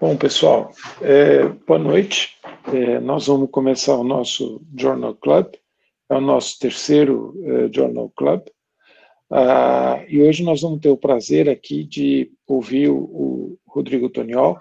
Bom, 0.00 0.16
pessoal, 0.16 0.72
é, 1.02 1.46
boa 1.66 1.78
noite. 1.78 2.38
É, 2.72 2.98
nós 3.00 3.26
vamos 3.26 3.50
começar 3.50 3.98
o 3.98 4.02
nosso 4.02 4.62
Journal 4.74 5.14
Club, 5.14 5.48
é 6.08 6.14
o 6.14 6.22
nosso 6.22 6.58
terceiro 6.58 7.34
é, 7.44 7.70
Journal 7.70 8.10
Club. 8.16 8.40
Ah, 9.30 10.02
e 10.08 10.22
hoje 10.22 10.42
nós 10.42 10.62
vamos 10.62 10.80
ter 10.80 10.88
o 10.88 10.96
prazer 10.96 11.50
aqui 11.50 11.84
de 11.84 12.32
ouvir 12.46 12.88
o, 12.88 12.96
o 12.96 13.58
Rodrigo 13.66 14.08
Toniol. 14.08 14.58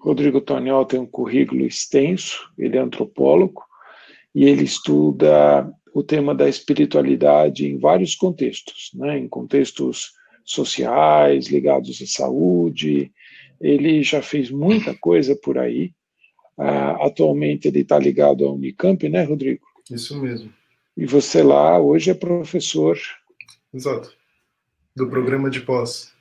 Rodrigo 0.00 0.40
Toniol 0.40 0.84
tem 0.84 0.98
um 0.98 1.06
currículo 1.06 1.64
extenso, 1.64 2.50
ele 2.58 2.76
é 2.76 2.80
antropólogo 2.80 3.62
e 4.34 4.44
ele 4.44 4.64
estuda 4.64 5.72
o 5.94 6.02
tema 6.02 6.34
da 6.34 6.48
espiritualidade 6.48 7.64
em 7.64 7.78
vários 7.78 8.16
contextos, 8.16 8.90
né, 8.94 9.16
em 9.18 9.28
contextos 9.28 10.14
sociais, 10.44 11.46
ligados 11.46 12.02
à 12.02 12.06
saúde, 12.06 13.12
ele 13.60 14.02
já 14.02 14.22
fez 14.22 14.50
muita 14.50 14.94
coisa 14.94 15.36
por 15.36 15.58
aí. 15.58 15.92
Uh, 16.56 17.02
atualmente 17.02 17.68
ele 17.68 17.80
está 17.80 17.98
ligado 17.98 18.44
ao 18.44 18.54
Unicamp, 18.54 19.08
né, 19.08 19.24
Rodrigo? 19.24 19.64
Isso 19.90 20.20
mesmo. 20.20 20.52
E 20.96 21.04
você 21.06 21.42
lá 21.42 21.80
hoje 21.80 22.10
é 22.10 22.14
professor. 22.14 22.96
Exato. 23.72 24.12
Do 24.94 25.08
programa 25.08 25.50
de 25.50 25.60
pós. 25.60 26.12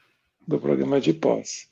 Do 0.48 0.60
programa 0.60 1.00
de 1.00 1.14
pós. 1.14 1.70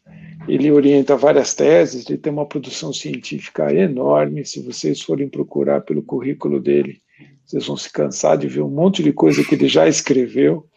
Ele 0.47 0.71
orienta 0.71 1.17
várias 1.17 1.53
teses, 1.55 2.07
ele 2.07 2.19
tem 2.19 2.31
uma 2.31 2.45
produção 2.45 2.93
científica 2.93 3.73
enorme. 3.73 4.45
Se 4.45 4.61
vocês 4.61 5.01
forem 5.01 5.27
procurar 5.27 5.81
pelo 5.81 6.03
currículo 6.03 6.59
dele, 6.59 7.01
vocês 7.43 7.65
vão 7.65 7.75
se 7.75 7.91
cansar 7.91 8.37
de 8.37 8.47
ver 8.47 8.61
um 8.61 8.69
monte 8.69 9.03
de 9.03 9.11
coisa 9.11 9.43
que 9.43 9.55
ele 9.55 9.67
já 9.67 9.87
escreveu. 9.87 10.67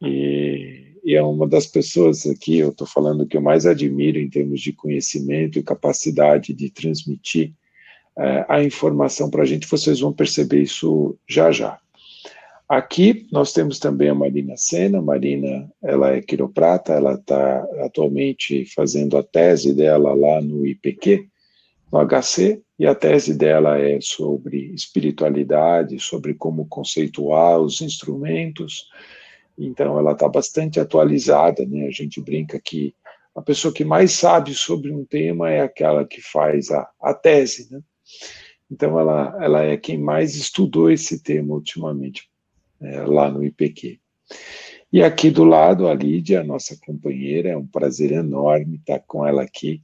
E 0.00 0.91
e 1.04 1.14
é 1.14 1.22
uma 1.22 1.48
das 1.48 1.66
pessoas 1.66 2.26
aqui, 2.26 2.58
eu 2.58 2.70
estou 2.70 2.86
falando 2.86 3.26
que 3.26 3.36
eu 3.36 3.40
mais 3.40 3.66
admiro 3.66 4.18
em 4.18 4.30
termos 4.30 4.60
de 4.60 4.72
conhecimento 4.72 5.58
e 5.58 5.62
capacidade 5.62 6.52
de 6.52 6.70
transmitir 6.70 7.52
é, 8.16 8.44
a 8.48 8.62
informação 8.62 9.30
para 9.30 9.42
a 9.42 9.46
gente, 9.46 9.66
vocês 9.66 10.00
vão 10.00 10.12
perceber 10.12 10.62
isso 10.62 11.16
já 11.28 11.50
já. 11.50 11.78
Aqui 12.68 13.26
nós 13.30 13.52
temos 13.52 13.78
também 13.78 14.08
a 14.08 14.14
Marina 14.14 14.56
Sena, 14.56 15.02
Marina 15.02 15.70
ela 15.82 16.14
é 16.14 16.22
quiroprata, 16.22 16.94
ela 16.94 17.14
está 17.14 17.66
atualmente 17.84 18.64
fazendo 18.74 19.18
a 19.18 19.22
tese 19.22 19.74
dela 19.74 20.14
lá 20.14 20.40
no 20.40 20.66
IPQ, 20.66 21.28
no 21.92 21.98
HC, 22.06 22.62
e 22.78 22.86
a 22.86 22.94
tese 22.94 23.34
dela 23.34 23.78
é 23.78 23.98
sobre 24.00 24.72
espiritualidade, 24.72 26.00
sobre 26.00 26.32
como 26.32 26.66
conceituar 26.66 27.60
os 27.60 27.82
instrumentos, 27.82 28.86
então 29.56 29.98
ela 29.98 30.12
está 30.12 30.28
bastante 30.28 30.80
atualizada, 30.80 31.64
né? 31.66 31.86
A 31.86 31.90
gente 31.90 32.20
brinca 32.20 32.60
que 32.60 32.94
a 33.34 33.40
pessoa 33.40 33.72
que 33.72 33.84
mais 33.84 34.12
sabe 34.12 34.54
sobre 34.54 34.92
um 34.92 35.04
tema 35.04 35.50
é 35.50 35.60
aquela 35.60 36.04
que 36.04 36.20
faz 36.20 36.70
a, 36.70 36.88
a 37.00 37.14
tese, 37.14 37.72
né? 37.72 37.80
Então 38.70 38.98
ela, 38.98 39.36
ela 39.40 39.62
é 39.62 39.76
quem 39.76 39.98
mais 39.98 40.34
estudou 40.34 40.90
esse 40.90 41.22
tema 41.22 41.54
ultimamente 41.54 42.30
é, 42.80 43.02
lá 43.02 43.30
no 43.30 43.44
IPQ. 43.44 43.98
E 44.92 45.02
aqui 45.02 45.30
do 45.30 45.44
lado 45.44 45.88
a 45.88 45.94
Lídia, 45.94 46.44
nossa 46.44 46.76
companheira, 46.84 47.50
é 47.50 47.56
um 47.56 47.66
prazer 47.66 48.12
enorme 48.12 48.76
estar 48.76 49.00
com 49.00 49.26
ela 49.26 49.42
aqui. 49.42 49.82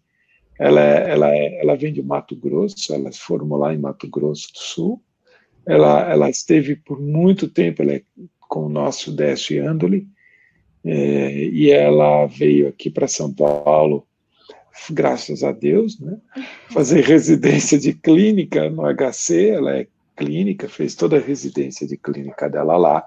Ela, 0.58 0.80
é, 0.80 1.10
ela, 1.10 1.34
é, 1.34 1.60
ela 1.60 1.76
vem 1.76 1.92
de 1.92 2.02
Mato 2.02 2.36
Grosso, 2.36 2.92
ela 2.92 3.10
se 3.12 3.20
formou 3.20 3.58
lá 3.58 3.72
em 3.72 3.78
Mato 3.78 4.08
Grosso 4.08 4.52
do 4.52 4.58
Sul. 4.58 5.02
Ela, 5.66 6.10
ela 6.10 6.28
esteve 6.28 6.76
por 6.76 7.00
muito 7.00 7.48
tempo, 7.48 7.82
ela 7.82 7.92
é 7.92 8.02
com 8.48 8.64
o 8.64 8.68
nosso 8.68 9.12
Décio 9.12 9.68
Andoli, 9.68 10.08
é, 10.84 11.44
e 11.44 11.70
ela 11.70 12.26
veio 12.26 12.68
aqui 12.68 12.88
para 12.88 13.06
São 13.06 13.32
Paulo, 13.32 14.06
graças 14.90 15.42
a 15.42 15.52
Deus, 15.52 16.00
né, 16.00 16.18
fazer 16.70 17.02
residência 17.06 17.78
de 17.78 17.92
clínica 17.92 18.70
no 18.70 18.82
HC, 18.82 19.50
ela 19.50 19.76
é 19.76 19.86
clínica, 20.16 20.68
fez 20.68 20.94
toda 20.94 21.16
a 21.16 21.20
residência 21.20 21.86
de 21.86 21.96
clínica 21.96 22.48
dela 22.48 22.76
lá, 22.76 23.04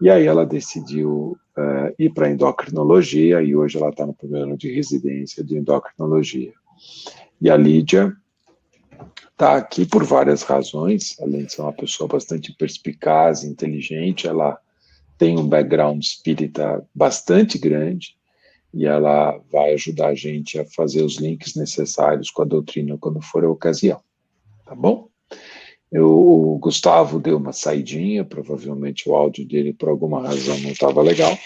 e 0.00 0.10
aí 0.10 0.26
ela 0.26 0.44
decidiu 0.44 1.38
uh, 1.56 1.94
ir 1.98 2.10
para 2.10 2.30
endocrinologia, 2.30 3.42
e 3.42 3.56
hoje 3.56 3.78
ela 3.78 3.88
está 3.88 4.06
no 4.06 4.14
primeiro 4.14 4.48
ano 4.48 4.56
de 4.56 4.70
residência 4.72 5.42
de 5.42 5.56
endocrinologia. 5.56 6.52
E 7.40 7.50
a 7.50 7.56
Lídia 7.56 8.14
está 9.32 9.56
aqui 9.56 9.86
por 9.86 10.04
várias 10.04 10.42
razões, 10.42 11.16
além 11.20 11.44
de 11.44 11.52
ser 11.52 11.62
uma 11.62 11.72
pessoa 11.72 12.08
bastante 12.08 12.54
perspicaz, 12.54 13.42
inteligente, 13.42 14.26
ela 14.26 14.58
tem 15.18 15.38
um 15.38 15.48
background 15.48 16.02
espírita 16.02 16.84
bastante 16.94 17.58
grande 17.58 18.16
e 18.72 18.84
ela 18.84 19.38
vai 19.50 19.72
ajudar 19.72 20.08
a 20.08 20.14
gente 20.14 20.58
a 20.58 20.66
fazer 20.66 21.02
os 21.02 21.16
links 21.16 21.54
necessários 21.54 22.30
com 22.30 22.42
a 22.42 22.46
doutrina 22.46 22.98
quando 22.98 23.22
for 23.22 23.44
a 23.44 23.50
ocasião. 23.50 24.00
Tá 24.64 24.74
bom? 24.74 25.08
Eu, 25.90 26.10
o 26.10 26.58
Gustavo 26.58 27.18
deu 27.18 27.38
uma 27.38 27.52
saidinha, 27.52 28.24
provavelmente 28.24 29.08
o 29.08 29.14
áudio 29.14 29.46
dele 29.46 29.72
por 29.72 29.88
alguma 29.88 30.20
razão 30.20 30.58
não 30.58 30.70
estava 30.70 31.00
legal, 31.00 31.38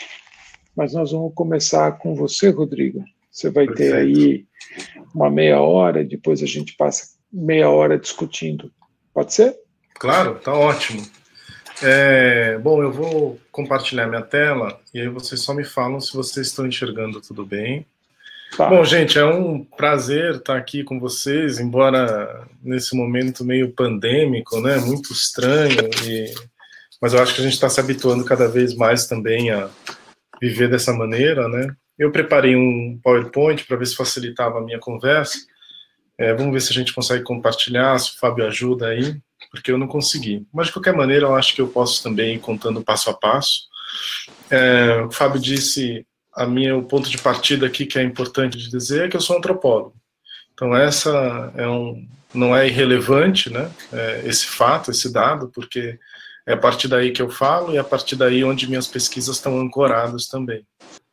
mas 0.74 0.94
nós 0.94 1.12
vamos 1.12 1.32
começar 1.34 1.92
com 1.98 2.14
você, 2.14 2.48
Rodrigo. 2.48 3.04
Você 3.30 3.50
vai 3.50 3.66
Perfeito. 3.66 3.92
ter 3.92 3.96
aí 3.96 4.46
uma 5.14 5.30
meia 5.30 5.60
hora, 5.60 6.04
depois 6.04 6.42
a 6.42 6.46
gente 6.46 6.74
passa 6.76 7.14
meia 7.32 7.70
hora 7.70 7.98
discutindo. 7.98 8.72
Pode 9.14 9.34
ser? 9.34 9.56
Claro, 9.94 10.40
tá 10.40 10.52
ótimo. 10.52 11.02
É, 11.82 12.58
bom, 12.58 12.82
eu 12.82 12.92
vou 12.92 13.40
compartilhar 13.50 14.06
minha 14.06 14.22
tela 14.22 14.78
e 14.92 15.00
aí 15.00 15.08
vocês 15.08 15.40
só 15.40 15.54
me 15.54 15.64
falam 15.64 16.00
se 16.00 16.14
vocês 16.14 16.48
estão 16.48 16.66
enxergando 16.66 17.20
tudo 17.20 17.44
bem. 17.44 17.86
Tá. 18.56 18.68
Bom, 18.68 18.84
gente, 18.84 19.18
é 19.18 19.24
um 19.24 19.64
prazer 19.64 20.36
estar 20.36 20.56
aqui 20.56 20.84
com 20.84 20.98
vocês, 20.98 21.58
embora 21.58 22.46
nesse 22.62 22.94
momento 22.94 23.44
meio 23.44 23.72
pandêmico, 23.72 24.60
né, 24.60 24.76
muito 24.78 25.12
estranho, 25.12 25.88
e... 26.04 26.34
mas 27.00 27.14
eu 27.14 27.22
acho 27.22 27.34
que 27.34 27.40
a 27.40 27.44
gente 27.44 27.54
está 27.54 27.68
se 27.68 27.80
habituando 27.80 28.24
cada 28.24 28.48
vez 28.48 28.74
mais 28.74 29.06
também 29.06 29.50
a 29.50 29.70
viver 30.40 30.68
dessa 30.68 30.92
maneira, 30.92 31.48
né. 31.48 31.74
Eu 31.98 32.10
preparei 32.10 32.56
um 32.56 32.98
PowerPoint 33.02 33.64
para 33.66 33.76
ver 33.76 33.86
se 33.86 33.94
facilitava 33.94 34.58
a 34.58 34.62
minha 34.62 34.78
conversa. 34.78 35.38
É, 36.18 36.34
vamos 36.34 36.52
ver 36.52 36.60
se 36.60 36.70
a 36.70 36.74
gente 36.74 36.94
consegue 36.94 37.22
compartilhar, 37.22 37.98
se 37.98 38.12
o 38.12 38.18
Fábio 38.18 38.46
ajuda 38.46 38.88
aí 38.88 39.20
porque 39.50 39.70
eu 39.70 39.78
não 39.78 39.86
consegui. 39.86 40.46
Mas, 40.52 40.66
de 40.66 40.72
qualquer 40.72 40.94
maneira, 40.94 41.26
eu 41.26 41.34
acho 41.34 41.54
que 41.54 41.60
eu 41.60 41.68
posso 41.68 42.02
também 42.02 42.34
ir 42.34 42.40
contando 42.40 42.82
passo 42.82 43.10
a 43.10 43.14
passo. 43.14 43.68
É, 44.50 45.02
o 45.02 45.10
Fábio 45.10 45.40
disse, 45.40 46.06
a 46.34 46.46
minha, 46.46 46.76
o 46.76 46.82
ponto 46.82 47.08
de 47.08 47.18
partida 47.18 47.66
aqui 47.66 47.86
que 47.86 47.98
é 47.98 48.02
importante 48.02 48.56
de 48.56 48.70
dizer 48.70 49.06
é 49.06 49.08
que 49.08 49.16
eu 49.16 49.20
sou 49.20 49.36
antropólogo. 49.36 49.94
Então, 50.52 50.76
essa 50.76 51.52
é 51.56 51.66
um, 51.66 52.06
não 52.34 52.54
é 52.54 52.68
irrelevante, 52.68 53.50
né, 53.50 53.70
é, 53.92 54.22
esse 54.24 54.46
fato, 54.46 54.90
esse 54.90 55.12
dado, 55.12 55.48
porque 55.48 55.98
é 56.46 56.52
a 56.52 56.56
partir 56.56 56.88
daí 56.88 57.12
que 57.12 57.22
eu 57.22 57.30
falo 57.30 57.72
e 57.72 57.76
é 57.76 57.80
a 57.80 57.84
partir 57.84 58.16
daí 58.16 58.42
onde 58.44 58.68
minhas 58.68 58.86
pesquisas 58.86 59.36
estão 59.36 59.58
ancoradas 59.60 60.26
também. 60.26 60.64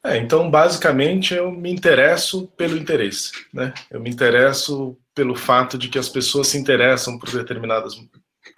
É, 0.04 0.18
então, 0.18 0.50
basicamente, 0.50 1.34
eu 1.34 1.52
me 1.52 1.72
interesso 1.72 2.48
pelo 2.56 2.78
interesse, 2.78 3.32
né? 3.54 3.74
Eu 3.90 4.00
me 4.00 4.10
interesso 4.10 4.98
pelo 5.14 5.36
fato 5.36 5.78
de 5.78 5.90
que 5.90 6.00
as 6.00 6.08
pessoas 6.08 6.48
se 6.48 6.58
interessam 6.58 7.18
por 7.18 7.30
determinadas 7.32 7.96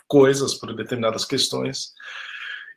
coisas, 0.08 0.54
por 0.54 0.76
determinadas 0.76 1.26
questões. 1.26 1.94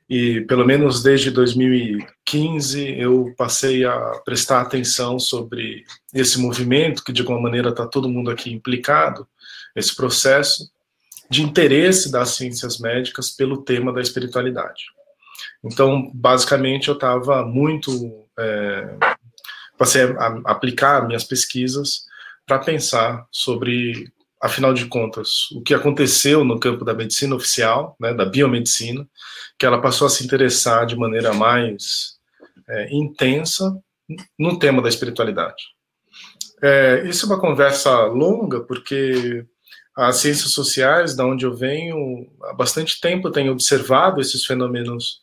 E 0.08 0.42
pelo 0.42 0.64
menos 0.64 1.02
desde 1.02 1.30
2015 1.30 2.98
eu 2.98 3.32
passei 3.36 3.84
a 3.84 4.20
prestar 4.24 4.60
atenção 4.60 5.18
sobre 5.18 5.84
esse 6.12 6.38
movimento, 6.38 7.02
que 7.02 7.12
de 7.12 7.22
alguma 7.22 7.40
maneira 7.40 7.70
está 7.70 7.86
todo 7.86 8.08
mundo 8.08 8.30
aqui 8.30 8.52
implicado, 8.52 9.26
esse 9.74 9.94
processo 9.96 10.70
de 11.30 11.42
interesse 11.42 12.12
das 12.12 12.30
ciências 12.30 12.78
médicas 12.78 13.30
pelo 13.30 13.62
tema 13.62 13.92
da 13.92 14.02
espiritualidade. 14.02 14.84
Então, 15.64 16.10
basicamente, 16.12 16.88
eu 16.88 16.94
estava 16.94 17.44
muito. 17.44 18.21
É, 18.38 18.96
passei 19.78 20.02
a 20.02 20.40
aplicar 20.44 21.06
minhas 21.06 21.24
pesquisas 21.24 22.04
para 22.46 22.58
pensar 22.58 23.26
sobre 23.30 24.12
afinal 24.42 24.74
de 24.74 24.86
contas, 24.86 25.48
o 25.52 25.62
que 25.62 25.72
aconteceu 25.72 26.44
no 26.44 26.58
campo 26.58 26.84
da 26.84 26.92
medicina 26.92 27.36
oficial, 27.36 27.96
né, 28.00 28.12
da 28.12 28.24
biomedicina, 28.24 29.08
que 29.56 29.64
ela 29.64 29.80
passou 29.80 30.08
a 30.08 30.10
se 30.10 30.24
interessar 30.24 30.84
de 30.84 30.96
maneira 30.96 31.32
mais 31.32 32.16
é, 32.68 32.92
intensa 32.92 33.72
no 34.36 34.58
tema 34.58 34.82
da 34.82 34.88
espiritualidade. 34.88 35.62
É, 36.60 37.04
isso 37.06 37.24
é 37.24 37.28
uma 37.28 37.40
conversa 37.40 38.02
longa, 38.06 38.60
porque 38.60 39.46
as 39.96 40.16
ciências 40.16 40.52
sociais, 40.52 41.14
da 41.14 41.24
onde 41.24 41.44
eu 41.44 41.54
venho, 41.54 42.28
há 42.42 42.52
bastante 42.52 43.00
tempo 43.00 43.30
tenho 43.30 43.52
observado 43.52 44.20
esses 44.20 44.44
fenômenos 44.44 45.20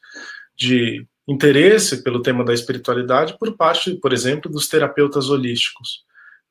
de 0.57 1.05
interesse 1.29 2.03
pelo 2.03 2.21
tema 2.21 2.43
da 2.43 2.53
espiritualidade 2.53 3.37
por 3.37 3.55
parte, 3.55 3.93
por 3.95 4.11
exemplo, 4.11 4.51
dos 4.51 4.67
terapeutas 4.67 5.29
holísticos. 5.29 6.03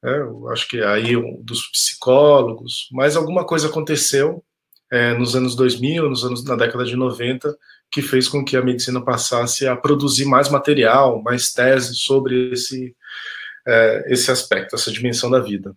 É, 0.04 0.20
eu 0.20 0.48
acho 0.50 0.68
que 0.68 0.80
aí 0.80 1.14
dos 1.42 1.66
psicólogos, 1.72 2.88
mas 2.92 3.16
alguma 3.16 3.44
coisa 3.44 3.66
aconteceu 3.66 4.44
é, 4.90 5.12
nos 5.14 5.34
anos 5.34 5.56
2000, 5.56 6.08
nos 6.08 6.24
anos, 6.24 6.44
na 6.44 6.54
década 6.54 6.84
de 6.84 6.94
90, 6.94 7.56
que 7.90 8.00
fez 8.00 8.28
com 8.28 8.44
que 8.44 8.56
a 8.56 8.62
medicina 8.62 9.04
passasse 9.04 9.66
a 9.66 9.76
produzir 9.76 10.24
mais 10.24 10.48
material, 10.48 11.20
mais 11.22 11.52
teses 11.52 12.02
sobre 12.02 12.52
esse, 12.52 12.94
é, 13.66 14.12
esse 14.12 14.30
aspecto, 14.30 14.76
essa 14.76 14.92
dimensão 14.92 15.28
da 15.28 15.40
vida. 15.40 15.74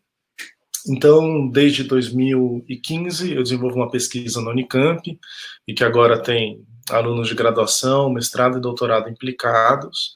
Então, 0.88 1.48
desde 1.48 1.84
2015, 1.84 3.34
eu 3.34 3.44
desenvolvo 3.44 3.76
uma 3.76 3.92
pesquisa 3.92 4.42
na 4.42 4.52
Unicamp, 4.52 5.20
e 5.68 5.74
que 5.74 5.84
agora 5.84 6.22
tem 6.22 6.66
alunos 6.90 7.28
de 7.28 7.36
graduação, 7.36 8.12
mestrado 8.12 8.58
e 8.58 8.62
doutorado 8.62 9.10
implicados, 9.10 10.16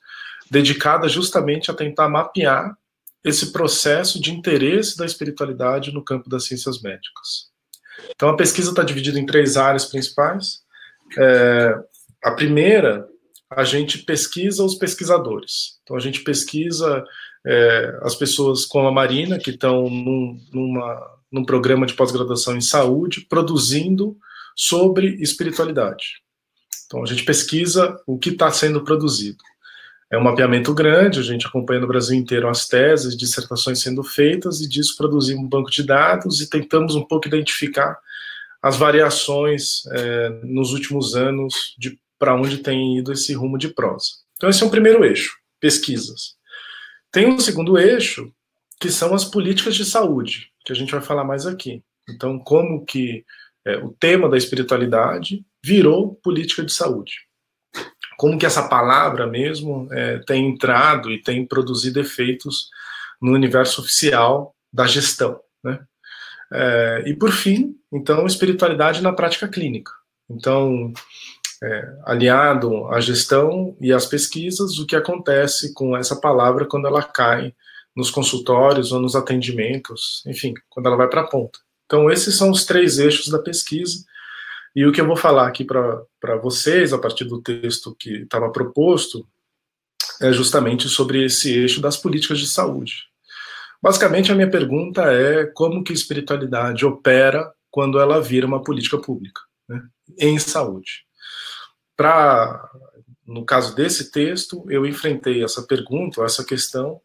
dedicada 0.50 1.08
justamente 1.08 1.70
a 1.70 1.74
tentar 1.74 2.10
mapear 2.10 2.76
esse 3.24 3.52
processo 3.52 4.22
de 4.22 4.32
interesse 4.32 4.98
da 4.98 5.06
espiritualidade 5.06 5.92
no 5.92 6.04
campo 6.04 6.30
das 6.30 6.46
ciências 6.46 6.82
médicas. 6.82 7.50
Então, 8.12 8.30
a 8.30 8.36
pesquisa 8.36 8.70
está 8.70 8.84
dividida 8.84 9.20
em 9.20 9.26
três 9.26 9.58
áreas 9.58 9.86
principais. 9.86 10.60
É, 11.18 11.76
a 12.24 12.32
primeira, 12.32 13.08
a 13.50 13.64
gente 13.64 14.00
pesquisa 14.00 14.64
os 14.64 14.76
pesquisadores. 14.76 15.80
Então, 15.82 15.96
a 15.96 16.00
gente 16.00 16.24
pesquisa 16.24 17.04
é, 17.46 18.00
as 18.02 18.16
pessoas 18.16 18.66
como 18.66 18.88
a 18.88 18.92
Marina, 18.92 19.38
que 19.38 19.52
estão 19.52 19.90
num, 19.90 20.40
numa, 20.52 21.12
num 21.32 21.46
programa 21.46 21.86
de 21.86 21.94
pós-graduação 21.94 22.58
em 22.58 22.62
saúde, 22.62 23.22
produzindo 23.22 24.18
sobre 24.56 25.16
espiritualidade. 25.22 26.22
Então, 26.86 27.04
a 27.04 27.06
gente 27.06 27.24
pesquisa 27.24 28.00
o 28.08 28.18
que 28.18 28.30
está 28.30 28.50
sendo 28.52 28.84
produzido. 28.84 29.44
É 30.10 30.18
um 30.18 30.24
mapeamento 30.24 30.74
grande, 30.74 31.20
a 31.20 31.24
gente 31.24 31.48
acompanha 31.48 31.82
no 31.82 31.88
Brasil 31.88 32.16
inteiro 32.16 32.48
as 32.48 32.68
teses, 32.68 33.18
dissertações 33.18 33.82
sendo 33.82 34.04
feitas, 34.04 34.62
e 34.62 34.70
disso 34.70 34.96
produzimos 34.98 35.44
um 35.44 35.50
banco 35.50 35.70
de 35.70 35.84
dados 35.84 36.42
e 36.42 36.50
tentamos 36.50 36.96
um 36.96 37.04
pouco 37.04 37.28
identificar 37.28 37.98
as 38.62 38.78
variações 38.78 39.86
é, 39.92 40.30
nos 40.44 40.74
últimos 40.74 41.16
anos 41.16 41.76
de 41.78 42.00
para 42.18 42.34
onde 42.34 42.60
tem 42.60 42.98
ido 42.98 43.12
esse 43.12 43.34
rumo 43.34 43.58
de 43.58 43.68
prosa. 43.68 44.08
Então, 44.38 44.50
esse 44.50 44.64
é 44.64 44.66
o 44.66 44.70
primeiro 44.70 45.04
eixo, 45.04 45.38
pesquisas. 45.60 46.36
Tem 47.16 47.28
um 47.28 47.40
segundo 47.40 47.78
eixo, 47.78 48.30
que 48.78 48.92
são 48.92 49.16
as 49.16 49.24
políticas 49.24 49.76
de 49.76 49.86
saúde, 49.86 50.52
que 50.66 50.74
a 50.74 50.76
gente 50.76 50.92
vai 50.92 51.02
falar 51.02 51.24
mais 51.24 51.46
aqui. 51.46 51.82
Então, 52.10 52.38
como 52.38 52.86
que 52.86 53.24
é, 53.66 53.78
o 53.78 53.96
tema 53.98 54.28
da 54.28 54.38
espiritualidade 54.38 55.44
virou 55.64 56.16
política 56.16 56.62
de 56.62 56.74
saúde 56.74 57.14
como 58.18 58.38
que 58.38 58.46
essa 58.46 58.68
palavra 58.68 59.28
mesmo 59.28 59.88
é, 59.92 60.20
tem 60.20 60.50
entrado 60.50 61.12
e 61.12 61.22
tem 61.22 61.46
produzido 61.46 62.00
efeitos 62.00 62.70
no 63.22 63.34
universo 63.34 63.82
oficial 63.82 64.56
da 64.72 64.88
gestão, 64.88 65.40
né? 65.64 65.80
É, 66.54 67.04
e 67.08 67.14
por 67.16 67.32
fim, 67.32 67.76
então, 67.92 68.26
espiritualidade 68.26 69.02
na 69.02 69.12
prática 69.12 69.48
clínica. 69.48 69.92
Então, 70.30 70.94
é, 71.66 71.98
aliado 72.04 72.88
à 72.88 73.00
gestão 73.00 73.76
e 73.82 73.92
às 73.92 74.06
pesquisas, 74.06 74.78
o 74.78 74.86
que 74.86 74.96
acontece 74.96 75.74
com 75.74 75.98
essa 75.98 76.16
palavra 76.16 76.66
quando 76.66 76.86
ela 76.86 77.02
cai 77.02 77.54
nos 77.96 78.12
consultórios 78.12 78.92
ou 78.92 79.02
nos 79.02 79.16
atendimentos, 79.16 80.22
enfim, 80.28 80.54
quando 80.70 80.86
ela 80.86 80.98
vai 80.98 81.08
para 81.08 81.22
a 81.22 81.28
ponta. 81.28 81.58
Então, 81.86 82.12
esses 82.12 82.36
são 82.36 82.52
os 82.52 82.66
três 82.66 83.00
eixos 83.00 83.30
da 83.30 83.40
pesquisa 83.40 84.06
e 84.76 84.86
o 84.86 84.92
que 84.92 85.02
eu 85.02 85.08
vou 85.08 85.16
falar 85.16 85.48
aqui 85.48 85.64
para 85.64 86.36
vocês, 86.42 86.94
a 86.94 87.00
partir 87.00 87.24
do 87.26 87.42
texto 87.42 87.96
que 87.98 88.24
estava 88.24 88.52
proposto, 88.52 89.26
é 90.22 90.32
justamente 90.32 90.88
sobre 90.88 91.24
esse 91.24 91.52
eixo 91.52 91.82
das 91.82 91.98
políticas 91.98 92.40
de 92.40 92.48
saúde. 92.48 93.06
Basicamente, 93.82 94.32
a 94.32 94.36
minha 94.36 94.50
pergunta 94.50 95.04
é 95.12 95.46
como 95.46 95.84
que 95.84 95.94
a 95.94 95.96
espiritualidade 95.96 96.86
opera 96.86 97.52
quando 97.72 98.00
ela 98.00 98.22
vira 98.22 98.46
uma 98.46 98.64
política 98.64 98.98
pública 98.98 99.42
né, 99.68 99.82
em 100.20 100.38
saúde. 100.38 101.06
Para, 101.96 102.70
no 103.26 103.46
caso 103.46 103.76
desse 103.76 104.12
texto, 104.12 104.66
eu 104.70 104.86
enfrentei 104.86 105.44
essa 105.44 105.64
pergunta, 105.64 106.24
essa 106.24 106.44
questão, 106.44 107.00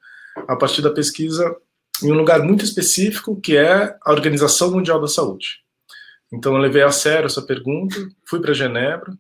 a 0.49 0.57
partir 0.57 0.83
da 0.83 0.91
pesquisa 0.91 1.57
em 2.03 2.11
um 2.11 2.17
lugar 2.17 2.43
muito 2.43 2.65
específico, 2.65 3.41
que 3.41 3.57
é 3.57 3.97
a 4.03 4.11
Organização 4.11 4.71
Mundial 4.71 5.01
da 5.01 5.09
Saúde. 5.09 5.61
Então 6.33 6.55
eu 6.55 6.59
levei 6.59 6.83
a 6.83 6.91
sério 6.91 7.27
essa 7.27 7.43
pergunta, 7.43 7.97
fui 8.25 8.41
para 8.41 8.55
Genebra, 8.55 9.13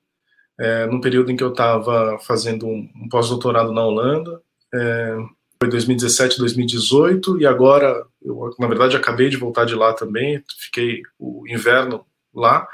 é, 0.58 0.86
num 0.86 1.00
período 1.00 1.30
em 1.30 1.36
que 1.36 1.42
eu 1.42 1.50
estava 1.50 2.18
fazendo 2.20 2.66
um 2.66 3.08
pós-doutorado 3.10 3.72
na 3.72 3.84
Holanda, 3.84 4.40
é, 4.72 5.16
foi 5.62 5.68
2017, 5.68 6.38
2018, 6.38 7.40
e 7.40 7.46
agora, 7.46 8.04
eu, 8.22 8.54
na 8.58 8.66
verdade, 8.66 8.96
acabei 8.96 9.28
de 9.28 9.36
voltar 9.36 9.64
de 9.64 9.74
lá 9.74 9.92
também, 9.92 10.42
fiquei 10.58 11.02
o 11.18 11.44
inverno 11.48 12.06
lá, 12.34 12.66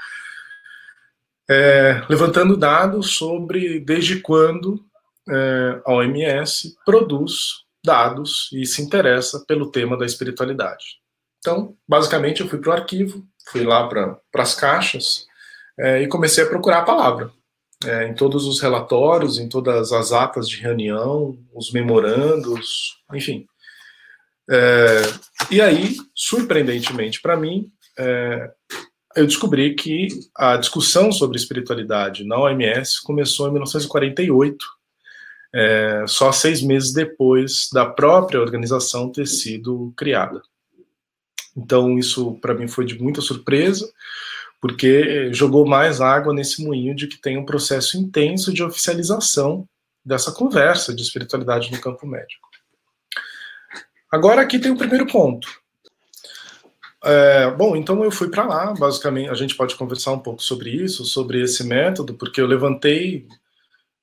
é, 1.48 2.02
levantando 2.08 2.56
dados 2.56 3.16
sobre 3.16 3.80
desde 3.80 4.20
quando 4.20 4.84
é, 5.28 5.80
a 5.84 5.92
OMS 5.92 6.74
produz 6.84 7.64
dados 7.84 8.50
e 8.52 8.66
se 8.66 8.82
interessa 8.82 9.44
pelo 9.46 9.70
tema 9.70 9.96
da 9.96 10.04
espiritualidade. 10.04 11.00
Então, 11.38 11.76
basicamente, 11.88 12.40
eu 12.40 12.48
fui 12.48 12.58
para 12.58 12.70
o 12.70 12.72
arquivo, 12.72 13.24
fui 13.50 13.64
lá 13.64 13.86
para 13.88 14.18
as 14.34 14.54
caixas 14.54 15.26
é, 15.78 16.02
e 16.02 16.08
comecei 16.08 16.42
a 16.42 16.48
procurar 16.48 16.78
a 16.78 16.84
palavra. 16.84 17.30
É, 17.84 18.08
em 18.08 18.14
todos 18.14 18.46
os 18.46 18.58
relatórios, 18.58 19.38
em 19.38 19.48
todas 19.48 19.92
as 19.92 20.10
atas 20.10 20.48
de 20.48 20.56
reunião, 20.56 21.38
os 21.54 21.70
memorandos, 21.72 22.96
enfim. 23.12 23.46
É, 24.50 25.02
e 25.50 25.60
aí, 25.60 25.96
surpreendentemente 26.14 27.20
para 27.20 27.36
mim, 27.36 27.70
é, 27.98 28.50
eu 29.16 29.26
descobri 29.26 29.74
que 29.74 30.08
a 30.34 30.56
discussão 30.56 31.10
sobre 31.10 31.38
espiritualidade 31.38 32.24
na 32.24 32.38
OMS 32.38 33.02
começou 33.02 33.48
em 33.48 33.52
1948, 33.52 34.64
é, 35.54 36.04
só 36.06 36.30
seis 36.30 36.60
meses 36.60 36.92
depois 36.92 37.68
da 37.72 37.86
própria 37.86 38.40
organização 38.40 39.10
ter 39.10 39.26
sido 39.26 39.92
criada. 39.96 40.42
Então, 41.56 41.98
isso 41.98 42.34
para 42.40 42.54
mim 42.54 42.68
foi 42.68 42.84
de 42.84 43.00
muita 43.00 43.22
surpresa, 43.22 43.90
porque 44.60 45.32
jogou 45.32 45.66
mais 45.66 46.00
água 46.00 46.34
nesse 46.34 46.62
moinho 46.62 46.94
de 46.94 47.06
que 47.06 47.16
tem 47.16 47.38
um 47.38 47.46
processo 47.46 47.96
intenso 47.96 48.52
de 48.52 48.62
oficialização 48.62 49.66
dessa 50.04 50.30
conversa 50.30 50.94
de 50.94 51.02
espiritualidade 51.02 51.72
no 51.72 51.80
campo 51.80 52.06
médico. 52.06 52.48
Agora, 54.12 54.42
aqui 54.42 54.58
tem 54.58 54.70
o 54.70 54.76
primeiro 54.76 55.06
ponto. 55.06 55.48
É, 57.06 57.50
bom, 57.52 57.76
então 57.76 58.02
eu 58.02 58.10
fui 58.10 58.28
para 58.28 58.44
lá, 58.44 58.74
basicamente, 58.74 59.30
a 59.30 59.34
gente 59.34 59.54
pode 59.54 59.76
conversar 59.76 60.12
um 60.12 60.18
pouco 60.18 60.42
sobre 60.42 60.70
isso, 60.70 61.04
sobre 61.04 61.40
esse 61.40 61.62
método, 61.62 62.14
porque 62.14 62.40
eu 62.40 62.46
levantei 62.48 63.26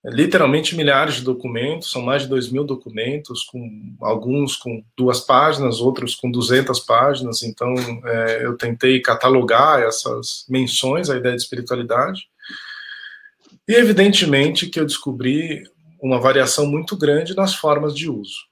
literalmente 0.05 0.75
milhares 0.75 1.15
de 1.15 1.21
documentos, 1.21 1.91
são 1.91 2.01
mais 2.01 2.23
de 2.23 2.29
2 2.29 2.49
mil 2.49 2.63
documentos, 2.63 3.43
com 3.43 3.95
alguns 4.01 4.55
com 4.55 4.83
duas 4.97 5.19
páginas, 5.19 5.81
outros 5.81 6.15
com 6.15 6.31
200 6.31 6.79
páginas, 6.81 7.43
então 7.43 7.73
é, 8.05 8.45
eu 8.45 8.57
tentei 8.57 9.01
catalogar 9.01 9.81
essas 9.81 10.45
menções 10.49 11.09
à 11.09 11.17
ideia 11.17 11.35
de 11.35 11.41
espiritualidade, 11.41 12.21
e 13.67 13.73
evidentemente 13.73 14.67
que 14.67 14.79
eu 14.79 14.85
descobri 14.85 15.63
uma 16.01 16.19
variação 16.19 16.65
muito 16.65 16.97
grande 16.97 17.35
nas 17.35 17.53
formas 17.53 17.93
de 17.93 18.09
uso. 18.09 18.45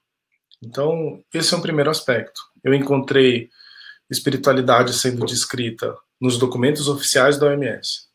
Então, 0.62 1.22
esse 1.34 1.52
é 1.52 1.56
um 1.56 1.60
primeiro 1.60 1.90
aspecto. 1.90 2.40
Eu 2.64 2.72
encontrei 2.72 3.50
espiritualidade 4.12 4.92
sendo 4.92 5.24
descrita 5.24 5.96
nos 6.20 6.38
documentos 6.38 6.88
oficiais 6.88 7.38
da 7.38 7.46
OMS, 7.46 8.06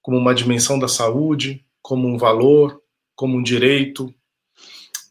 como 0.00 0.16
uma 0.16 0.34
dimensão 0.34 0.78
da 0.78 0.86
saúde, 0.86 1.64
como 1.82 2.06
um 2.06 2.16
valor, 2.16 2.80
como 3.16 3.36
um 3.36 3.42
direito, 3.42 4.14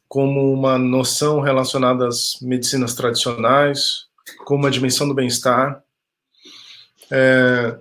como 0.08 0.54
uma 0.54 0.78
noção 0.78 1.42
relacionada 1.42 2.08
às 2.08 2.40
medicinas 2.42 2.94
tradicionais, 2.94 4.06
como 4.46 4.64
uma 4.64 4.72
dimensão 4.72 5.08
do 5.08 5.14
bem-estar. 5.14 5.84
É, 7.12 7.78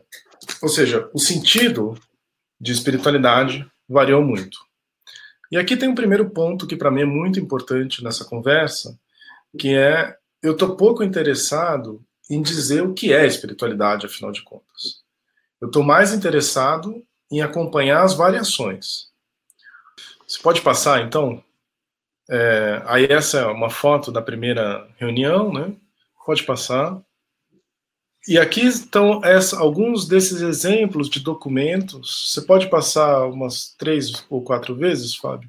ou 0.62 0.68
seja, 0.68 1.08
o 1.12 1.18
sentido 1.18 1.96
de 2.60 2.72
espiritualidade 2.72 3.66
variou 3.88 4.22
muito. 4.22 4.58
E 5.50 5.56
aqui 5.56 5.76
tem 5.76 5.88
um 5.88 5.94
primeiro 5.94 6.30
ponto 6.30 6.66
que 6.66 6.76
para 6.76 6.90
mim 6.90 7.02
é 7.02 7.06
muito 7.06 7.38
importante 7.38 8.02
nessa 8.02 8.24
conversa, 8.24 8.98
que 9.56 9.74
é 9.74 10.16
eu 10.42 10.52
estou 10.52 10.76
pouco 10.76 11.02
interessado 11.02 12.04
em 12.28 12.42
dizer 12.42 12.82
o 12.82 12.94
que 12.94 13.12
é 13.12 13.26
espiritualidade, 13.26 14.06
afinal 14.06 14.32
de 14.32 14.42
contas. 14.42 15.02
Eu 15.60 15.68
estou 15.68 15.82
mais 15.82 16.12
interessado 16.12 17.04
em 17.30 17.40
acompanhar 17.40 18.02
as 18.02 18.14
variações. 18.14 19.08
Você 20.26 20.40
pode 20.42 20.60
passar, 20.60 21.02
então? 21.02 21.42
É, 22.28 22.82
aí 22.86 23.06
essa 23.06 23.38
é 23.38 23.46
uma 23.46 23.70
foto 23.70 24.10
da 24.10 24.20
primeira 24.20 24.88
reunião, 24.96 25.52
né? 25.52 25.74
Pode 26.24 26.42
passar. 26.42 27.00
E 28.28 28.36
aqui 28.38 28.66
estão 28.66 29.24
essa, 29.24 29.56
alguns 29.56 30.08
desses 30.08 30.40
exemplos 30.40 31.08
de 31.08 31.20
documentos. 31.20 32.32
Você 32.32 32.42
pode 32.42 32.68
passar 32.68 33.24
umas 33.26 33.72
três 33.78 34.26
ou 34.28 34.42
quatro 34.42 34.74
vezes, 34.74 35.14
Fábio? 35.14 35.48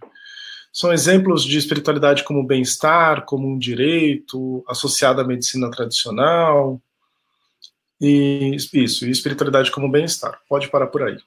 São 0.72 0.94
exemplos 0.94 1.44
de 1.44 1.58
espiritualidade 1.58 2.24
como 2.24 2.46
bem-estar, 2.46 3.26
como 3.26 3.48
um 3.48 3.58
direito, 3.58 4.64
associado 4.68 5.22
à 5.22 5.24
medicina 5.24 5.72
tradicional. 5.72 6.82
E 8.00 8.56
isso, 8.74 9.06
e 9.08 9.10
espiritualidade 9.10 9.72
como 9.72 9.90
bem-estar. 9.90 10.40
Pode 10.48 10.70
parar 10.70 10.88
por 10.88 11.04
aí. 11.04 11.18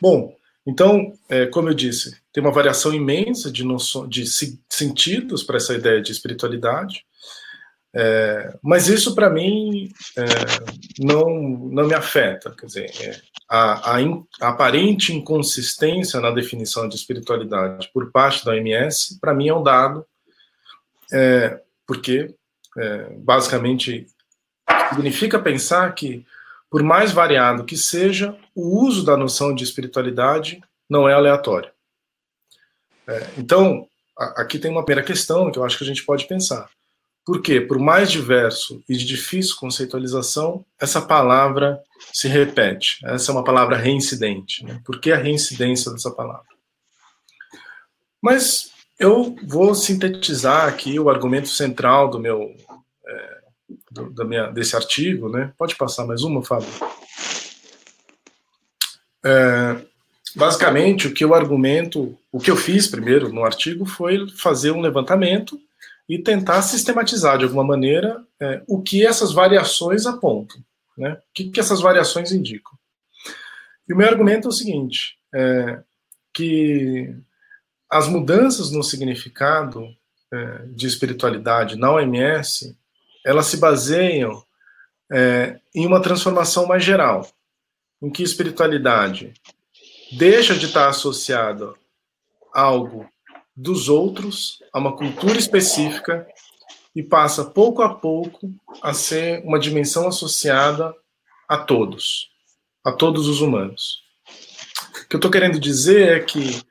Bom, 0.00 0.36
então, 0.66 1.12
é, 1.28 1.46
como 1.46 1.68
eu 1.68 1.74
disse, 1.74 2.16
tem 2.32 2.42
uma 2.42 2.52
variação 2.52 2.92
imensa 2.92 3.50
de, 3.50 3.64
noção, 3.64 4.08
de 4.08 4.24
sentidos 4.68 5.42
para 5.42 5.56
essa 5.56 5.74
ideia 5.74 6.00
de 6.00 6.12
espiritualidade. 6.12 7.04
É, 7.94 8.56
mas 8.62 8.88
isso, 8.88 9.14
para 9.14 9.28
mim, 9.28 9.92
é, 10.16 10.24
não, 10.98 11.28
não 11.28 11.86
me 11.86 11.94
afeta. 11.94 12.54
Quer 12.58 12.66
dizer, 12.66 12.90
é, 13.00 13.20
a, 13.48 13.94
a, 13.94 14.02
in, 14.02 14.24
a, 14.40 14.48
aparente 14.48 15.12
inconsistência 15.12 16.18
na 16.20 16.30
definição 16.30 16.88
de 16.88 16.96
espiritualidade 16.96 17.90
por 17.92 18.10
parte 18.10 18.44
da 18.44 18.52
OMS, 18.52 19.18
para 19.20 19.34
mim, 19.34 19.48
é 19.48 19.54
um 19.54 19.62
dado, 19.62 20.06
é, 21.12 21.60
porque, 21.86 22.34
é, 22.78 23.10
basicamente, 23.18 24.06
significa 24.94 25.38
pensar 25.38 25.94
que, 25.94 26.24
por 26.70 26.82
mais 26.82 27.12
variado 27.12 27.64
que 27.64 27.76
seja, 27.76 28.34
o 28.54 28.86
uso 28.86 29.04
da 29.04 29.18
noção 29.18 29.54
de 29.54 29.64
espiritualidade 29.64 30.62
não 30.88 31.06
é 31.06 31.12
aleatório. 31.12 31.70
É, 33.06 33.26
então, 33.36 33.86
a, 34.16 34.40
aqui 34.40 34.58
tem 34.58 34.70
uma 34.70 34.82
primeira 34.82 35.06
questão 35.06 35.52
que 35.52 35.58
eu 35.58 35.64
acho 35.64 35.76
que 35.76 35.84
a 35.84 35.86
gente 35.86 36.06
pode 36.06 36.26
pensar 36.26 36.70
porque, 37.24 37.60
por 37.60 37.78
mais 37.78 38.10
diverso 38.10 38.82
e 38.88 38.96
de 38.96 39.04
difícil 39.04 39.56
conceitualização, 39.56 40.64
essa 40.80 41.00
palavra 41.00 41.80
se 42.12 42.26
repete. 42.26 42.98
Essa 43.04 43.30
é 43.30 43.34
uma 43.34 43.44
palavra 43.44 43.76
reincidente. 43.76 44.64
Né? 44.64 44.80
Por 44.84 45.00
que 45.00 45.12
a 45.12 45.16
reincidência 45.16 45.92
dessa 45.92 46.10
palavra? 46.10 46.46
Mas 48.20 48.72
eu 48.98 49.36
vou 49.44 49.74
sintetizar 49.74 50.68
aqui 50.68 50.98
o 50.98 51.08
argumento 51.08 51.48
central 51.48 52.10
do 52.10 52.18
meu 52.18 52.54
é, 53.06 53.38
do, 53.90 54.10
da 54.10 54.24
minha, 54.24 54.48
desse 54.48 54.74
artigo, 54.76 55.28
né? 55.28 55.52
Pode 55.58 55.76
passar 55.76 56.06
mais 56.06 56.22
uma, 56.22 56.42
Fábio? 56.42 56.68
É, 59.24 59.80
basicamente, 60.34 61.06
o 61.06 61.14
que 61.14 61.24
eu 61.24 61.34
argumento, 61.34 62.16
o 62.30 62.38
que 62.38 62.50
eu 62.50 62.56
fiz 62.56 62.86
primeiro 62.86 63.32
no 63.32 63.44
artigo 63.44 63.84
foi 63.84 64.28
fazer 64.36 64.70
um 64.72 64.80
levantamento 64.80 65.60
e 66.08 66.18
tentar 66.18 66.62
sistematizar 66.62 67.38
de 67.38 67.44
alguma 67.44 67.64
maneira 67.64 68.24
é, 68.40 68.62
o 68.66 68.82
que 68.82 69.06
essas 69.06 69.32
variações 69.32 70.06
apontam, 70.06 70.62
né? 70.96 71.12
O 71.12 71.32
que, 71.32 71.50
que 71.50 71.60
essas 71.60 71.80
variações 71.80 72.32
indicam. 72.32 72.72
E 73.88 73.92
o 73.92 73.96
meu 73.96 74.08
argumento 74.08 74.46
é 74.46 74.50
o 74.50 74.52
seguinte, 74.52 75.18
é, 75.34 75.82
que 76.34 77.14
as 77.90 78.08
mudanças 78.08 78.70
no 78.70 78.82
significado 78.82 79.86
é, 80.32 80.66
de 80.68 80.86
espiritualidade 80.86 81.76
na 81.76 81.92
OMS, 81.92 82.76
elas 83.24 83.46
se 83.46 83.58
baseiam 83.58 84.42
é, 85.12 85.60
em 85.74 85.86
uma 85.86 86.00
transformação 86.00 86.66
mais 86.66 86.82
geral, 86.82 87.28
em 88.00 88.10
que 88.10 88.22
espiritualidade 88.22 89.34
deixa 90.12 90.54
de 90.54 90.66
estar 90.66 90.88
associada 90.88 91.74
a 92.54 92.62
algo 92.62 93.08
dos 93.54 93.88
outros 93.88 94.62
a 94.72 94.78
uma 94.78 94.96
cultura 94.96 95.38
específica 95.38 96.26
e 96.94 97.02
passa 97.02 97.44
pouco 97.44 97.82
a 97.82 97.94
pouco 97.94 98.50
a 98.82 98.92
ser 98.92 99.42
uma 99.44 99.58
dimensão 99.58 100.06
associada 100.08 100.94
a 101.48 101.58
todos, 101.58 102.30
a 102.84 102.92
todos 102.92 103.28
os 103.28 103.40
humanos. 103.40 104.02
O 105.04 105.08
que 105.08 105.16
eu 105.16 105.18
estou 105.18 105.30
querendo 105.30 105.58
dizer 105.58 106.16
é 106.16 106.20
que, 106.20 106.62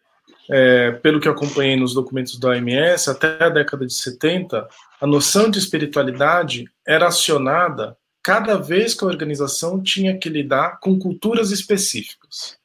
é, 0.50 0.92
pelo 0.92 1.20
que 1.20 1.28
acompanhei 1.28 1.76
nos 1.76 1.94
documentos 1.94 2.40
da 2.40 2.50
OMS, 2.50 3.10
até 3.10 3.44
a 3.44 3.50
década 3.50 3.86
de 3.86 3.94
70, 3.94 4.68
a 5.00 5.08
noção 5.08 5.50
de 5.50 5.60
espiritualidade 5.60 6.66
era 6.86 7.08
acionada 7.08 7.98
cada 8.24 8.56
vez 8.58 8.94
que 8.94 9.04
a 9.04 9.08
organização 9.08 9.82
tinha 9.82 10.18
que 10.18 10.30
lidar 10.30 10.80
com 10.80 10.98
culturas 10.98 11.52
específicas. 11.52 12.61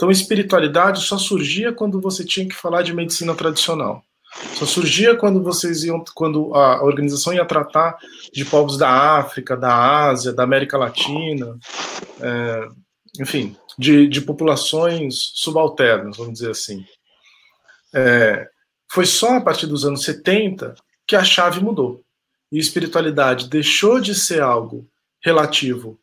Então, 0.00 0.10
espiritualidade 0.10 1.02
só 1.02 1.18
surgia 1.18 1.74
quando 1.74 2.00
você 2.00 2.24
tinha 2.24 2.48
que 2.48 2.54
falar 2.54 2.80
de 2.80 2.94
medicina 2.94 3.34
tradicional. 3.34 4.02
Só 4.54 4.64
surgia 4.64 5.14
quando 5.14 5.42
vocês 5.42 5.84
iam, 5.84 6.02
quando 6.14 6.54
a 6.54 6.82
organização 6.82 7.34
ia 7.34 7.44
tratar 7.44 7.98
de 8.32 8.42
povos 8.46 8.78
da 8.78 8.88
África, 9.18 9.54
da 9.54 10.08
Ásia, 10.08 10.32
da 10.32 10.42
América 10.42 10.78
Latina, 10.78 11.54
é, 12.18 12.68
enfim, 13.20 13.54
de, 13.78 14.08
de, 14.08 14.22
populações 14.22 15.32
subalternas, 15.34 16.16
vamos 16.16 16.32
dizer 16.32 16.52
assim. 16.52 16.82
É, 17.94 18.48
foi 18.90 19.04
só 19.04 19.36
a 19.36 19.40
partir 19.42 19.66
dos 19.66 19.84
anos 19.84 20.02
70 20.04 20.76
que 21.06 21.14
a 21.14 21.22
chave 21.22 21.60
mudou. 21.60 22.02
E 22.50 22.58
espiritualidade 22.58 23.50
deixou 23.50 24.00
de 24.00 24.14
ser 24.14 24.40
algo 24.40 24.88
relativo 25.22 26.00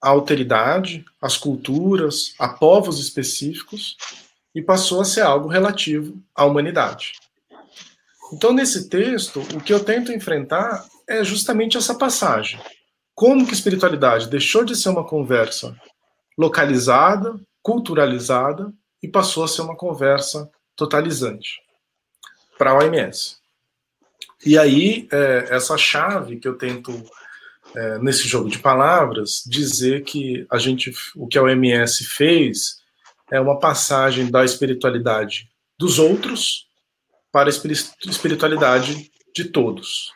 a 0.00 0.08
alteridade, 0.08 1.04
as 1.20 1.36
culturas, 1.36 2.34
a 2.38 2.48
povos 2.48 2.98
específicos 2.98 3.96
e 4.54 4.62
passou 4.62 5.00
a 5.00 5.04
ser 5.04 5.20
algo 5.20 5.48
relativo 5.48 6.20
à 6.34 6.44
humanidade. 6.44 7.12
Então, 8.32 8.52
nesse 8.52 8.88
texto, 8.88 9.40
o 9.54 9.60
que 9.60 9.72
eu 9.72 9.84
tento 9.84 10.12
enfrentar 10.12 10.86
é 11.08 11.22
justamente 11.24 11.76
essa 11.76 11.94
passagem. 11.94 12.60
Como 13.14 13.46
que 13.46 13.52
espiritualidade 13.52 14.28
deixou 14.28 14.64
de 14.64 14.76
ser 14.76 14.88
uma 14.88 15.06
conversa 15.06 15.76
localizada, 16.38 17.38
culturalizada 17.62 18.72
e 19.02 19.08
passou 19.08 19.44
a 19.44 19.48
ser 19.48 19.62
uma 19.62 19.76
conversa 19.76 20.50
totalizante 20.76 21.60
para 22.56 22.70
a 22.70 22.78
OMS. 22.78 23.36
E 24.44 24.56
aí, 24.56 25.06
é, 25.12 25.48
essa 25.50 25.76
chave 25.76 26.38
que 26.38 26.48
eu 26.48 26.56
tento 26.56 26.92
é, 27.74 27.98
nesse 27.98 28.26
jogo 28.26 28.48
de 28.48 28.58
palavras, 28.58 29.42
dizer 29.46 30.02
que 30.02 30.46
a 30.50 30.58
gente, 30.58 30.92
o 31.14 31.26
que 31.26 31.38
a 31.38 31.42
OMS 31.42 32.04
fez 32.04 32.80
é 33.30 33.40
uma 33.40 33.58
passagem 33.58 34.30
da 34.30 34.44
espiritualidade 34.44 35.48
dos 35.78 35.98
outros 35.98 36.68
para 37.32 37.48
a 37.48 38.10
espiritualidade 38.10 39.10
de 39.34 39.44
todos. 39.44 40.12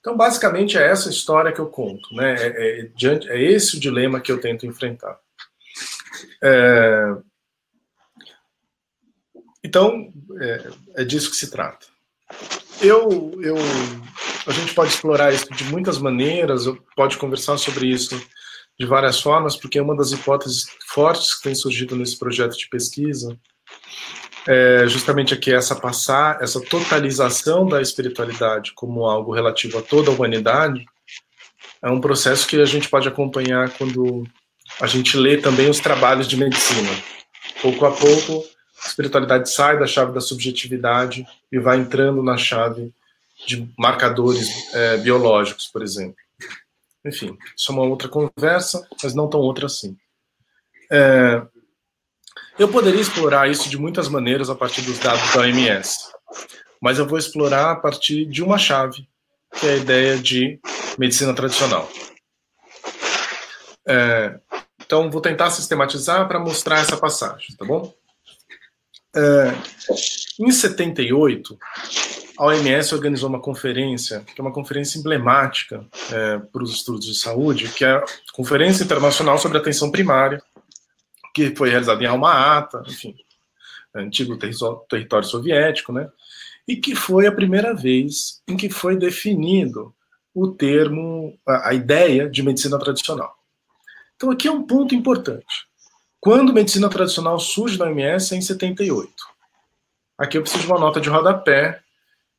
Então, 0.00 0.16
basicamente, 0.16 0.76
é 0.76 0.86
essa 0.86 1.08
história 1.08 1.50
que 1.50 1.60
eu 1.60 1.66
conto, 1.66 2.14
né? 2.14 2.34
É, 2.34 2.80
é, 2.80 2.90
é 3.28 3.42
esse 3.42 3.76
o 3.76 3.80
dilema 3.80 4.20
que 4.20 4.30
eu 4.30 4.38
tento 4.38 4.66
enfrentar. 4.66 5.18
É, 6.42 7.16
então, 9.64 10.12
é, 10.40 10.70
é 10.96 11.04
disso 11.04 11.30
que 11.30 11.36
se 11.36 11.50
trata. 11.50 11.86
Eu, 12.82 13.32
eu 13.40 13.56
a 14.46 14.52
gente 14.52 14.74
pode 14.74 14.92
explorar 14.92 15.32
isso 15.32 15.48
de 15.54 15.64
muitas 15.64 15.98
maneiras, 15.98 16.64
pode 16.96 17.16
conversar 17.16 17.56
sobre 17.58 17.86
isso 17.86 18.20
de 18.78 18.86
várias 18.86 19.20
formas, 19.20 19.56
porque 19.56 19.78
é 19.78 19.82
uma 19.82 19.96
das 19.96 20.12
hipóteses 20.12 20.66
fortes 20.88 21.34
que 21.34 21.44
tem 21.44 21.54
surgido 21.54 21.96
nesse 21.96 22.18
projeto 22.18 22.56
de 22.56 22.68
pesquisa 22.68 23.38
é 24.46 24.86
justamente 24.86 25.32
aqui 25.32 25.52
essa 25.52 25.74
passar, 25.74 26.38
essa 26.42 26.60
totalização 26.60 27.66
da 27.66 27.80
espiritualidade 27.80 28.72
como 28.74 29.06
algo 29.06 29.32
relativo 29.32 29.78
a 29.78 29.82
toda 29.82 30.10
a 30.10 30.14
humanidade, 30.14 30.84
é 31.82 31.90
um 31.90 32.00
processo 32.00 32.46
que 32.46 32.60
a 32.60 32.64
gente 32.64 32.88
pode 32.88 33.08
acompanhar 33.08 33.70
quando 33.70 34.24
a 34.80 34.86
gente 34.86 35.16
lê 35.16 35.38
também 35.38 35.68
os 35.68 35.80
trabalhos 35.80 36.26
de 36.28 36.36
medicina. 36.36 36.90
Pouco 37.60 37.86
a 37.86 37.90
pouco, 37.90 38.44
a 38.82 38.88
espiritualidade 38.88 39.50
sai 39.50 39.78
da 39.78 39.86
chave 39.86 40.12
da 40.12 40.20
subjetividade 40.20 41.26
e 41.50 41.58
vai 41.58 41.78
entrando 41.78 42.22
na 42.22 42.36
chave 42.36 42.92
de 43.46 43.68
marcadores 43.78 44.74
é, 44.74 44.96
biológicos, 44.98 45.66
por 45.66 45.82
exemplo. 45.82 46.16
Enfim, 47.04 47.36
isso 47.56 47.70
é 47.70 47.74
uma 47.74 47.84
outra 47.84 48.08
conversa, 48.08 48.86
mas 49.02 49.14
não 49.14 49.28
tão 49.28 49.40
outra 49.40 49.66
assim. 49.66 49.96
É, 50.90 51.42
eu 52.58 52.68
poderia 52.68 53.00
explorar 53.00 53.50
isso 53.50 53.68
de 53.68 53.76
muitas 53.76 54.08
maneiras 54.08 54.48
a 54.48 54.54
partir 54.54 54.82
dos 54.82 54.98
dados 54.98 55.32
da 55.32 55.40
OMS, 55.40 56.12
mas 56.80 56.98
eu 56.98 57.06
vou 57.06 57.18
explorar 57.18 57.72
a 57.72 57.76
partir 57.76 58.26
de 58.26 58.42
uma 58.42 58.58
chave, 58.58 59.08
que 59.58 59.66
é 59.66 59.74
a 59.74 59.76
ideia 59.76 60.18
de 60.18 60.58
medicina 60.98 61.34
tradicional. 61.34 61.90
É, 63.86 64.38
então, 64.80 65.10
vou 65.10 65.20
tentar 65.20 65.50
sistematizar 65.50 66.26
para 66.28 66.38
mostrar 66.38 66.80
essa 66.80 66.96
passagem, 66.96 67.56
tá 67.56 67.64
bom? 67.64 67.92
É, 69.16 69.52
em 70.40 70.50
78, 70.50 71.58
a 72.36 72.46
OMS 72.46 72.94
organizou 72.94 73.28
uma 73.28 73.40
conferência, 73.40 74.20
que 74.20 74.40
é 74.40 74.42
uma 74.42 74.52
conferência 74.52 74.98
emblemática 74.98 75.86
é, 76.12 76.38
para 76.38 76.62
os 76.62 76.74
estudos 76.74 77.06
de 77.06 77.14
saúde, 77.14 77.68
que 77.68 77.84
é 77.84 77.92
a 77.92 78.04
Conferência 78.32 78.84
Internacional 78.84 79.38
sobre 79.38 79.58
Atenção 79.58 79.90
Primária, 79.90 80.42
que 81.32 81.54
foi 81.54 81.70
realizada 81.70 82.02
em 82.02 82.06
Alma-Ata, 82.06 82.82
enfim, 82.86 83.14
antigo 83.94 84.36
território 84.36 85.26
soviético, 85.26 85.92
né? 85.92 86.08
E 86.66 86.76
que 86.76 86.94
foi 86.94 87.26
a 87.26 87.32
primeira 87.32 87.74
vez 87.74 88.42
em 88.48 88.56
que 88.56 88.68
foi 88.68 88.96
definido 88.96 89.94
o 90.34 90.48
termo, 90.48 91.38
a, 91.46 91.70
a 91.70 91.74
ideia 91.74 92.28
de 92.28 92.42
medicina 92.42 92.78
tradicional. 92.78 93.34
Então 94.16 94.30
aqui 94.30 94.48
é 94.48 94.52
um 94.52 94.62
ponto 94.62 94.94
importante. 94.94 95.68
Quando 96.20 96.52
medicina 96.54 96.88
tradicional 96.88 97.38
surge 97.38 97.78
na 97.78 97.84
OMS 97.84 98.34
é 98.34 98.38
em 98.38 98.40
78. 98.40 99.12
Aqui 100.16 100.38
eu 100.38 100.42
preciso 100.42 100.64
de 100.64 100.72
uma 100.72 100.80
nota 100.80 101.00
de 101.00 101.08
rodapé 101.08 101.83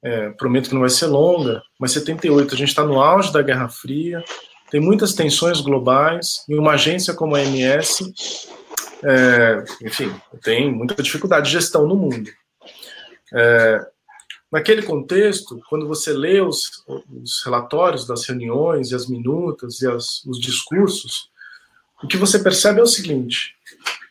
é, 0.06 0.30
prometo 0.30 0.70
que 0.70 0.74
não 0.76 0.82
vai 0.82 0.90
ser 0.90 1.08
longa, 1.08 1.64
mas 1.80 1.92
78, 1.94 2.54
a 2.54 2.58
gente 2.58 2.68
está 2.68 2.84
no 2.84 3.02
auge 3.02 3.34
da 3.34 3.42
Guerra 3.42 3.68
Fria, 3.68 4.24
tem 4.70 4.80
muitas 4.80 5.14
tensões 5.14 5.62
globais, 5.62 6.46
e 6.48 6.56
uma 6.56 6.74
agência 6.74 7.12
como 7.16 7.36
a 7.36 7.42
MS, 7.42 8.14
é, 9.04 9.64
enfim, 9.82 10.14
tem 10.44 10.72
muita 10.72 11.02
dificuldade 11.02 11.48
de 11.48 11.54
gestão 11.54 11.88
no 11.88 11.96
mundo. 11.96 12.30
É, 13.34 13.80
naquele 14.52 14.84
contexto, 14.84 15.60
quando 15.68 15.88
você 15.88 16.14
lê 16.14 16.40
os, 16.40 16.84
os 16.88 17.44
relatórios 17.44 18.06
das 18.06 18.26
reuniões 18.28 18.92
e 18.92 18.96
as 18.96 19.08
minutas 19.08 19.82
e 19.82 19.88
as, 19.88 20.24
os 20.26 20.40
discursos, 20.40 21.32
o 22.04 22.08
que 22.08 22.18
você 22.18 22.38
percebe 22.38 22.80
é 22.80 22.84
o 22.84 22.88
seguinte: 22.88 23.56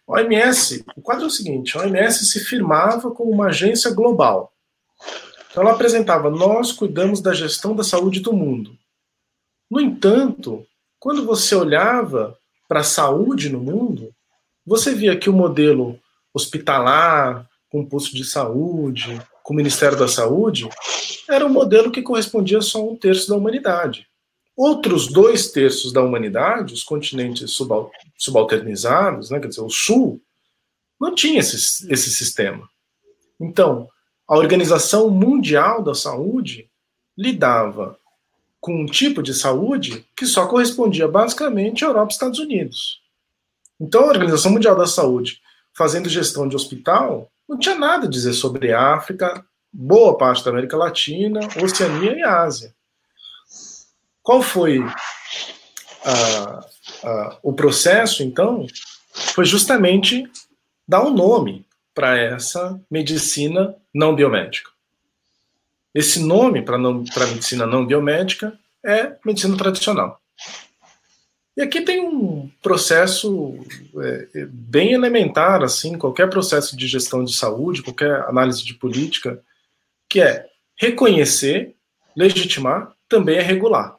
a 0.08 0.14
OMS, 0.14 0.84
o 0.96 1.00
quadro 1.00 1.24
é 1.24 1.28
o 1.28 1.30
seguinte: 1.30 1.78
a 1.78 1.82
OMS 1.82 2.24
se 2.24 2.40
firmava 2.40 3.12
como 3.12 3.30
uma 3.30 3.46
agência 3.46 3.92
global. 3.92 4.52
Então 5.54 5.62
ela 5.62 5.72
apresentava: 5.72 6.28
nós 6.28 6.72
cuidamos 6.72 7.20
da 7.20 7.32
gestão 7.32 7.76
da 7.76 7.84
saúde 7.84 8.18
do 8.18 8.32
mundo. 8.32 8.76
No 9.70 9.80
entanto, 9.80 10.66
quando 10.98 11.24
você 11.24 11.54
olhava 11.54 12.36
para 12.68 12.80
a 12.80 12.84
saúde 12.84 13.48
no 13.48 13.60
mundo, 13.60 14.12
você 14.66 14.92
via 14.92 15.16
que 15.16 15.30
o 15.30 15.32
modelo 15.32 15.96
hospitalar, 16.34 17.48
com 17.70 17.86
posto 17.86 18.16
de 18.16 18.24
saúde, 18.24 19.22
com 19.44 19.54
o 19.54 19.56
Ministério 19.56 19.96
da 19.96 20.08
Saúde, 20.08 20.68
era 21.28 21.46
um 21.46 21.50
modelo 21.50 21.92
que 21.92 22.02
correspondia 22.02 22.60
só 22.60 22.80
a 22.80 22.84
um 22.84 22.96
terço 22.96 23.28
da 23.28 23.36
humanidade. 23.36 24.08
Outros 24.56 25.06
dois 25.06 25.52
terços 25.52 25.92
da 25.92 26.02
humanidade, 26.02 26.74
os 26.74 26.82
continentes 26.82 27.56
subalternizados, 28.18 29.30
né, 29.30 29.38
quer 29.38 29.48
dizer, 29.48 29.60
o 29.60 29.70
Sul, 29.70 30.20
não 31.00 31.14
tinha 31.14 31.38
esse, 31.38 31.56
esse 31.92 32.10
sistema. 32.10 32.68
Então, 33.40 33.88
a 34.26 34.36
Organização 34.36 35.10
Mundial 35.10 35.82
da 35.82 35.94
Saúde 35.94 36.68
lidava 37.16 37.98
com 38.60 38.80
um 38.80 38.86
tipo 38.86 39.22
de 39.22 39.34
saúde 39.34 40.06
que 40.16 40.24
só 40.24 40.46
correspondia 40.46 41.06
basicamente 41.06 41.84
à 41.84 41.88
Europa 41.88 42.12
e 42.12 42.14
Estados 42.14 42.38
Unidos. 42.38 43.02
Então, 43.78 44.04
a 44.04 44.08
Organização 44.08 44.52
Mundial 44.52 44.74
da 44.74 44.86
Saúde, 44.86 45.40
fazendo 45.76 46.08
gestão 46.08 46.48
de 46.48 46.56
hospital, 46.56 47.30
não 47.46 47.58
tinha 47.58 47.74
nada 47.74 48.06
a 48.06 48.10
dizer 48.10 48.32
sobre 48.32 48.72
África, 48.72 49.44
boa 49.70 50.16
parte 50.16 50.42
da 50.42 50.50
América 50.50 50.76
Latina, 50.76 51.40
Oceania 51.62 52.12
e 52.12 52.22
Ásia. 52.22 52.74
Qual 54.22 54.40
foi 54.40 54.78
a, 56.02 56.66
a, 57.02 57.38
o 57.42 57.52
processo, 57.52 58.22
então? 58.22 58.66
Foi 59.12 59.44
justamente 59.44 60.24
dar 60.88 61.04
um 61.04 61.12
nome 61.12 61.63
para 61.94 62.18
essa 62.18 62.80
medicina 62.90 63.74
não 63.94 64.14
biomédica. 64.14 64.70
Esse 65.94 66.18
nome 66.18 66.62
para 66.62 66.76
medicina 66.76 67.66
não 67.66 67.86
biomédica 67.86 68.58
é 68.84 69.14
medicina 69.24 69.56
tradicional. 69.56 70.20
E 71.56 71.62
aqui 71.62 71.82
tem 71.82 72.00
um 72.00 72.50
processo 72.60 73.54
é, 74.02 74.28
é, 74.34 74.46
bem 74.46 74.92
elementar, 74.92 75.62
assim, 75.62 75.96
qualquer 75.96 76.28
processo 76.28 76.76
de 76.76 76.88
gestão 76.88 77.22
de 77.22 77.32
saúde, 77.32 77.82
qualquer 77.82 78.22
análise 78.22 78.64
de 78.64 78.74
política, 78.74 79.40
que 80.08 80.20
é 80.20 80.46
reconhecer, 80.76 81.76
legitimar, 82.16 82.92
também 83.08 83.36
é 83.36 83.42
regular. 83.42 83.96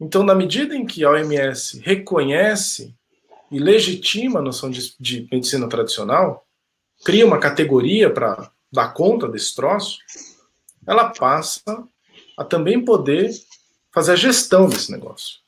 Então, 0.00 0.22
na 0.22 0.34
medida 0.34 0.74
em 0.74 0.86
que 0.86 1.04
a 1.04 1.10
OMS 1.10 1.78
reconhece 1.80 2.94
e 3.50 3.58
legitima 3.58 4.40
a 4.40 4.42
noção 4.42 4.70
de, 4.70 4.94
de 4.98 5.28
medicina 5.30 5.68
tradicional, 5.68 6.46
cria 7.04 7.26
uma 7.26 7.38
categoria 7.38 8.10
para 8.10 8.50
dar 8.70 8.92
conta 8.94 9.28
desse 9.28 9.54
troço, 9.54 9.98
ela 10.86 11.10
passa 11.10 11.86
a 12.36 12.44
também 12.44 12.84
poder 12.84 13.30
fazer 13.92 14.12
a 14.12 14.16
gestão 14.16 14.68
desse 14.68 14.90
negócio. 14.90 15.38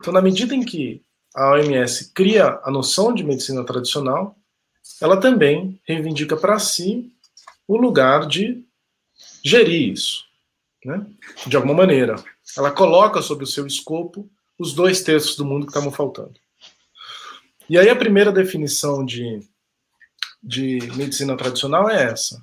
Então, 0.00 0.12
na 0.12 0.22
medida 0.22 0.54
em 0.54 0.64
que 0.64 1.02
a 1.34 1.52
OMS 1.52 2.12
cria 2.12 2.60
a 2.62 2.70
noção 2.70 3.12
de 3.12 3.24
medicina 3.24 3.64
tradicional, 3.64 4.36
ela 5.00 5.18
também 5.18 5.80
reivindica 5.84 6.36
para 6.36 6.58
si 6.58 7.12
o 7.66 7.76
lugar 7.76 8.26
de 8.26 8.64
gerir 9.44 9.92
isso, 9.92 10.24
né? 10.84 11.06
de 11.46 11.56
alguma 11.56 11.74
maneira. 11.74 12.16
Ela 12.56 12.70
coloca 12.70 13.22
sob 13.22 13.44
o 13.44 13.46
seu 13.46 13.66
escopo 13.66 14.28
os 14.58 14.74
dois 14.74 15.02
terços 15.02 15.36
do 15.36 15.44
mundo 15.44 15.66
que 15.66 15.70
estavam 15.70 15.90
faltando. 15.90 16.34
E 17.68 17.78
aí 17.78 17.88
a 17.88 17.96
primeira 17.96 18.32
definição 18.32 19.04
de, 19.04 19.40
de 20.42 20.78
medicina 20.94 21.36
tradicional 21.36 21.88
é 21.88 22.04
essa: 22.04 22.42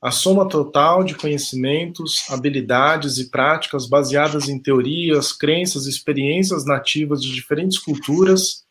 a 0.00 0.10
soma 0.10 0.48
total 0.48 1.04
de 1.04 1.14
conhecimentos, 1.14 2.24
habilidades 2.30 3.18
e 3.18 3.30
práticas 3.30 3.86
baseadas 3.86 4.48
em 4.48 4.58
teorias, 4.58 5.32
crenças 5.32 5.86
e 5.86 5.90
experiências 5.90 6.64
nativas 6.64 7.22
de 7.22 7.32
diferentes 7.32 7.78
culturas, 7.78 8.64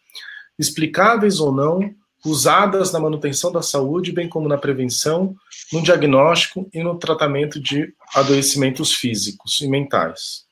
explicáveis 0.57 1.39
ou 1.39 1.51
não, 1.51 1.93
usadas 2.25 2.91
na 2.91 2.99
manutenção 2.99 3.51
da 3.51 3.61
saúde, 3.61 4.11
bem 4.11 4.29
como 4.29 4.47
na 4.47 4.57
prevenção, 4.57 5.35
no 5.71 5.81
diagnóstico 5.81 6.69
e 6.73 6.81
no 6.81 6.97
tratamento 6.97 7.59
de 7.59 7.93
adoecimentos 8.15 8.93
físicos 8.93 9.59
e 9.61 9.67
mentais. 9.67 10.45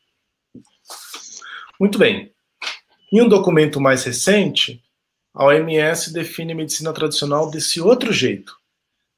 Muito 1.80 1.98
bem. 1.98 2.32
Em 3.12 3.22
um 3.22 3.30
documento 3.30 3.80
mais 3.80 4.04
recente, 4.04 4.82
a 5.34 5.46
OMS 5.46 6.12
define 6.14 6.54
medicina 6.54 6.94
tradicional 6.94 7.50
desse 7.50 7.80
outro 7.82 8.12
jeito 8.12 8.62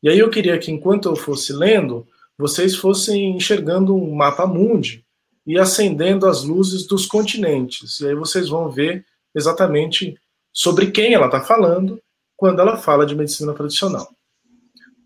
e 0.04 0.10
aí 0.10 0.20
eu 0.20 0.30
queria 0.30 0.60
que, 0.60 0.70
enquanto 0.70 1.08
eu 1.08 1.16
fosse 1.16 1.54
lendo, 1.54 2.06
vocês 2.38 2.76
fossem 2.76 3.38
enxergando 3.38 3.96
um 3.96 4.14
mapa 4.14 4.46
mundi 4.46 5.06
e 5.48 5.58
acendendo 5.58 6.28
as 6.28 6.44
luzes 6.44 6.86
dos 6.86 7.06
continentes. 7.06 8.02
E 8.02 8.10
aí 8.10 8.16
vocês 8.16 8.50
vão 8.50 8.70
ver 8.70 9.06
exatamente 9.34 10.20
sobre 10.52 10.92
quem 10.92 11.14
ela 11.14 11.28
está 11.28 11.40
falando 11.40 12.02
quando 12.36 12.60
ela 12.60 12.76
fala 12.76 13.06
de 13.06 13.16
medicina 13.16 13.54
tradicional. 13.54 14.14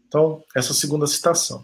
Então, 0.07 0.43
essa 0.55 0.73
segunda 0.73 1.05
citação. 1.05 1.63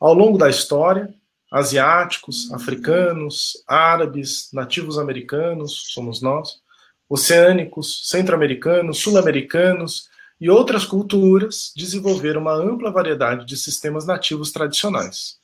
Ao 0.00 0.14
longo 0.14 0.38
da 0.38 0.48
história, 0.48 1.12
asiáticos, 1.52 2.50
africanos, 2.50 3.62
árabes, 3.68 4.48
nativos 4.54 4.98
americanos, 4.98 5.92
somos 5.92 6.22
nós, 6.22 6.62
oceânicos, 7.08 8.08
centro-americanos, 8.08 8.98
sul-americanos, 8.98 10.08
e 10.40 10.50
outras 10.50 10.84
culturas 10.84 11.72
desenvolveram 11.76 12.40
uma 12.40 12.54
ampla 12.54 12.90
variedade 12.90 13.46
de 13.46 13.56
sistemas 13.56 14.04
nativos 14.06 14.52
tradicionais. 14.52 15.38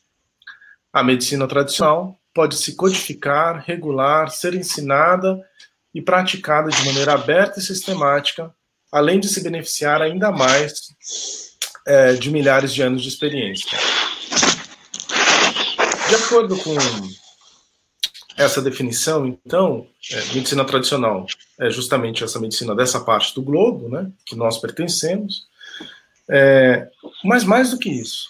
A 0.92 1.02
medicina 1.02 1.46
tradicional 1.46 2.20
pode 2.34 2.56
se 2.56 2.74
codificar, 2.74 3.64
regular, 3.64 4.30
ser 4.30 4.54
ensinada 4.54 5.40
e 5.94 6.02
praticada 6.02 6.70
de 6.70 6.84
maneira 6.84 7.14
aberta 7.14 7.60
e 7.60 7.62
sistemática, 7.62 8.52
além 8.90 9.20
de 9.20 9.28
se 9.28 9.42
beneficiar 9.42 10.02
ainda 10.02 10.30
mais 10.30 10.88
é, 11.86 12.14
de 12.14 12.30
milhares 12.30 12.74
de 12.74 12.82
anos 12.82 13.02
de 13.02 13.08
experiência. 13.08 13.78
De 16.08 16.14
acordo 16.16 16.56
com 16.56 16.76
essa 18.36 18.62
definição, 18.62 19.26
então, 19.26 19.86
é, 20.10 20.16
medicina 20.34 20.64
tradicional 20.64 21.26
é 21.58 21.70
justamente 21.70 22.24
essa 22.24 22.38
medicina 22.38 22.74
dessa 22.74 23.00
parte 23.00 23.34
do 23.34 23.42
globo, 23.42 23.88
né, 23.88 24.10
que 24.24 24.34
nós 24.34 24.58
pertencemos. 24.58 25.46
É, 26.28 26.88
mas 27.24 27.44
mais 27.44 27.70
do 27.70 27.78
que 27.78 27.90
isso, 27.90 28.28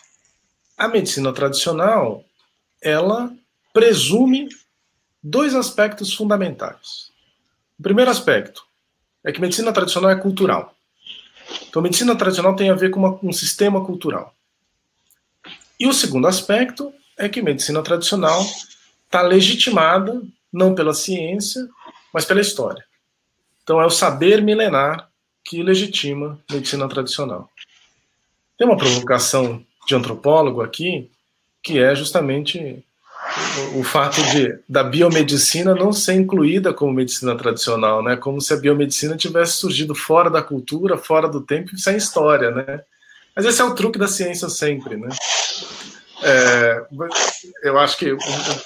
a 0.76 0.88
medicina 0.88 1.32
tradicional, 1.32 2.24
ela 2.80 3.32
presume 3.72 4.48
dois 5.22 5.54
aspectos 5.54 6.14
fundamentais. 6.14 7.10
O 7.78 7.82
primeiro 7.82 8.10
aspecto 8.10 8.64
é 9.22 9.30
que 9.30 9.40
medicina 9.40 9.72
tradicional 9.72 10.10
é 10.10 10.16
cultural. 10.16 10.74
Então, 11.68 11.82
medicina 11.82 12.16
tradicional 12.16 12.56
tem 12.56 12.70
a 12.70 12.74
ver 12.74 12.90
com 12.90 13.00
uma, 13.00 13.18
um 13.22 13.32
sistema 13.32 13.84
cultural. 13.84 14.34
E 15.78 15.86
o 15.86 15.92
segundo 15.92 16.26
aspecto 16.26 16.92
é 17.16 17.28
que 17.28 17.42
medicina 17.42 17.82
tradicional 17.82 18.44
está 19.10 19.22
legitimada 19.22 20.22
não 20.52 20.72
pela 20.72 20.94
ciência, 20.94 21.68
mas 22.14 22.24
pela 22.24 22.40
história. 22.40 22.84
Então 23.64 23.80
é 23.80 23.84
o 23.84 23.90
saber 23.90 24.40
milenar 24.40 25.08
que 25.44 25.62
legitima 25.64 26.38
a 26.48 26.54
medicina 26.54 26.88
tradicional. 26.88 27.50
Tem 28.56 28.66
uma 28.66 28.76
provocação 28.76 29.64
de 29.86 29.94
antropólogo 29.96 30.62
aqui, 30.62 31.10
que 31.60 31.80
é 31.80 31.92
justamente 31.94 32.84
o, 33.74 33.82
fato 33.82 34.22
de 34.30 34.58
da 34.68 34.84
biomedicina 34.84 35.74
não 35.74 35.92
ser 35.92 36.14
incluída 36.14 36.72
como 36.72 36.92
medicina 36.92 37.36
tradicional, 37.36 38.02
né? 38.02 38.16
Como 38.16 38.40
se 38.40 38.54
a 38.54 38.56
biomedicina 38.56 39.16
tivesse 39.16 39.54
surgido 39.54 39.94
fora 39.94 40.30
da 40.30 40.42
cultura, 40.42 40.96
fora 40.96 41.28
do 41.28 41.40
tempo 41.40 41.74
e 41.74 41.80
sem 41.80 41.96
história, 41.96 42.50
né? 42.50 42.82
Mas 43.34 43.44
esse 43.44 43.60
é 43.60 43.64
o 43.64 43.74
truque 43.74 43.98
da 43.98 44.08
ciência 44.08 44.48
sempre, 44.48 44.96
né? 44.96 45.08
É, 46.22 46.86
eu 47.62 47.78
acho 47.78 47.96
que 47.98 48.16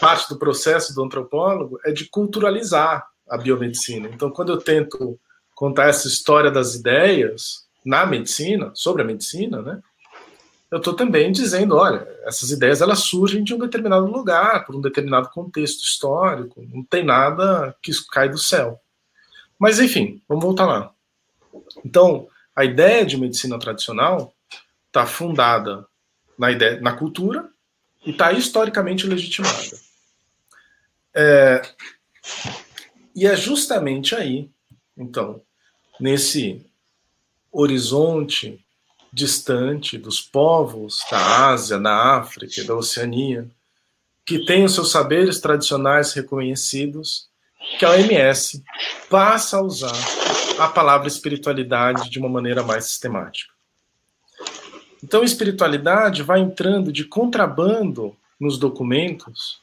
parte 0.00 0.28
do 0.28 0.38
processo 0.38 0.94
do 0.94 1.02
antropólogo 1.02 1.78
é 1.84 1.92
de 1.92 2.06
culturalizar 2.06 3.06
a 3.28 3.36
biomedicina. 3.38 4.08
Então, 4.12 4.30
quando 4.30 4.52
eu 4.52 4.58
tento 4.58 5.18
contar 5.54 5.88
essa 5.88 6.08
história 6.08 6.50
das 6.50 6.74
ideias 6.74 7.64
na 7.84 8.04
medicina, 8.04 8.72
sobre 8.74 9.02
a 9.02 9.04
medicina, 9.04 9.62
né, 9.62 9.80
eu 10.70 10.78
estou 10.78 10.94
também 10.94 11.30
dizendo, 11.30 11.76
olha, 11.76 12.06
essas 12.24 12.50
ideias 12.50 12.80
elas 12.80 13.00
surgem 13.00 13.44
de 13.44 13.54
um 13.54 13.58
determinado 13.58 14.06
lugar, 14.06 14.64
por 14.66 14.74
um 14.74 14.80
determinado 14.80 15.28
contexto 15.28 15.82
histórico, 15.82 16.66
não 16.72 16.82
tem 16.82 17.04
nada 17.04 17.74
que 17.80 17.92
cai 18.10 18.28
do 18.28 18.38
céu. 18.38 18.80
Mas, 19.56 19.78
enfim, 19.78 20.20
vamos 20.28 20.44
voltar 20.44 20.66
lá. 20.66 20.90
Então, 21.84 22.26
a 22.56 22.64
ideia 22.64 23.06
de 23.06 23.16
medicina 23.16 23.58
tradicional 23.58 24.34
está 24.88 25.06
fundada 25.06 25.86
na, 26.38 26.50
ideia, 26.50 26.80
na 26.80 26.92
cultura 26.92 27.48
e 28.04 28.10
está 28.10 28.32
historicamente 28.32 29.06
legitimada. 29.06 29.78
É, 31.14 31.62
e 33.14 33.26
é 33.26 33.36
justamente 33.36 34.14
aí, 34.14 34.50
então, 34.96 35.40
nesse 36.00 36.64
horizonte 37.52 38.64
distante 39.12 39.96
dos 39.96 40.20
povos 40.20 40.98
da 41.08 41.46
Ásia, 41.50 41.78
da 41.78 42.16
África 42.16 42.60
e 42.60 42.64
da 42.64 42.74
Oceania, 42.74 43.48
que 44.26 44.44
têm 44.44 44.64
os 44.64 44.74
seus 44.74 44.90
saberes 44.90 45.38
tradicionais 45.38 46.12
reconhecidos, 46.12 47.28
que 47.78 47.84
a 47.84 47.90
OMS 47.90 48.62
passa 49.08 49.58
a 49.58 49.62
usar 49.62 49.96
a 50.58 50.68
palavra 50.68 51.06
espiritualidade 51.06 52.10
de 52.10 52.18
uma 52.18 52.28
maneira 52.28 52.62
mais 52.62 52.86
sistemática. 52.86 53.53
Então, 55.04 55.22
espiritualidade 55.22 56.22
vai 56.22 56.40
entrando 56.40 56.90
de 56.90 57.04
contrabando 57.04 58.16
nos 58.40 58.56
documentos, 58.56 59.60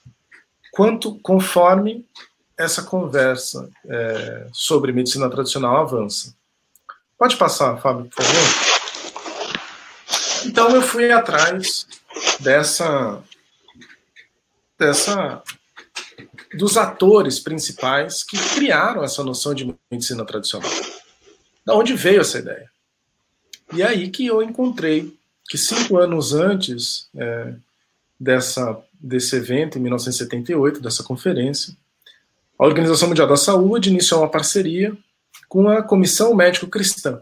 quanto 0.71 1.15
conforme 1.15 2.06
essa 2.56 2.84
conversa 2.84 3.67
é, 3.88 4.47
sobre 4.54 4.91
medicina 4.91 5.27
tradicional 5.32 5.77
avança. 5.77 6.36
Pode 7.17 7.38
passar, 7.38 7.75
Fábio, 7.82 8.06
por 8.06 8.23
favor? 8.23 8.36
Então, 10.45 10.69
eu 10.75 10.84
fui 10.84 11.12
atrás 11.12 11.88
dessa, 12.39 13.19
dessa 14.77 15.41
dos 16.54 16.77
atores 16.77 17.39
principais 17.39 18.21
que 18.21 18.38
criaram 18.54 19.04
essa 19.04 19.23
noção 19.23 19.56
de 19.56 19.75
medicina 19.89 20.23
tradicional. 20.23 20.69
Da 21.65 21.73
onde 21.73 21.95
veio 21.95 22.21
essa 22.21 22.38
ideia? 22.38 22.69
E 23.73 23.82
é 23.82 23.88
aí 23.88 24.12
que 24.12 24.27
eu 24.27 24.43
encontrei 24.43 25.19
que 25.51 25.57
cinco 25.57 25.97
anos 25.97 26.33
antes 26.33 27.09
é, 27.13 27.53
dessa, 28.17 28.81
desse 28.97 29.35
evento, 29.35 29.77
em 29.77 29.81
1978, 29.81 30.79
dessa 30.79 31.03
conferência, 31.03 31.75
a 32.57 32.65
Organização 32.65 33.09
Mundial 33.09 33.27
da 33.27 33.35
Saúde 33.35 33.89
iniciou 33.89 34.21
uma 34.21 34.29
parceria 34.29 34.95
com 35.49 35.67
a 35.67 35.83
Comissão 35.83 36.33
Médico 36.33 36.67
Cristã, 36.67 37.21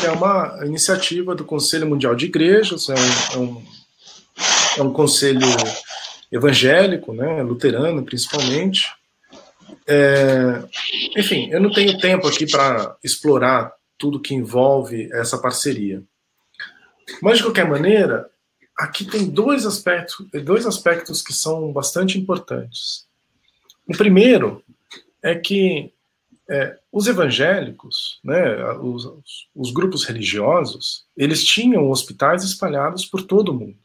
que 0.00 0.04
é 0.04 0.10
uma 0.10 0.58
iniciativa 0.64 1.36
do 1.36 1.44
Conselho 1.44 1.86
Mundial 1.86 2.16
de 2.16 2.26
Igrejas, 2.26 2.88
é 2.88 2.94
um, 2.94 2.98
é 3.32 3.38
um, 3.38 3.62
é 4.78 4.82
um 4.82 4.92
conselho 4.92 5.46
evangélico, 6.32 7.12
né, 7.14 7.44
luterano 7.44 8.02
principalmente. 8.02 8.88
É, 9.86 10.64
enfim, 11.16 11.48
eu 11.52 11.60
não 11.60 11.70
tenho 11.70 11.96
tempo 11.98 12.26
aqui 12.26 12.44
para 12.44 12.96
explorar 13.04 13.72
tudo 13.96 14.18
que 14.18 14.34
envolve 14.34 15.08
essa 15.12 15.38
parceria. 15.38 16.02
Mas, 17.20 17.38
de 17.38 17.44
qualquer 17.44 17.68
maneira, 17.68 18.30
aqui 18.78 19.04
tem 19.04 19.28
dois 19.28 19.66
aspectos, 19.66 20.26
dois 20.44 20.66
aspectos 20.66 21.22
que 21.22 21.32
são 21.32 21.72
bastante 21.72 22.18
importantes. 22.18 23.06
O 23.86 23.96
primeiro 23.96 24.62
é 25.22 25.34
que 25.34 25.92
é, 26.48 26.78
os 26.90 27.06
evangélicos, 27.06 28.20
né, 28.22 28.72
os, 28.74 29.08
os, 29.54 29.72
grupos 29.72 30.04
religiosos, 30.04 31.04
eles 31.16 31.44
tinham 31.44 31.90
hospitais 31.90 32.44
espalhados 32.44 33.06
por 33.06 33.22
todo 33.22 33.50
o 33.50 33.54
mundo. 33.54 33.78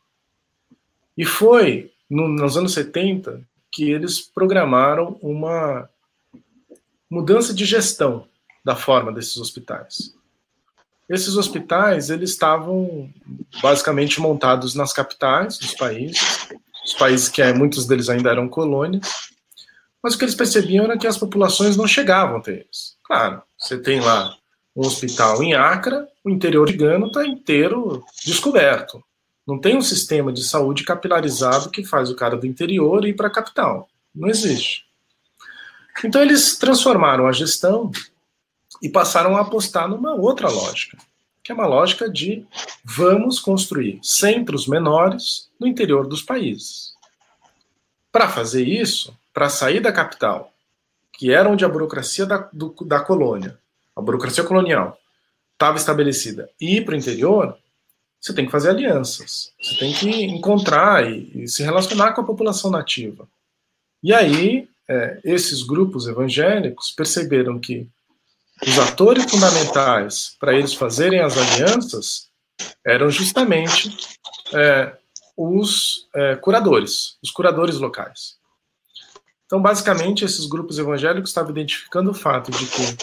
E 1.18 1.24
foi 1.24 1.92
no, 2.10 2.28
nos 2.28 2.58
anos 2.58 2.74
70 2.74 3.42
que 3.72 3.90
eles 3.90 4.20
programaram 4.20 5.18
uma 5.22 5.90
mudança 7.10 7.54
de 7.54 7.64
gestão 7.64 8.28
da 8.66 8.76
forma 8.76 9.14
desses 9.14 9.38
hospitais. 9.38 10.14
Esses 11.10 11.38
hospitais 11.38 12.10
eles 12.10 12.32
estavam 12.32 13.10
basicamente 13.62 14.20
montados 14.20 14.76
nas 14.76 14.92
capitais 14.92 15.58
dos 15.58 15.74
países, 15.74 16.50
os 16.86 16.94
países 16.94 17.30
que 17.30 17.42
muitos 17.54 17.86
deles 17.86 18.10
ainda 18.10 18.30
eram 18.30 18.50
colônias, 18.50 19.30
mas 20.04 20.14
o 20.14 20.18
que 20.18 20.26
eles 20.26 20.36
percebiam 20.36 20.86
era 20.86 20.98
que 20.98 21.08
as 21.08 21.18
populações 21.18 21.78
não 21.78 21.88
chegavam 21.88 22.38
até 22.38 22.52
eles. 22.52 22.98
Claro, 23.04 23.42
você 23.58 23.78
tem 23.78 24.00
lá 24.00 24.36
um 24.76 24.86
hospital 24.86 25.42
em 25.42 25.54
Acre, 25.54 25.96
o 26.24 26.30
interior 26.30 26.68
de 26.68 26.78
Gana 26.78 27.08
está 27.08 27.26
inteiro 27.26 28.04
descoberto. 28.26 29.04
Não 29.48 29.58
tem 29.58 29.78
um 29.78 29.82
sistema 29.82 30.32
de 30.32 30.44
saúde 30.44 30.84
capilarizado 30.84 31.70
que 31.70 31.86
faz 31.86 32.10
o 32.10 32.16
cara 32.16 32.36
do 32.36 32.46
interior 32.46 33.06
ir 33.06 33.16
para 33.16 33.28
a 33.28 33.32
capital. 33.32 33.90
Não 34.14 34.28
existe. 34.28 34.86
Então 36.04 36.22
eles 36.22 36.58
transformaram 36.58 37.26
a 37.26 37.32
gestão 37.32 37.92
e 38.82 38.90
passaram 38.90 39.36
a 39.36 39.42
apostar 39.42 39.88
numa 39.88 40.14
outra 40.14 40.50
lógica, 40.50 40.98
que 41.44 41.52
é 41.52 41.56
uma 41.56 41.66
lógica 41.66 42.10
de 42.10 42.46
vamos 42.84 43.40
construir 43.40 44.00
centros 44.04 44.68
menores 44.68 45.50
no 45.60 45.68
interior 45.68 46.08
dos 46.08 46.22
países. 46.22 46.94
Para 48.12 48.28
fazer 48.28 48.68
isso, 48.68 49.16
para 49.34 49.50
sair 49.50 49.80
da 49.80 49.92
capital, 49.92 50.52
que 51.14 51.32
era 51.32 51.50
onde 51.50 51.66
a 51.66 51.70
burocracia 51.70 52.26
da, 52.26 52.50
do, 52.54 52.76
da 52.86 53.00
colônia, 53.00 53.58
a 53.96 54.02
burocracia 54.02 54.44
colonial, 54.44 54.98
estava 55.54 55.78
estabelecida, 55.78 56.50
e 56.62 56.78
ir 56.78 56.86
para 56.86 56.94
o 56.94 56.98
interior, 56.98 57.58
você 58.20 58.34
tem 58.34 58.46
que 58.46 58.52
fazer 58.52 58.70
alianças, 58.70 59.52
você 59.62 59.76
tem 59.78 59.94
que 59.94 60.10
encontrar 60.26 61.10
e, 61.10 61.44
e 61.44 61.48
se 61.48 61.64
relacionar 61.64 62.14
com 62.14 62.22
a 62.22 62.26
população 62.26 62.70
nativa. 62.70 63.28
E 64.04 64.14
aí, 64.14 64.68
é, 64.88 65.20
esses 65.24 65.64
grupos 65.64 66.08
evangélicos 66.08 66.92
perceberam 66.92 67.60
que 67.60 67.88
os 68.66 68.80
atores 68.80 69.30
fundamentais 69.30 70.36
para 70.40 70.54
eles 70.54 70.74
fazerem 70.74 71.22
as 71.22 71.38
alianças 71.38 72.28
eram 72.86 73.10
justamente 73.10 73.96
é, 74.54 74.96
os 75.36 76.08
é, 76.16 76.36
curadores, 76.36 77.18
os 77.24 77.30
curadores 77.30 77.78
locais. 77.78 78.38
Então, 79.46 79.62
basicamente, 79.62 80.26
esses 80.26 80.46
grupos 80.46 80.80
evangélicos 80.80 81.30
estavam 81.30 81.52
identificando 81.52 82.12
o 82.12 82.14
fato 82.14 82.52
de 82.52 82.66
que, 82.66 82.98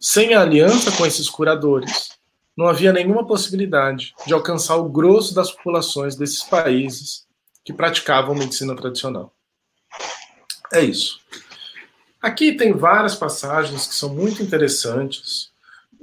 sem 0.00 0.34
a 0.34 0.42
aliança 0.42 0.92
com 0.92 1.04
esses 1.04 1.28
curadores, 1.28 2.10
não 2.56 2.68
havia 2.68 2.92
nenhuma 2.92 3.26
possibilidade 3.26 4.14
de 4.26 4.34
alcançar 4.34 4.76
o 4.76 4.88
grosso 4.88 5.34
das 5.34 5.50
populações 5.50 6.14
desses 6.14 6.42
países 6.42 7.26
que 7.64 7.72
praticavam 7.72 8.34
medicina 8.34 8.76
tradicional. 8.76 9.32
É 10.72 10.82
isso. 10.82 11.20
Aqui 12.20 12.52
tem 12.52 12.72
várias 12.72 13.14
passagens 13.14 13.86
que 13.86 13.94
são 13.94 14.14
muito 14.14 14.42
interessantes, 14.42 15.50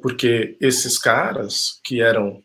porque 0.01 0.57
esses 0.59 0.97
caras 0.97 1.79
que 1.83 2.01
eram 2.01 2.43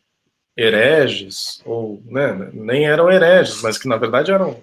hereges, 0.56 1.62
ou 1.64 2.02
né, 2.04 2.50
nem 2.52 2.86
eram 2.86 3.10
hereges, 3.10 3.62
mas 3.62 3.78
que 3.78 3.88
na 3.88 3.96
verdade 3.96 4.30
eram, 4.30 4.62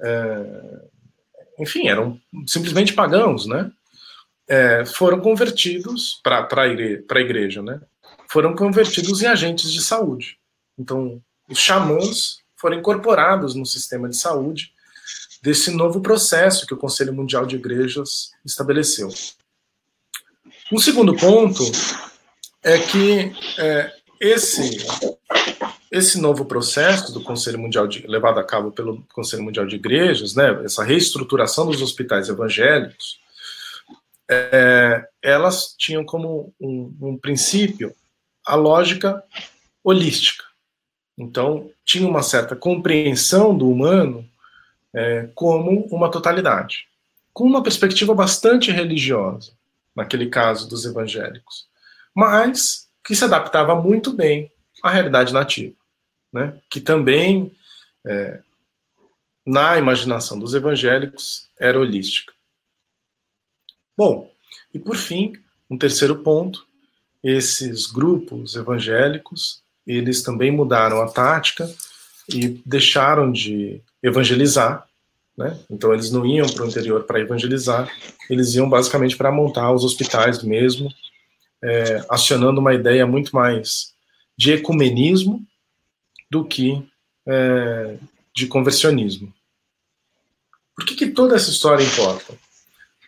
é, 0.00 0.80
enfim, 1.58 1.88
eram 1.88 2.20
simplesmente 2.46 2.92
pagãos, 2.92 3.46
né? 3.46 3.72
É, 4.48 4.84
foram 4.84 5.18
convertidos 5.20 6.20
para 6.22 6.46
a 6.56 6.68
igreja, 6.68 7.04
igreja, 7.14 7.62
né? 7.62 7.80
Foram 8.28 8.54
convertidos 8.54 9.22
em 9.22 9.26
agentes 9.26 9.72
de 9.72 9.82
saúde. 9.82 10.38
Então, 10.78 11.20
os 11.48 11.58
xamãs 11.58 12.40
foram 12.56 12.78
incorporados 12.78 13.54
no 13.54 13.64
sistema 13.64 14.08
de 14.08 14.16
saúde 14.16 14.72
desse 15.42 15.70
novo 15.70 16.00
processo 16.00 16.66
que 16.66 16.74
o 16.74 16.78
Conselho 16.78 17.14
Mundial 17.14 17.46
de 17.46 17.56
Igrejas 17.56 18.30
estabeleceu. 18.44 19.08
Um 20.72 20.78
segundo 20.78 21.14
ponto 21.14 21.62
é 22.62 22.78
que 22.78 23.32
é, 23.58 23.92
esse 24.20 24.86
esse 25.90 26.20
novo 26.20 26.44
processo 26.44 27.12
do 27.12 27.22
Conselho 27.22 27.58
Mundial 27.58 27.86
de, 27.86 28.06
levado 28.06 28.38
a 28.38 28.44
cabo 28.44 28.72
pelo 28.72 29.02
Conselho 29.12 29.44
Mundial 29.44 29.66
de 29.66 29.76
Igrejas, 29.76 30.34
né, 30.34 30.62
essa 30.64 30.82
reestruturação 30.82 31.66
dos 31.66 31.80
hospitais 31.80 32.28
evangélicos, 32.28 33.20
é, 34.28 35.08
elas 35.22 35.74
tinham 35.78 36.04
como 36.04 36.52
um, 36.60 36.94
um 37.00 37.16
princípio 37.16 37.94
a 38.44 38.56
lógica 38.56 39.22
holística. 39.82 40.44
Então, 41.16 41.70
tinha 41.84 42.06
uma 42.06 42.22
certa 42.22 42.54
compreensão 42.54 43.56
do 43.56 43.70
humano 43.70 44.28
é, 44.96 45.28
como 45.34 45.86
uma 45.90 46.10
totalidade, 46.10 46.88
com 47.34 47.44
uma 47.44 47.62
perspectiva 47.62 48.14
bastante 48.14 48.70
religiosa, 48.70 49.52
naquele 49.94 50.26
caso 50.30 50.66
dos 50.66 50.86
evangélicos, 50.86 51.68
mas 52.14 52.88
que 53.04 53.14
se 53.14 53.22
adaptava 53.22 53.74
muito 53.74 54.14
bem 54.14 54.50
à 54.82 54.90
realidade 54.90 55.34
nativa, 55.34 55.76
né? 56.32 56.58
que 56.70 56.80
também, 56.80 57.54
é, 58.06 58.40
na 59.44 59.76
imaginação 59.76 60.38
dos 60.38 60.54
evangélicos, 60.54 61.46
era 61.60 61.78
holística. 61.78 62.32
Bom, 63.94 64.30
e 64.72 64.78
por 64.78 64.96
fim, 64.96 65.34
um 65.68 65.76
terceiro 65.76 66.22
ponto, 66.22 66.66
esses 67.22 67.86
grupos 67.86 68.56
evangélicos, 68.56 69.62
eles 69.86 70.22
também 70.22 70.50
mudaram 70.50 71.02
a 71.02 71.10
tática 71.10 71.70
e 72.28 72.60
deixaram 72.64 73.30
de 73.30 73.82
evangelizar, 74.06 74.86
né? 75.36 75.58
Então 75.70 75.92
eles 75.92 76.10
não 76.10 76.24
iam 76.24 76.46
para 76.48 76.64
o 76.64 76.68
interior 76.68 77.04
para 77.04 77.20
evangelizar, 77.20 77.90
eles 78.30 78.54
iam 78.54 78.68
basicamente 78.68 79.16
para 79.16 79.32
montar 79.32 79.72
os 79.72 79.84
hospitais 79.84 80.42
mesmo, 80.42 80.88
é, 81.62 82.04
acionando 82.08 82.60
uma 82.60 82.72
ideia 82.72 83.06
muito 83.06 83.34
mais 83.34 83.92
de 84.36 84.52
ecumenismo 84.52 85.44
do 86.30 86.44
que 86.44 86.86
é, 87.26 87.96
de 88.34 88.46
conversionismo. 88.46 89.32
Por 90.74 90.84
que, 90.84 90.94
que 90.94 91.08
toda 91.08 91.36
essa 91.36 91.50
história 91.50 91.82
importa? 91.82 92.34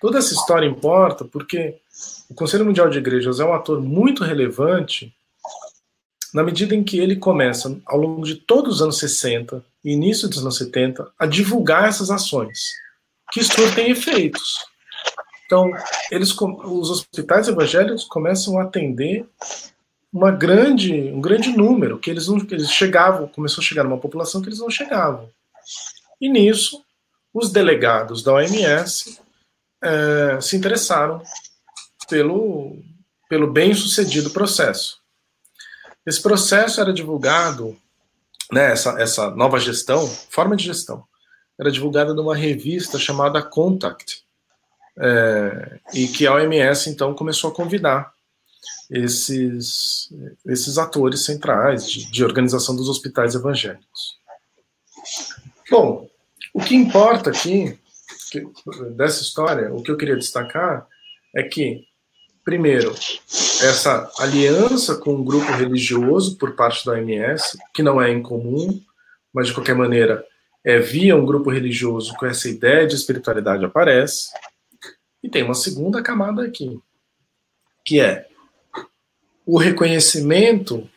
Toda 0.01 0.19
essa 0.19 0.33
história 0.33 0.67
importa 0.67 1.25
porque 1.25 1.77
o 2.29 2.35
Conselho 2.35 2.65
Mundial 2.65 2.89
de 2.91 2.99
Igrejas 2.99 3.41
é 3.41 3.45
um 3.45 3.53
ator 3.53 3.81
muito 3.81 4.25
relevante 4.25 5.15
na 6.35 6.43
medida 6.43 6.75
em 6.75 6.85
que 6.85 6.99
ele 6.99 7.17
começa, 7.17 7.79
ao 7.87 7.99
longo 7.99 8.25
de 8.25 8.37
todos 8.37 8.77
os 8.77 8.83
anos 8.83 8.99
60 8.99 9.65
e 9.85 9.93
início 9.93 10.29
dos 10.29 10.39
anos 10.39 10.57
70, 10.57 11.11
a 11.19 11.27
divulgar 11.27 11.89
essas 11.89 12.11
ações, 12.11 12.73
que 13.33 13.43
surtem 13.43 13.91
efeitos. 13.91 14.59
Então, 15.47 15.71
eles, 16.11 16.35
os 16.39 16.91
hospitais 16.91 17.49
evangélicos 17.49 18.05
começam 18.05 18.59
a 18.59 18.65
atender 18.65 19.27
uma 20.13 20.31
grande, 20.31 20.93
um 21.11 21.21
grande 21.21 21.51
número, 21.51 21.99
que 21.99 22.11
eles 22.11 22.29
não 22.29 22.39
que 22.41 22.55
eles 22.55 22.71
chegavam, 22.71 23.29
começou 23.29 23.63
a 23.63 23.65
chegar 23.65 23.85
numa 23.85 23.99
população 23.99 24.43
que 24.43 24.49
eles 24.49 24.59
não 24.59 24.71
chegavam. 24.71 25.31
E 26.21 26.29
nisso, 26.29 26.83
os 27.33 27.51
delegados 27.51 28.23
da 28.23 28.35
OMS 28.35 29.19
é, 29.83 30.41
se 30.41 30.57
interessaram 30.57 31.23
pelo, 32.09 32.77
pelo 33.29 33.51
bem-sucedido 33.51 34.31
processo. 34.31 34.98
Esse 36.09 36.23
processo 36.23 36.81
era 36.81 36.91
divulgado, 36.91 37.77
né, 38.51 38.73
essa, 38.73 38.99
essa 38.99 39.31
nova 39.31 39.59
gestão, 39.59 40.07
forma 40.31 40.57
de 40.57 40.65
gestão, 40.65 41.05
era 41.61 41.71
divulgada 41.71 42.15
numa 42.15 42.35
revista 42.35 42.99
chamada 42.99 43.43
Contact, 43.43 44.25
é, 44.99 45.79
e 45.93 46.09
que 46.09 46.27
a 46.27 46.33
OMS 46.33 46.89
então 46.89 47.15
começou 47.15 47.51
a 47.51 47.55
convidar 47.55 48.11
esses, 48.91 50.09
esses 50.47 50.79
atores 50.79 51.27
centrais 51.27 51.87
de, 51.87 52.11
de 52.11 52.25
organização 52.25 52.75
dos 52.75 52.89
hospitais 52.89 53.35
evangélicos. 53.35 54.17
Bom, 55.71 56.09
o 56.55 56.61
que 56.61 56.75
importa 56.75 57.29
aqui 57.29 57.79
que, 58.31 58.49
dessa 58.97 59.21
história, 59.21 59.71
o 59.75 59.83
que 59.83 59.91
eu 59.91 59.97
queria 59.99 60.17
destacar 60.17 60.87
é 61.37 61.43
que, 61.43 61.85
primeiro, 62.49 62.95
essa 63.63 64.11
aliança 64.19 64.97
com 64.97 65.17
um 65.17 65.23
grupo 65.23 65.53
religioso 65.53 66.39
por 66.39 66.57
parte 66.57 66.83
da 66.87 66.93
OMS, 66.93 67.59
que 67.75 67.83
não 67.83 68.01
é 68.01 68.11
incomum, 68.11 68.83
mas 69.31 69.49
de 69.49 69.53
qualquer 69.53 69.75
maneira 69.75 70.25
é 70.65 70.79
via 70.79 71.15
um 71.15 71.27
grupo 71.27 71.51
religioso 71.51 72.15
com 72.15 72.25
essa 72.25 72.49
ideia 72.49 72.87
de 72.87 72.95
espiritualidade 72.95 73.67
aparece. 73.67 74.31
E 75.23 75.29
tem 75.29 75.43
uma 75.43 75.53
segunda 75.53 76.03
camada 76.03 76.43
aqui, 76.43 76.81
que 77.85 78.01
é 78.01 78.27
o 79.45 79.59
reconhecimento 79.59 80.89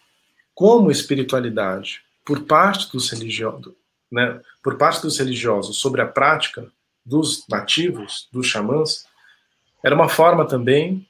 como 0.56 0.90
espiritualidade 0.90 2.02
por 2.24 2.46
parte 2.46 2.90
dos 2.94 3.10
religiosos, 3.10 3.74
né, 4.10 4.40
por 4.64 4.78
parte 4.78 5.02
dos 5.02 5.20
religiosos 5.20 5.80
sobre 5.80 6.02
a 6.02 6.08
prática 6.08 6.72
dos 7.06 7.46
nativos, 7.50 8.30
dos 8.32 8.48
xamãs, 8.48 9.06
era 9.84 9.94
uma 9.94 10.08
forma 10.08 10.48
também 10.48 11.06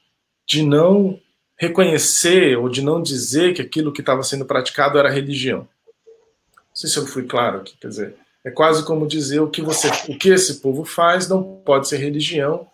de 0.52 0.62
não 0.62 1.18
reconhecer 1.58 2.58
ou 2.58 2.68
de 2.68 2.82
não 2.82 3.00
dizer 3.00 3.54
que 3.54 3.62
aquilo 3.62 3.90
que 3.90 4.02
estava 4.02 4.22
sendo 4.22 4.44
praticado 4.44 4.98
era 4.98 5.08
religião. 5.08 5.60
Não 6.54 6.76
sei 6.76 6.90
se 6.90 6.98
eu 6.98 7.06
fui 7.06 7.22
claro 7.22 7.58
aqui, 7.58 7.74
quer 7.80 7.88
dizer, 7.88 8.16
é 8.44 8.50
quase 8.50 8.84
como 8.84 9.08
dizer 9.08 9.40
o 9.40 9.48
que 9.48 9.62
você, 9.62 9.88
o 10.10 10.18
que 10.18 10.28
esse 10.28 10.60
povo 10.60 10.84
faz 10.84 11.26
não 11.26 11.42
pode 11.64 11.88
ser 11.88 11.96
religião. 11.96 12.66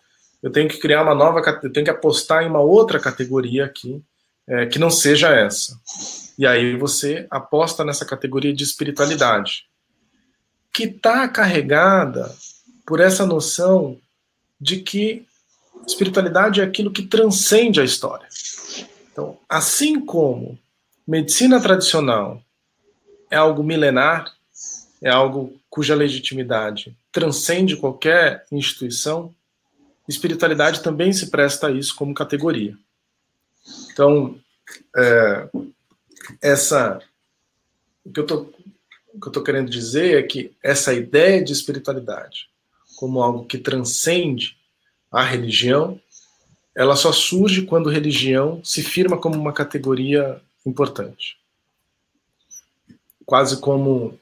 Eu 0.42 0.50
tenho 0.50 0.68
que 0.68 0.78
criar 0.78 1.04
uma 1.04 1.14
nova, 1.14 1.38
eu 1.62 1.72
tenho 1.72 1.84
que 1.84 1.90
apostar 1.90 2.42
em 2.42 2.48
uma 2.48 2.60
outra 2.60 2.98
categoria 2.98 3.64
aqui 3.64 4.02
é, 4.48 4.66
que 4.66 4.80
não 4.80 4.90
seja 4.90 5.28
essa. 5.28 5.78
E 6.36 6.44
aí 6.44 6.76
você 6.76 7.28
aposta 7.30 7.84
nessa 7.84 8.04
categoria 8.04 8.52
de 8.52 8.64
espiritualidade, 8.64 9.66
que 10.74 10.84
está 10.84 11.28
carregada 11.28 12.34
por 12.84 12.98
essa 12.98 13.24
noção 13.24 14.00
de 14.60 14.80
que 14.80 15.27
espiritualidade 15.86 16.60
é 16.60 16.64
aquilo 16.64 16.90
que 16.90 17.02
transcende 17.02 17.80
a 17.80 17.84
história. 17.84 18.26
Então, 19.12 19.38
assim 19.48 20.00
como 20.00 20.58
medicina 21.06 21.60
tradicional 21.60 22.42
é 23.30 23.36
algo 23.36 23.62
milenar, 23.62 24.32
é 25.02 25.10
algo 25.10 25.58
cuja 25.70 25.94
legitimidade 25.94 26.96
transcende 27.12 27.76
qualquer 27.76 28.46
instituição, 28.52 29.34
espiritualidade 30.08 30.82
também 30.82 31.12
se 31.12 31.30
presta 31.30 31.68
a 31.68 31.70
isso 31.70 31.94
como 31.96 32.14
categoria. 32.14 32.76
Então, 33.92 34.38
é, 34.96 35.48
essa, 36.40 37.00
o 38.04 38.12
que 38.12 38.20
eu 38.20 38.24
estou 38.24 39.42
querendo 39.42 39.68
dizer 39.68 40.18
é 40.18 40.22
que 40.22 40.52
essa 40.62 40.94
ideia 40.94 41.42
de 41.42 41.52
espiritualidade 41.52 42.48
como 42.96 43.22
algo 43.22 43.44
que 43.44 43.58
transcende 43.58 44.57
a 45.10 45.22
religião, 45.22 46.00
ela 46.74 46.96
só 46.96 47.12
surge 47.12 47.62
quando 47.62 47.90
religião 47.90 48.62
se 48.64 48.82
firma 48.82 49.18
como 49.18 49.36
uma 49.36 49.52
categoria 49.52 50.40
importante. 50.64 51.38
Quase 53.24 53.60
como 53.60 54.18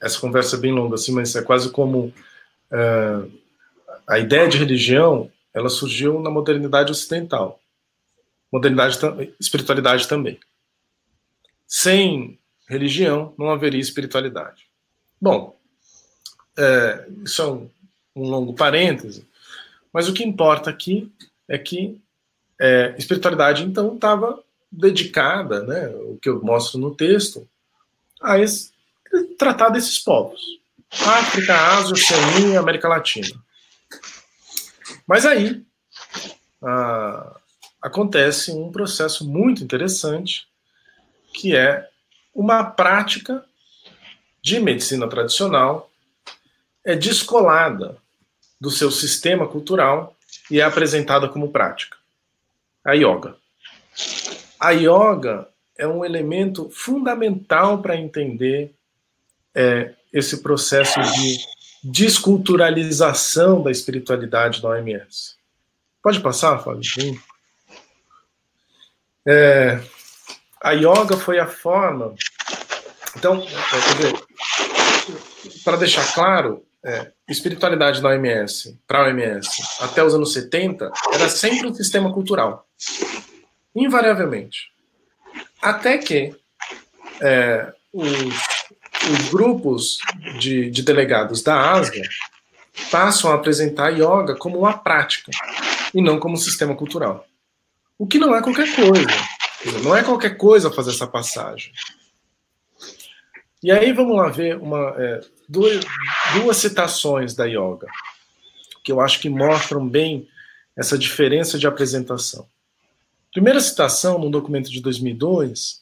essa 0.00 0.18
conversa 0.20 0.56
é 0.56 0.60
bem 0.60 0.72
longa 0.72 0.94
assim, 0.94 1.12
mas 1.12 1.34
é 1.34 1.42
quase 1.42 1.70
como 1.70 2.12
uh, 2.70 3.32
a 4.06 4.18
ideia 4.18 4.48
de 4.48 4.58
religião, 4.58 5.30
ela 5.52 5.68
surgiu 5.68 6.20
na 6.20 6.30
modernidade 6.30 6.92
ocidental 6.92 7.60
modernidade, 8.52 8.98
espiritualidade 9.40 10.06
também. 10.06 10.38
Sem 11.66 12.38
religião 12.68 13.34
não 13.38 13.50
haveria 13.50 13.80
espiritualidade. 13.80 14.66
Bom, 15.18 15.58
é, 16.58 17.06
isso 17.24 17.40
é 17.40 17.46
um, 17.46 17.70
um, 18.14 18.28
longo 18.28 18.52
parêntese, 18.52 19.26
mas 19.92 20.08
o 20.08 20.12
que 20.12 20.24
importa 20.24 20.70
aqui 20.70 21.12
é 21.48 21.58
que 21.58 22.00
é, 22.60 22.94
espiritualidade 22.96 23.64
então 23.64 23.94
estava 23.94 24.42
dedicada, 24.70 25.62
né, 25.64 25.88
o 25.88 26.18
que 26.20 26.28
eu 26.28 26.42
mostro 26.42 26.78
no 26.78 26.94
texto, 26.94 27.46
a 28.22 28.38
esse, 28.38 28.70
tratar 29.38 29.68
desses 29.68 29.98
povos. 29.98 30.40
África, 30.90 31.54
Ásia, 31.54 31.92
Oceania, 31.92 32.60
América 32.60 32.88
Latina. 32.88 33.42
Mas 35.06 35.26
aí, 35.26 35.62
a, 36.62 37.36
acontece 37.80 38.52
um 38.52 38.70
processo 38.70 39.28
muito 39.28 39.64
interessante, 39.64 40.46
que 41.34 41.56
é 41.56 41.88
uma 42.34 42.64
prática 42.64 43.44
de 44.42 44.60
medicina 44.60 45.08
tradicional 45.08 45.90
é 46.84 46.94
descolada 46.96 47.96
do 48.62 48.70
seu 48.70 48.92
sistema 48.92 49.48
cultural 49.48 50.16
e 50.48 50.60
é 50.60 50.62
apresentada 50.62 51.28
como 51.28 51.50
prática. 51.50 51.96
A 52.84 52.92
yoga. 52.92 53.34
A 54.60 54.70
yoga 54.70 55.48
é 55.76 55.84
um 55.84 56.04
elemento 56.04 56.70
fundamental 56.70 57.82
para 57.82 57.96
entender 57.96 58.72
é, 59.52 59.94
esse 60.12 60.44
processo 60.44 61.00
de 61.00 61.38
desculturalização 61.82 63.60
da 63.60 63.72
espiritualidade 63.72 64.62
da 64.62 64.68
OMS. 64.68 65.34
Pode 66.00 66.20
passar, 66.20 66.62
Fábio? 66.62 66.82
É, 69.26 69.82
a 70.62 70.70
yoga 70.70 71.16
foi 71.16 71.40
a 71.40 71.48
forma. 71.48 72.14
Então, 73.16 73.42
é, 73.42 73.48
para 75.64 75.78
deixar 75.78 76.14
claro, 76.14 76.64
é, 76.84 77.12
espiritualidade 77.28 78.02
na 78.02 78.08
OMS, 78.08 78.78
para 78.86 79.00
a 79.00 79.02
OMS, 79.04 79.62
até 79.80 80.02
os 80.02 80.14
anos 80.14 80.32
70, 80.32 80.90
era 81.12 81.28
sempre 81.28 81.66
um 81.66 81.74
sistema 81.74 82.12
cultural. 82.12 82.66
Invariavelmente. 83.74 84.70
Até 85.62 85.98
que 85.98 86.34
é, 87.20 87.72
os, 87.92 88.10
os, 88.10 89.28
grupos 89.30 89.98
de, 90.38 90.70
de 90.70 90.82
delegados 90.82 91.42
da 91.42 91.72
Ásia 91.72 92.02
passam 92.90 93.30
a 93.30 93.34
apresentar 93.34 93.90
yoga 93.90 94.34
como 94.36 94.58
uma 94.58 94.76
prática 94.76 95.30
e 95.94 96.02
não 96.02 96.18
como 96.18 96.34
um 96.34 96.38
sistema 96.38 96.74
cultural. 96.74 97.26
O 97.96 98.06
que 98.06 98.18
não 98.18 98.34
é 98.34 98.42
qualquer 98.42 98.74
coisa. 98.74 99.06
Não 99.84 99.96
é 99.96 100.02
qualquer 100.02 100.36
coisa 100.36 100.72
fazer 100.72 100.90
essa 100.90 101.06
passagem. 101.06 101.72
E 103.62 103.70
aí 103.70 103.92
vamos 103.92 104.16
lá 104.16 104.28
ver 104.28 104.56
uma, 104.56 104.94
é, 104.98 105.20
duas, 105.48 105.84
duas 106.34 106.56
citações 106.56 107.34
da 107.34 107.44
yoga, 107.44 107.86
que 108.84 108.90
eu 108.90 109.00
acho 109.00 109.20
que 109.20 109.28
mostram 109.28 109.88
bem 109.88 110.28
essa 110.76 110.98
diferença 110.98 111.58
de 111.58 111.66
apresentação. 111.66 112.46
Primeira 113.32 113.60
citação, 113.60 114.18
num 114.18 114.30
documento 114.30 114.70
de 114.70 114.80
2002, 114.80 115.80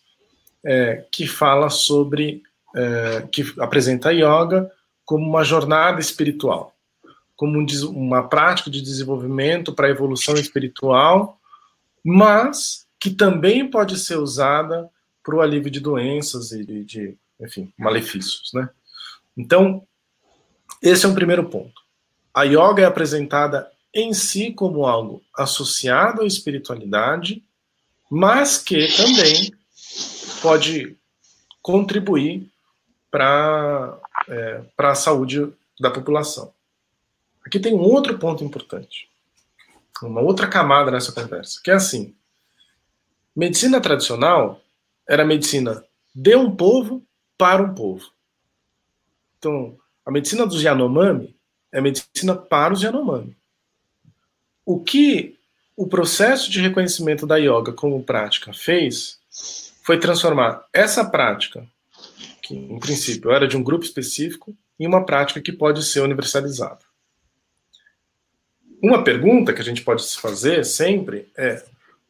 é, 0.65 1.05
que 1.11 1.27
fala 1.27 1.71
sobre, 1.71 2.43
é, 2.77 3.27
que 3.33 3.55
apresenta 3.59 4.11
a 4.11 4.13
yoga 4.13 4.71
como 5.05 5.27
uma 5.27 5.43
jornada 5.43 6.01
espiritual, 6.01 6.75
como 7.35 7.59
um, 7.59 7.67
uma 7.89 8.29
prática 8.29 8.71
de 8.71 8.83
desenvolvimento 8.83 9.73
para 9.73 9.87
a 9.87 9.91
evolução 9.91 10.35
espiritual 10.35 11.41
mas 12.05 12.87
que 12.99 13.11
também 13.11 13.69
pode 13.69 13.99
ser 13.99 14.17
usada 14.17 14.89
para 15.23 15.37
o 15.37 15.41
alívio 15.41 15.71
de 15.71 15.81
doenças 15.81 16.53
e 16.53 16.65
de, 16.65 16.85
de, 16.85 17.19
enfim, 17.41 17.73
malefícios, 17.79 18.51
né? 18.55 18.69
Então, 19.37 19.87
esse 20.83 21.05
é 21.05 21.09
um 21.09 21.15
primeiro 21.15 21.49
ponto. 21.49 21.81
A 22.33 22.45
yoga 22.45 22.83
é 22.83 22.85
apresentada 22.85 23.71
em 23.93 24.13
si 24.15 24.53
como 24.53 24.87
algo 24.87 25.23
associado 25.37 26.23
à 26.23 26.27
espiritualidade, 26.27 27.43
mas 28.11 28.59
que 28.59 28.89
também 28.97 29.53
pode 30.41 30.97
contribuir 31.61 32.49
para 33.11 33.99
é, 34.29 34.63
a 34.79 34.95
saúde 34.95 35.53
da 35.79 35.91
população. 35.91 36.53
Aqui 37.45 37.59
tem 37.59 37.75
um 37.75 37.81
outro 37.81 38.19
ponto 38.19 38.45
importante, 38.45 39.09
uma 40.03 40.21
outra 40.21 40.47
camada 40.47 40.91
nessa 40.91 41.13
conversa, 41.13 41.61
que 41.63 41.71
é 41.71 41.75
assim: 41.75 42.15
medicina 43.35 43.81
tradicional 43.81 44.61
era 45.09 45.25
medicina 45.25 45.85
de 46.15 46.37
um 46.37 46.55
povo 46.55 47.05
para 47.41 47.63
um 47.63 47.73
povo. 47.73 48.11
Então, 49.39 49.79
a 50.05 50.11
medicina 50.11 50.47
dos 50.47 50.63
Yanomami 50.63 51.35
é 51.73 51.81
medicina 51.81 52.37
para 52.37 52.75
os 52.75 52.83
Yanomami. 52.83 53.35
O 54.63 54.79
que 54.79 55.39
o 55.75 55.87
processo 55.87 56.51
de 56.51 56.61
reconhecimento 56.61 57.27
da 57.27 57.39
yoga 57.39 57.73
como 57.73 58.05
prática 58.05 58.53
fez 58.53 59.19
foi 59.83 59.99
transformar 59.99 60.67
essa 60.71 61.03
prática, 61.03 61.67
que 62.43 62.55
em 62.55 62.79
princípio 62.79 63.31
era 63.31 63.49
de 63.49 63.57
um 63.57 63.63
grupo 63.63 63.87
específico, 63.87 64.55
em 64.79 64.87
uma 64.87 65.07
prática 65.07 65.41
que 65.41 65.51
pode 65.51 65.83
ser 65.83 66.01
universalizada. 66.01 66.81
Uma 68.83 69.03
pergunta 69.03 69.55
que 69.55 69.63
a 69.63 69.65
gente 69.65 69.83
pode 69.83 70.05
se 70.05 70.21
fazer 70.21 70.67
sempre 70.67 71.27
é: 71.35 71.65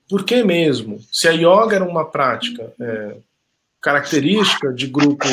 por 0.08 0.24
que 0.24 0.42
mesmo, 0.42 1.00
se 1.12 1.28
a 1.28 1.30
yoga 1.30 1.76
era 1.76 1.84
uma 1.84 2.04
prática 2.04 2.74
é, 2.80 3.16
característica 3.80 4.72
de 4.72 4.86
grupos 4.86 5.30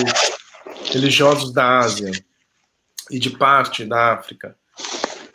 religiosos 0.92 1.52
da 1.54 1.80
Ásia 1.80 2.12
e 3.12 3.20
de 3.20 3.30
parte 3.30 3.86
da 3.86 4.14
África, 4.14 4.56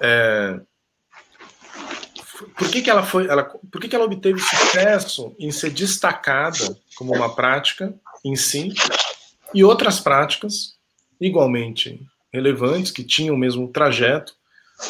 é, 0.00 0.60
por 2.56 2.70
que, 2.70 2.82
que 2.82 2.90
ela 2.90 3.02
foi, 3.02 3.26
ela, 3.26 3.44
por 3.44 3.80
que, 3.80 3.88
que 3.88 3.94
ela 3.94 4.04
obteve 4.04 4.40
sucesso 4.40 5.34
em 5.38 5.50
ser 5.50 5.70
destacada 5.70 6.76
como 6.96 7.14
uma 7.14 7.34
prática 7.34 7.94
em 8.24 8.34
si 8.36 8.72
e 9.54 9.62
outras 9.62 10.00
práticas 10.00 10.74
igualmente 11.20 12.00
relevantes 12.32 12.90
que 12.90 13.04
tinham 13.04 13.34
o 13.34 13.38
mesmo 13.38 13.68
trajeto 13.68 14.34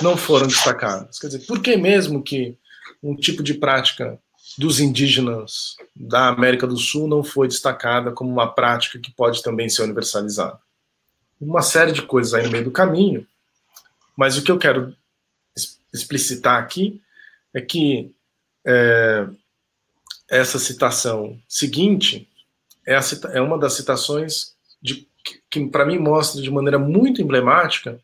não 0.01 0.17
foram 0.17 0.47
destacadas? 0.47 1.19
Quer 1.19 1.27
dizer, 1.29 1.47
por 1.47 1.61
que 1.61 1.77
mesmo 1.77 2.23
que 2.23 2.57
um 3.03 3.17
tipo 3.17 3.43
de 3.43 3.55
prática 3.55 4.19
dos 4.59 4.81
indígenas 4.81 5.77
da 5.95 6.29
América 6.29 6.67
do 6.67 6.77
Sul 6.77 7.09
não 7.09 7.25
foi 7.25 7.49
destacada 7.49 8.13
como 8.13 8.31
uma 8.31 8.53
prática 8.53 8.99
que 8.99 9.13
pode 9.13 9.43
também 9.43 9.69
ser 9.69 9.83
universalizada? 9.83 10.59
Uma 11.41 11.63
série 11.63 11.93
de 11.93 12.03
coisas 12.03 12.35
aí 12.35 12.45
no 12.45 12.51
meio 12.51 12.65
do 12.65 12.71
caminho, 12.71 13.27
mas 14.17 14.37
o 14.37 14.43
que 14.43 14.51
eu 14.51 14.59
quero 14.59 14.95
explicitar 15.93 16.59
aqui 16.61 17.01
é 17.55 17.61
que 17.61 18.15
é, 18.67 19.27
essa 20.31 20.59
citação 20.59 21.39
seguinte 21.49 22.29
é, 22.87 23.01
cita, 23.01 23.29
é, 23.29 23.41
uma 23.41 23.59
das 23.59 23.75
citações 23.75 24.55
de, 24.81 25.07
que, 25.25 25.43
que 25.51 25.67
para 25.67 25.85
mim 25.85 25.99
mostra 25.99 26.41
de 26.41 26.51
maneira 26.51 26.79
muito 26.79 27.21
emblemática 27.21 28.01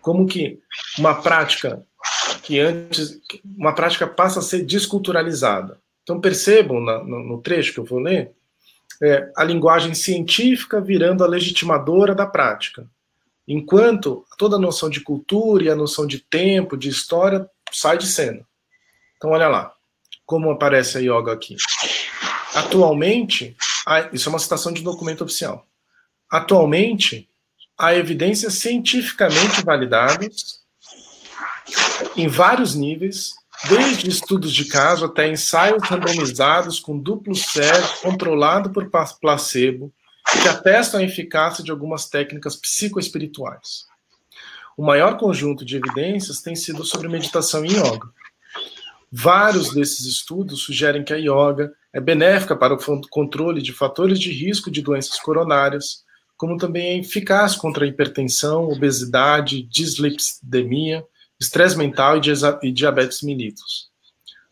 como 0.00 0.26
que 0.26 0.58
uma 0.98 1.20
prática 1.20 1.84
que 2.42 2.58
antes 2.58 3.20
uma 3.44 3.74
prática 3.74 4.06
passa 4.06 4.40
a 4.40 4.42
ser 4.42 4.64
desculturalizada. 4.64 5.80
Então 6.02 6.20
percebam 6.20 6.80
na, 6.80 7.02
no, 7.04 7.20
no, 7.20 7.42
trecho 7.42 7.72
que 7.72 7.80
eu 7.80 7.84
vou 7.84 8.00
ler 8.00 8.32
é, 9.02 9.30
a 9.36 9.44
linguagem 9.44 9.94
científica 9.94 10.80
virando 10.80 11.22
a 11.22 11.26
legitimadora 11.26 12.14
da 12.14 12.26
prática, 12.26 12.86
enquanto 13.46 14.24
toda 14.36 14.56
a 14.56 14.58
noção 14.58 14.90
de 14.90 15.00
cultura 15.00 15.64
e 15.64 15.70
a 15.70 15.76
noção 15.76 16.06
de 16.06 16.18
tempo, 16.18 16.76
de 16.76 16.88
história 16.88 17.48
sai 17.72 17.98
de 17.98 18.06
cena. 18.06 18.46
Então, 19.16 19.30
olha 19.30 19.48
lá, 19.48 19.72
como 20.26 20.50
aparece 20.50 20.98
a 20.98 21.00
yoga 21.00 21.32
aqui. 21.32 21.56
Atualmente, 22.54 23.56
isso 24.12 24.28
é 24.28 24.30
uma 24.30 24.38
citação 24.38 24.72
de 24.72 24.82
documento 24.82 25.24
oficial. 25.24 25.66
Atualmente, 26.30 27.28
há 27.76 27.94
evidências 27.94 28.54
cientificamente 28.54 29.64
validadas 29.64 30.59
em 32.16 32.28
vários 32.28 32.74
níveis, 32.74 33.34
desde 33.68 34.08
estudos 34.08 34.52
de 34.52 34.64
caso 34.64 35.04
até 35.04 35.28
ensaios 35.28 35.82
randomizados 35.82 36.80
com 36.80 36.98
duplo 36.98 37.34
cego, 37.34 37.88
controlado 38.02 38.70
por 38.70 38.90
placebo, 39.20 39.92
que 40.42 40.48
atestam 40.48 41.00
a 41.00 41.04
eficácia 41.04 41.62
de 41.62 41.70
algumas 41.70 42.08
técnicas 42.08 42.56
psicoespirituais. 42.56 43.86
O 44.76 44.82
maior 44.82 45.18
conjunto 45.18 45.64
de 45.64 45.76
evidências 45.76 46.40
tem 46.40 46.54
sido 46.54 46.84
sobre 46.84 47.08
meditação 47.08 47.64
e 47.64 47.68
yoga. 47.68 48.08
Vários 49.12 49.74
desses 49.74 50.06
estudos 50.06 50.62
sugerem 50.62 51.04
que 51.04 51.12
a 51.12 51.16
yoga 51.16 51.72
é 51.92 52.00
benéfica 52.00 52.56
para 52.56 52.74
o 52.74 53.08
controle 53.08 53.60
de 53.60 53.72
fatores 53.72 54.18
de 54.18 54.30
risco 54.30 54.70
de 54.70 54.80
doenças 54.80 55.18
coronárias, 55.18 56.04
como 56.36 56.56
também 56.56 56.86
é 56.86 56.98
eficaz 56.98 57.56
contra 57.56 57.84
a 57.84 57.88
hipertensão, 57.88 58.68
obesidade, 58.68 59.64
dislipidemia, 59.64 61.04
estresse 61.40 61.76
mental 61.76 62.20
e 62.62 62.70
diabetes 62.70 63.22
mellitus. 63.22 63.88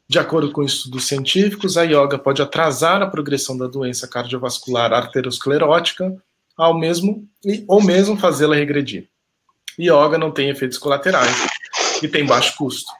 De 0.08 0.18
acordo 0.18 0.50
com 0.50 0.62
estudos 0.62 1.06
científicos, 1.06 1.76
a 1.76 1.82
yoga 1.82 2.18
pode 2.18 2.40
atrasar 2.40 3.02
a 3.02 3.06
progressão 3.06 3.58
da 3.58 3.66
doença 3.66 4.08
cardiovascular 4.08 4.90
arteriosclerótica, 4.92 6.16
ao 6.56 6.78
mesmo, 6.78 7.28
ou 7.68 7.82
mesmo 7.82 8.16
fazê-la 8.16 8.56
regredir. 8.56 9.08
Yoga 9.78 10.16
não 10.16 10.32
tem 10.32 10.48
efeitos 10.48 10.78
colaterais 10.78 11.46
e 12.02 12.08
tem 12.08 12.24
baixo 12.24 12.56
custo. 12.56 12.90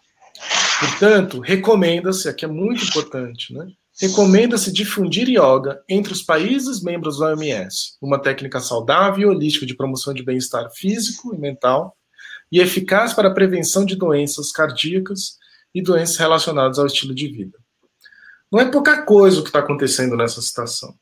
Portanto, 0.79 1.41
recomenda-se, 1.41 2.29
aqui 2.29 2.45
é 2.45 2.49
muito 2.49 2.85
importante, 2.85 3.53
né? 3.55 3.67
Recomenda-se 4.01 4.71
difundir 4.71 5.29
yoga 5.29 5.83
entre 5.89 6.13
os 6.13 6.23
países 6.23 6.81
membros 6.83 7.19
da 7.19 7.33
OMS, 7.33 7.97
uma 8.01 8.21
técnica 8.21 8.61
saudável 8.61 9.33
e 9.33 9.35
holística 9.35 9.67
de 9.67 9.75
promoção 9.75 10.15
de 10.15 10.23
bem-estar 10.23 10.71
físico 10.71 11.35
e 11.35 11.39
mental 11.39 11.98
e 12.51 12.61
eficaz 12.61 13.13
para 13.13 13.29
a 13.29 13.35
prevenção 13.35 13.85
de 13.85 13.97
doenças 13.97 14.51
cardíacas 14.51 15.39
e 15.75 15.83
doenças 15.83 16.17
relacionadas 16.17 16.79
ao 16.79 16.87
estilo 16.87 17.15
de 17.15 17.29
vida. 17.29 17.59
Não 18.51 18.61
é 18.61 18.71
pouca 18.71 19.03
coisa 19.03 19.41
o 19.41 19.43
que 19.43 19.51
está 19.51 19.59
acontecendo 19.59 20.17
nessa 20.17 20.41
situação, 20.41 20.95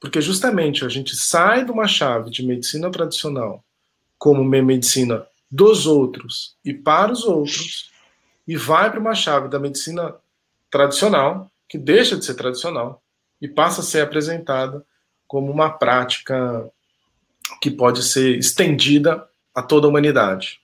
porque 0.00 0.20
justamente 0.20 0.84
a 0.84 0.88
gente 0.88 1.14
sai 1.14 1.64
de 1.64 1.70
uma 1.70 1.86
chave 1.86 2.30
de 2.30 2.44
medicina 2.44 2.90
tradicional 2.90 3.62
como 4.18 4.42
medicina 4.44 5.26
dos 5.50 5.86
outros 5.86 6.56
e 6.64 6.72
para 6.72 7.12
os 7.12 7.24
outros 7.24 7.90
e 8.46 8.56
vai 8.56 8.90
para 8.90 9.00
uma 9.00 9.14
chave 9.14 9.48
da 9.48 9.58
medicina 9.58 10.14
tradicional, 10.70 11.50
que 11.68 11.76
deixa 11.76 12.16
de 12.16 12.24
ser 12.24 12.34
tradicional, 12.34 13.02
e 13.40 13.48
passa 13.48 13.80
a 13.80 13.84
ser 13.84 14.00
apresentada 14.00 14.84
como 15.26 15.50
uma 15.50 15.70
prática 15.70 16.70
que 17.60 17.70
pode 17.70 18.02
ser 18.02 18.38
estendida 18.38 19.28
a 19.54 19.62
toda 19.62 19.86
a 19.86 19.90
humanidade. 19.90 20.60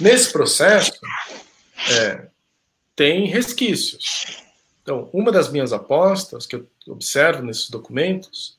Nesse 0.00 0.32
processo, 0.32 0.92
é, 1.90 2.28
tem 2.94 3.26
resquícios. 3.26 4.42
Então, 4.82 5.10
uma 5.12 5.30
das 5.30 5.50
minhas 5.50 5.72
apostas 5.72 6.46
que 6.46 6.56
eu 6.56 6.66
observo 6.86 7.42
nesses 7.42 7.68
documentos 7.68 8.58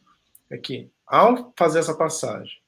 é 0.49 0.57
que, 0.57 0.89
ao 1.05 1.53
fazer 1.57 1.79
essa 1.79 1.93
passagem 1.93 2.59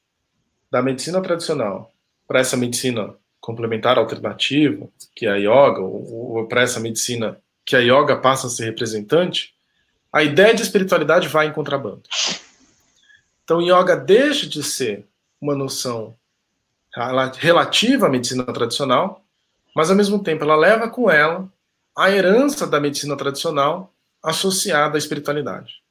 da 0.71 0.81
medicina 0.81 1.21
tradicional 1.21 1.91
para 2.27 2.39
essa 2.39 2.55
medicina 2.55 3.13
complementar 3.39 3.97
alternativa, 3.97 4.87
que 5.15 5.25
é 5.25 5.31
a 5.31 5.35
yoga, 5.35 5.81
ou, 5.81 6.37
ou 6.37 6.47
para 6.47 6.61
essa 6.61 6.79
medicina 6.79 7.39
que 7.65 7.75
a 7.75 7.79
yoga 7.79 8.17
passa 8.17 8.47
a 8.47 8.49
ser 8.49 8.65
representante, 8.65 9.53
a 10.13 10.23
ideia 10.23 10.53
de 10.53 10.61
espiritualidade 10.61 11.27
vai 11.27 11.47
em 11.47 11.53
contrabando. 11.53 12.03
Então, 13.43 13.61
yoga 13.61 13.95
deixa 13.95 14.47
de 14.47 14.63
ser 14.63 15.05
uma 15.39 15.55
noção 15.55 16.15
relativa 17.37 18.07
à 18.07 18.09
medicina 18.09 18.43
tradicional, 18.45 19.23
mas 19.75 19.89
ao 19.89 19.95
mesmo 19.95 20.21
tempo 20.21 20.43
ela 20.43 20.55
leva 20.55 20.89
com 20.89 21.09
ela 21.09 21.47
a 21.97 22.09
herança 22.09 22.67
da 22.67 22.79
medicina 22.79 23.15
tradicional 23.15 23.93
associada 24.23 24.97
à 24.97 24.99
espiritualidade. 24.99 25.81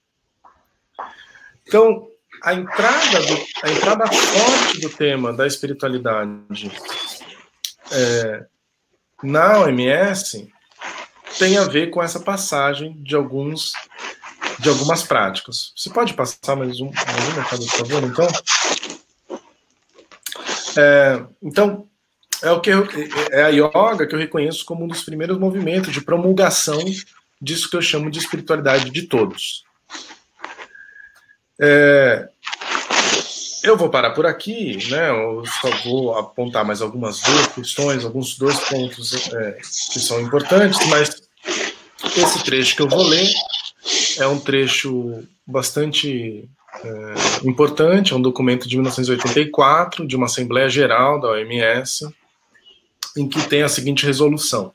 Então, 1.66 2.08
a 2.42 2.54
entrada, 2.54 3.20
do, 3.20 3.46
a 3.62 3.70
entrada 3.70 4.06
forte 4.06 4.80
do 4.80 4.90
tema 4.90 5.32
da 5.32 5.46
espiritualidade 5.46 6.70
é, 7.90 8.46
na 9.22 9.60
OMS 9.60 10.48
tem 11.38 11.58
a 11.58 11.64
ver 11.64 11.90
com 11.90 12.02
essa 12.02 12.20
passagem 12.20 12.94
de 13.02 13.14
alguns 13.14 13.72
de 14.58 14.68
algumas 14.68 15.02
práticas. 15.02 15.72
Você 15.74 15.88
pode 15.88 16.12
passar 16.12 16.54
mais 16.54 16.80
um, 16.80 16.90
mais 16.90 17.58
um 17.58 17.66
por 17.66 17.78
favor, 17.78 18.02
então? 18.04 18.28
É, 20.76 21.22
então, 21.42 21.86
é 22.42 22.50
o 22.50 22.60
que 22.60 22.70
eu, 22.70 22.88
é 23.30 23.42
a 23.42 23.48
yoga 23.48 24.06
que 24.06 24.14
eu 24.14 24.18
reconheço 24.18 24.64
como 24.64 24.84
um 24.84 24.88
dos 24.88 25.02
primeiros 25.02 25.38
movimentos 25.38 25.92
de 25.92 26.00
promulgação 26.00 26.78
disso 27.40 27.70
que 27.70 27.76
eu 27.76 27.82
chamo 27.82 28.10
de 28.10 28.18
espiritualidade 28.18 28.90
de 28.90 29.02
todos. 29.02 29.64
É, 31.60 32.28
eu 33.62 33.76
vou 33.76 33.90
parar 33.90 34.10
por 34.10 34.26
aqui, 34.26 34.78
né? 34.90 35.10
Eu 35.10 35.44
só 35.60 35.70
vou 35.84 36.16
apontar 36.16 36.64
mais 36.64 36.80
algumas 36.80 37.20
duas 37.20 37.46
questões, 37.48 38.04
alguns 38.04 38.36
dois 38.38 38.58
pontos 38.60 39.32
é, 39.32 39.52
que 39.92 40.00
são 40.00 40.20
importantes, 40.20 40.78
mas 40.88 41.22
esse 42.16 42.44
trecho 42.44 42.76
que 42.76 42.82
eu 42.82 42.88
vou 42.88 43.02
ler 43.02 43.28
é 44.18 44.26
um 44.26 44.38
trecho 44.38 45.22
bastante 45.46 46.48
é, 46.84 47.48
importante, 47.48 48.12
é 48.12 48.16
um 48.16 48.22
documento 48.22 48.68
de 48.68 48.76
1984 48.76 50.06
de 50.06 50.16
uma 50.16 50.26
Assembleia 50.26 50.68
Geral 50.68 51.20
da 51.20 51.30
OMS, 51.30 52.08
em 53.16 53.28
que 53.28 53.42
tem 53.48 53.62
a 53.62 53.68
seguinte 53.68 54.06
resolução. 54.06 54.72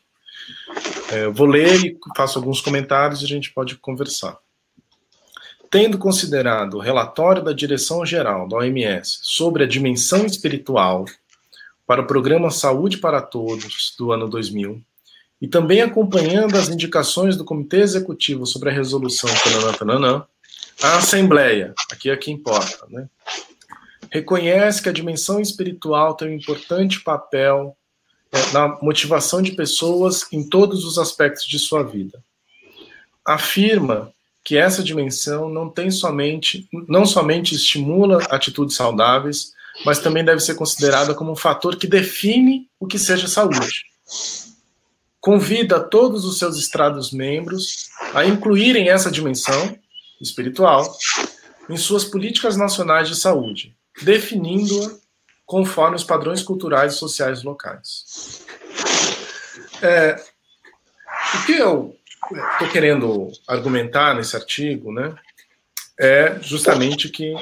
É, 1.11 1.27
vou 1.29 1.47
ler 1.47 1.85
e 1.85 1.97
faço 2.15 2.37
alguns 2.37 2.61
comentários 2.61 3.21
e 3.21 3.25
a 3.25 3.27
gente 3.27 3.53
pode 3.53 3.75
conversar. 3.77 4.37
Tendo 5.69 5.97
considerado 5.97 6.75
o 6.75 6.79
relatório 6.79 7.43
da 7.43 7.53
Direção-Geral 7.53 8.47
da 8.47 8.57
OMS 8.57 9.19
sobre 9.21 9.63
a 9.63 9.67
dimensão 9.67 10.25
espiritual 10.25 11.05
para 11.87 12.01
o 12.01 12.07
Programa 12.07 12.49
Saúde 12.49 12.97
para 12.97 13.21
Todos 13.21 13.95
do 13.97 14.11
ano 14.11 14.27
2000, 14.27 14.81
e 15.41 15.47
também 15.47 15.81
acompanhando 15.81 16.55
as 16.55 16.69
indicações 16.69 17.35
do 17.35 17.45
Comitê 17.45 17.77
Executivo 17.77 18.45
sobre 18.45 18.69
a 18.69 18.73
resolução 18.73 19.29
tananã, 19.77 20.25
a 20.81 20.97
Assembleia, 20.97 21.73
aqui 21.91 22.09
é 22.09 22.17
que 22.17 22.31
importa, 22.31 22.85
né, 22.89 23.07
reconhece 24.11 24.81
que 24.81 24.89
a 24.89 24.93
dimensão 24.93 25.41
espiritual 25.41 26.15
tem 26.15 26.29
um 26.29 26.35
importante 26.35 27.01
papel 27.01 27.75
é, 28.31 28.51
na 28.51 28.79
motivação 28.81 29.41
de 29.41 29.51
pessoas 29.51 30.25
em 30.31 30.47
todos 30.47 30.85
os 30.85 30.97
aspectos 30.97 31.45
de 31.45 31.59
sua 31.59 31.83
vida. 31.83 32.23
Afirma 33.25 34.13
que 34.43 34.57
essa 34.57 34.83
dimensão 34.83 35.49
não 35.49 35.69
tem 35.69 35.89
somente, 35.89 36.67
não 36.87 37.05
somente 37.05 37.55
estimula 37.55 38.23
atitudes 38.29 38.75
saudáveis, 38.75 39.53
mas 39.83 39.99
também 39.99 40.23
deve 40.23 40.39
ser 40.39 40.55
considerada 40.55 41.13
como 41.13 41.31
um 41.31 41.35
fator 41.35 41.75
que 41.75 41.87
define 41.87 42.69
o 42.79 42.85
que 42.85 42.99
seja 42.99 43.27
saúde. 43.27 43.83
Convida 45.19 45.79
todos 45.79 46.23
os 46.23 46.37
seus 46.37 46.57
estrados 46.57 47.11
membros 47.11 47.89
a 48.13 48.23
incluírem 48.23 48.89
essa 48.89 49.09
dimensão 49.09 49.75
espiritual 50.21 50.97
em 51.69 51.77
suas 51.77 52.03
políticas 52.03 52.55
nacionais 52.55 53.07
de 53.07 53.15
saúde, 53.15 53.75
definindo-a 54.01 54.91
conforme 55.45 55.95
os 55.95 56.03
padrões 56.03 56.41
culturais 56.41 56.93
e 56.93 56.97
sociais 56.97 57.43
locais. 57.43 58.43
É, 59.81 60.15
o 61.35 61.45
que 61.45 61.53
eu 61.53 61.95
estou 62.53 62.69
querendo 62.69 63.31
argumentar 63.47 64.15
nesse 64.15 64.35
artigo, 64.35 64.91
né, 64.91 65.15
é 65.99 66.39
justamente 66.41 67.09
que 67.09 67.35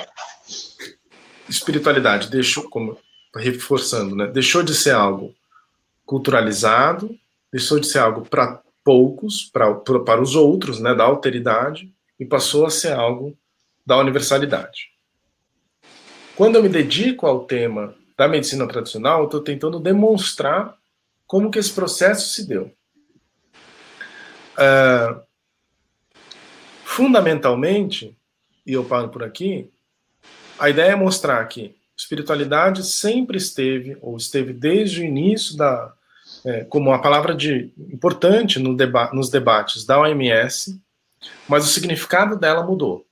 espiritualidade 1.47 2.29
deixou, 2.29 2.69
como 2.69 2.97
reforçando, 3.35 4.15
né, 4.15 4.27
deixou 4.27 4.63
de 4.63 4.75
ser 4.75 4.91
algo 4.91 5.33
culturalizado, 6.05 7.17
deixou 7.51 7.79
de 7.79 7.87
ser 7.87 7.99
algo 7.99 8.27
para 8.27 8.61
poucos, 8.83 9.49
pra, 9.51 9.73
para 9.73 10.21
os 10.21 10.35
outros, 10.35 10.79
né, 10.79 10.93
da 10.93 11.03
alteridade, 11.03 11.92
e 12.19 12.25
passou 12.25 12.65
a 12.65 12.69
ser 12.69 12.93
algo 12.93 13.37
da 13.85 13.97
universalidade. 13.97 14.89
Quando 16.35 16.55
eu 16.55 16.63
me 16.63 16.69
dedico 16.69 17.27
ao 17.27 17.45
tema 17.45 17.95
da 18.17 18.27
medicina 18.27 18.67
tradicional, 18.67 19.19
eu 19.19 19.25
estou 19.25 19.41
tentando 19.41 19.79
demonstrar 19.79 20.75
como 21.27 21.51
que 21.51 21.59
esse 21.59 21.71
processo 21.71 22.29
se 22.29 22.47
deu. 22.47 22.71
Uh, 24.53 25.21
fundamentalmente, 26.83 28.15
e 28.65 28.73
eu 28.73 28.85
paro 28.85 29.09
por 29.09 29.23
aqui, 29.23 29.69
a 30.59 30.69
ideia 30.69 30.91
é 30.91 30.95
mostrar 30.95 31.43
que 31.47 31.75
espiritualidade 31.97 32.85
sempre 32.85 33.37
esteve, 33.37 33.97
ou 34.01 34.17
esteve 34.17 34.53
desde 34.53 35.01
o 35.01 35.03
início 35.03 35.57
da, 35.57 35.93
é, 36.45 36.63
como 36.65 36.89
uma 36.89 37.01
palavra 37.01 37.33
de 37.35 37.71
importante 37.77 38.59
no 38.59 38.75
deba 38.75 39.11
nos 39.13 39.29
debates 39.29 39.85
da 39.85 39.99
OMS, 39.99 40.79
mas 41.47 41.65
o 41.65 41.69
significado 41.69 42.37
dela 42.37 42.63
mudou. 42.63 43.05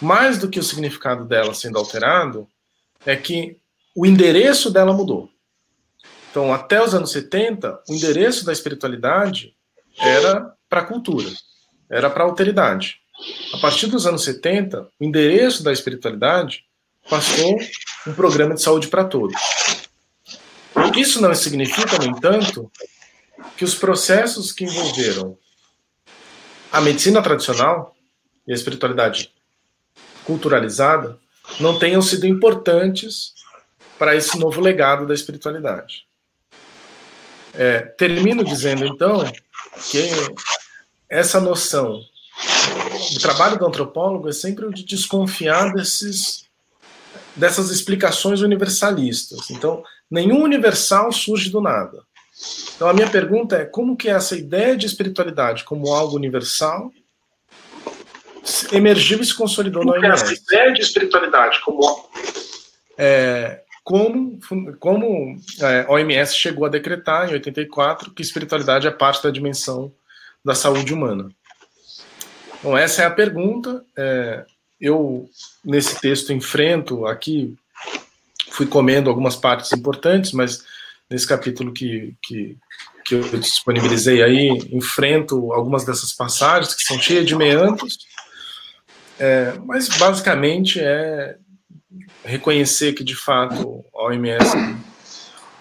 Mais 0.00 0.38
do 0.38 0.48
que 0.48 0.58
o 0.58 0.62
significado 0.62 1.24
dela 1.24 1.54
sendo 1.54 1.78
alterado, 1.78 2.48
é 3.04 3.16
que 3.16 3.56
o 3.94 4.06
endereço 4.06 4.70
dela 4.70 4.92
mudou. 4.92 5.28
Então, 6.30 6.52
até 6.52 6.82
os 6.82 6.94
anos 6.94 7.10
70, 7.10 7.82
o 7.88 7.94
endereço 7.94 8.44
da 8.44 8.52
espiritualidade 8.52 9.54
era 9.98 10.54
para 10.68 10.80
a 10.80 10.84
cultura, 10.84 11.28
era 11.90 12.08
para 12.10 12.22
a 12.22 12.26
alteridade. 12.26 13.00
A 13.54 13.58
partir 13.58 13.86
dos 13.86 14.06
anos 14.06 14.22
70, 14.22 14.88
o 15.00 15.04
endereço 15.04 15.62
da 15.62 15.72
espiritualidade 15.72 16.64
passou 17.08 17.58
um 18.06 18.12
programa 18.12 18.54
de 18.54 18.62
saúde 18.62 18.88
para 18.88 19.04
todos. 19.04 19.40
Isso 20.96 21.20
não 21.20 21.34
significa, 21.34 21.98
no 21.98 22.04
entanto, 22.04 22.70
que 23.56 23.64
os 23.64 23.74
processos 23.74 24.52
que 24.52 24.64
envolveram 24.64 25.36
a 26.70 26.80
medicina 26.80 27.22
tradicional 27.22 27.96
e 28.46 28.52
a 28.52 28.54
espiritualidade 28.54 29.32
culturalizada 30.24 31.18
não 31.58 31.78
tenham 31.78 32.02
sido 32.02 32.26
importantes 32.26 33.32
para 33.98 34.14
esse 34.14 34.38
novo 34.38 34.60
legado 34.60 35.06
da 35.06 35.14
espiritualidade. 35.14 36.06
É, 37.54 37.80
termino 37.80 38.44
dizendo, 38.44 38.86
então, 38.86 39.24
que 39.90 40.08
essa 41.08 41.40
noção 41.40 42.00
do 43.14 43.20
trabalho 43.20 43.58
do 43.58 43.66
antropólogo 43.66 44.28
é 44.28 44.32
sempre 44.32 44.66
o 44.66 44.72
de 44.72 44.84
desconfiar 44.84 45.72
desses, 45.72 46.44
dessas 47.34 47.70
explicações 47.70 48.42
universalistas. 48.42 49.50
Então, 49.50 49.82
nenhum 50.10 50.42
universal 50.42 51.10
surge 51.10 51.50
do 51.50 51.60
nada. 51.60 52.02
Então, 52.74 52.88
a 52.88 52.92
minha 52.92 53.10
pergunta 53.10 53.56
é 53.56 53.64
como 53.64 53.96
que 53.96 54.08
essa 54.08 54.36
ideia 54.36 54.76
de 54.76 54.86
espiritualidade 54.86 55.64
como 55.64 55.92
algo 55.92 56.16
universal 56.16 56.92
emergiu 58.72 59.20
e 59.20 59.24
se 59.24 59.34
consolidou 59.34 59.82
como 59.82 59.94
na 59.94 60.08
OMS? 60.08 60.22
Essa 60.22 60.34
ideia 60.34 60.72
de 60.72 60.80
espiritualidade 60.80 61.60
como 61.64 62.08
é, 62.96 63.60
como, 63.84 64.38
como 64.78 65.40
é, 65.60 65.86
a 65.88 65.92
OMS 65.92 66.34
chegou 66.34 66.66
a 66.66 66.68
decretar 66.68 67.28
em 67.28 67.32
84 67.32 68.10
que 68.10 68.22
espiritualidade 68.22 68.86
é 68.86 68.90
parte 68.90 69.22
da 69.22 69.30
dimensão 69.30 69.92
da 70.44 70.54
saúde 70.54 70.92
humana. 70.92 71.30
Então, 72.58 72.76
essa 72.76 73.02
é 73.02 73.06
a 73.06 73.10
pergunta. 73.10 73.84
É, 73.96 74.44
eu, 74.80 75.28
nesse 75.64 76.00
texto, 76.00 76.32
enfrento 76.32 77.06
aqui, 77.06 77.56
fui 78.50 78.66
comendo 78.66 79.08
algumas 79.08 79.36
partes 79.36 79.72
importantes, 79.72 80.32
mas 80.32 80.64
nesse 81.10 81.26
capítulo 81.26 81.72
que, 81.72 82.16
que, 82.22 82.56
que 83.04 83.14
eu 83.14 83.22
disponibilizei 83.38 84.22
aí, 84.22 84.48
enfrento 84.70 85.52
algumas 85.52 85.84
dessas 85.84 86.12
passagens 86.12 86.74
que 86.74 86.82
são 86.82 86.98
cheias 86.98 87.26
de 87.26 87.34
meandros, 87.34 87.98
é, 89.18 89.54
mas 89.64 89.88
basicamente 89.88 90.80
é 90.80 91.36
reconhecer 92.24 92.92
que, 92.92 93.02
de 93.02 93.14
fato, 93.14 93.84
a 93.94 94.04
OMS 94.04 94.76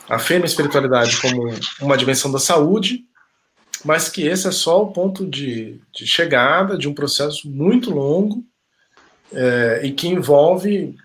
afirma 0.09 0.45
a 0.45 0.47
espiritualidade 0.47 1.19
como 1.19 1.49
uma 1.81 1.97
dimensão 1.97 2.31
da 2.31 2.39
saúde, 2.39 3.05
mas 3.83 4.09
que 4.09 4.25
esse 4.25 4.47
é 4.47 4.51
só 4.51 4.83
o 4.83 4.91
ponto 4.91 5.25
de, 5.25 5.79
de 5.93 6.05
chegada 6.05 6.77
de 6.77 6.87
um 6.87 6.93
processo 6.93 7.49
muito 7.49 7.91
longo 7.91 8.43
é, 9.31 9.81
e 9.83 9.91
que 9.91 10.07
envolve, 10.07 10.95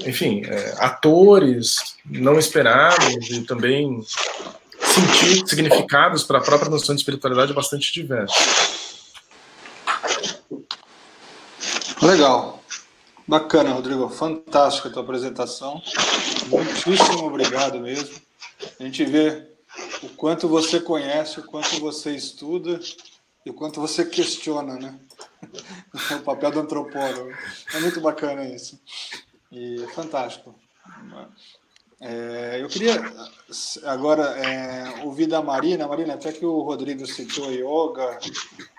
enfim, 0.00 0.42
é, 0.44 0.74
atores 0.78 1.96
não 2.04 2.38
esperados 2.38 3.30
e 3.30 3.42
também 3.42 4.00
sentir 4.80 5.48
significados 5.48 6.24
para 6.24 6.38
a 6.38 6.42
própria 6.42 6.70
noção 6.70 6.94
de 6.94 7.00
espiritualidade 7.00 7.52
bastante 7.52 7.92
diversos. 7.92 8.36
Legal. 12.02 12.62
Bacana, 13.26 13.72
Rodrigo. 13.72 14.08
Fantástica 14.08 14.88
a 14.88 14.92
tua 14.92 15.02
apresentação. 15.02 15.82
Muitíssimo 16.46 17.26
obrigado 17.26 17.80
mesmo. 17.80 18.14
A 18.78 18.82
gente 18.84 19.04
vê 19.04 19.46
o 20.02 20.08
quanto 20.10 20.48
você 20.48 20.78
conhece, 20.78 21.40
o 21.40 21.42
quanto 21.42 21.80
você 21.80 22.14
estuda 22.14 22.78
e 23.44 23.50
o 23.50 23.54
quanto 23.54 23.80
você 23.80 24.04
questiona, 24.04 24.74
né? 24.74 24.98
O 26.18 26.22
papel 26.22 26.50
do 26.50 26.60
antropólogo. 26.60 27.32
É 27.74 27.80
muito 27.80 28.00
bacana 28.00 28.44
isso. 28.44 28.78
E 29.56 29.82
é 29.82 29.86
fantástico. 29.86 30.54
É, 31.98 32.58
eu 32.60 32.68
queria 32.68 32.92
agora 33.84 34.22
é, 34.38 35.02
ouvir 35.02 35.26
da 35.26 35.40
Marina. 35.40 35.88
Marina, 35.88 36.12
até 36.12 36.30
que 36.30 36.44
o 36.44 36.60
Rodrigo 36.60 37.06
citou 37.06 37.50
yoga, 37.50 38.18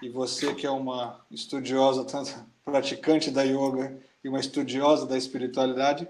e 0.03 0.09
você 0.09 0.53
que 0.53 0.67
é 0.67 0.69
uma 0.69 1.19
estudiosa, 1.31 2.05
tanto 2.05 2.31
praticante 2.63 3.31
da 3.31 3.41
yoga 3.41 3.97
e 4.23 4.29
uma 4.29 4.39
estudiosa 4.39 5.07
da 5.07 5.17
espiritualidade, 5.17 6.07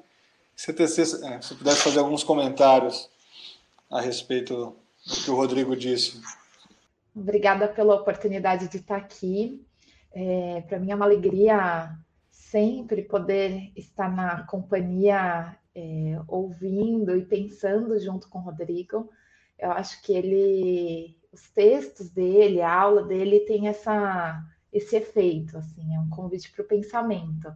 se 0.54 0.74
você, 0.74 1.02
é, 1.26 1.40
se 1.40 1.56
pudesse 1.56 1.84
fazer 1.84 2.00
alguns 2.00 2.26
comentários 2.26 3.10
a 3.90 4.02
respeito 4.02 4.76
do 5.06 5.16
que 5.16 5.32
o 5.32 5.36
Rodrigo 5.36 5.78
disse. 5.78 6.22
Obrigada 7.16 7.70
pela 7.70 7.96
oportunidade 7.96 8.68
de 8.68 8.78
estar 8.78 8.98
aqui. 8.98 9.66
É, 10.12 10.62
Para 10.68 10.78
mim 10.78 10.92
é 10.92 10.96
uma 10.96 11.06
alegria 11.06 11.98
sempre 12.52 13.02
poder 13.02 13.72
estar 13.76 14.14
na 14.14 14.44
companhia, 14.44 15.58
é, 15.76 16.20
ouvindo 16.28 17.16
e 17.18 17.26
pensando 17.26 18.00
junto 18.00 18.30
com 18.30 18.40
o 18.40 18.42
Rodrigo. 18.42 19.10
Eu 19.60 19.72
acho 19.72 20.02
que 20.02 20.14
ele, 20.14 21.18
os 21.32 21.50
textos 21.50 22.10
dele, 22.10 22.62
a 22.62 22.74
aula 22.74 23.04
dele 23.04 23.42
tem 23.42 23.68
essa, 23.68 24.44
esse 24.72 24.96
efeito, 24.96 25.58
assim, 25.58 25.96
é 25.96 26.00
um 26.00 26.10
convite 26.10 26.52
para 26.52 26.64
o 26.64 26.68
pensamento. 26.68 27.54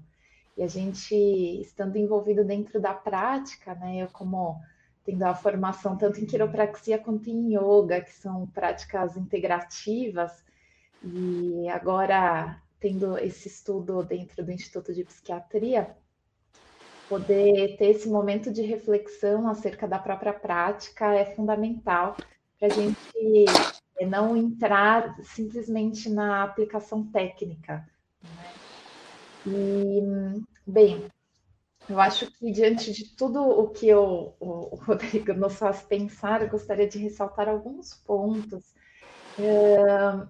E 0.57 0.63
a 0.63 0.67
gente, 0.67 1.15
estando 1.61 1.97
envolvido 1.97 2.43
dentro 2.43 2.79
da 2.79 2.93
prática, 2.93 3.73
né, 3.75 4.03
eu 4.03 4.07
como 4.09 4.59
tendo 5.03 5.23
a 5.23 5.33
formação 5.33 5.97
tanto 5.97 6.19
em 6.19 6.25
quiropraxia 6.25 6.99
quanto 6.99 7.29
em 7.29 7.55
yoga, 7.55 8.01
que 8.01 8.13
são 8.13 8.45
práticas 8.47 9.17
integrativas, 9.17 10.43
e 11.03 11.67
agora 11.69 12.61
tendo 12.81 13.17
esse 13.19 13.47
estudo 13.47 14.03
dentro 14.03 14.43
do 14.43 14.51
Instituto 14.51 14.93
de 14.93 15.05
Psiquiatria, 15.05 15.95
poder 17.07 17.77
ter 17.77 17.91
esse 17.91 18.09
momento 18.09 18.51
de 18.51 18.63
reflexão 18.63 19.47
acerca 19.47 19.87
da 19.87 19.99
própria 19.99 20.33
prática 20.33 21.13
é 21.13 21.25
fundamental 21.35 22.17
para 22.59 22.67
a 22.67 22.69
gente 22.69 23.45
é, 23.99 24.05
não 24.05 24.35
entrar 24.35 25.15
simplesmente 25.23 26.09
na 26.09 26.43
aplicação 26.43 27.05
técnica. 27.05 27.87
Né? 28.23 28.53
E, 29.45 30.41
bem, 30.65 31.05
eu 31.87 31.99
acho 31.99 32.31
que 32.31 32.51
diante 32.51 32.91
de 32.91 33.15
tudo 33.15 33.41
o 33.41 33.69
que 33.69 33.87
eu, 33.87 34.35
o, 34.39 34.75
Rodrigo 34.75 35.33
nos 35.33 35.55
faz 35.55 35.83
pensar, 35.83 36.41
eu 36.41 36.49
gostaria 36.49 36.87
de 36.87 36.97
ressaltar 36.97 37.47
alguns 37.47 37.93
pontos. 37.93 38.73
É, 39.37 40.27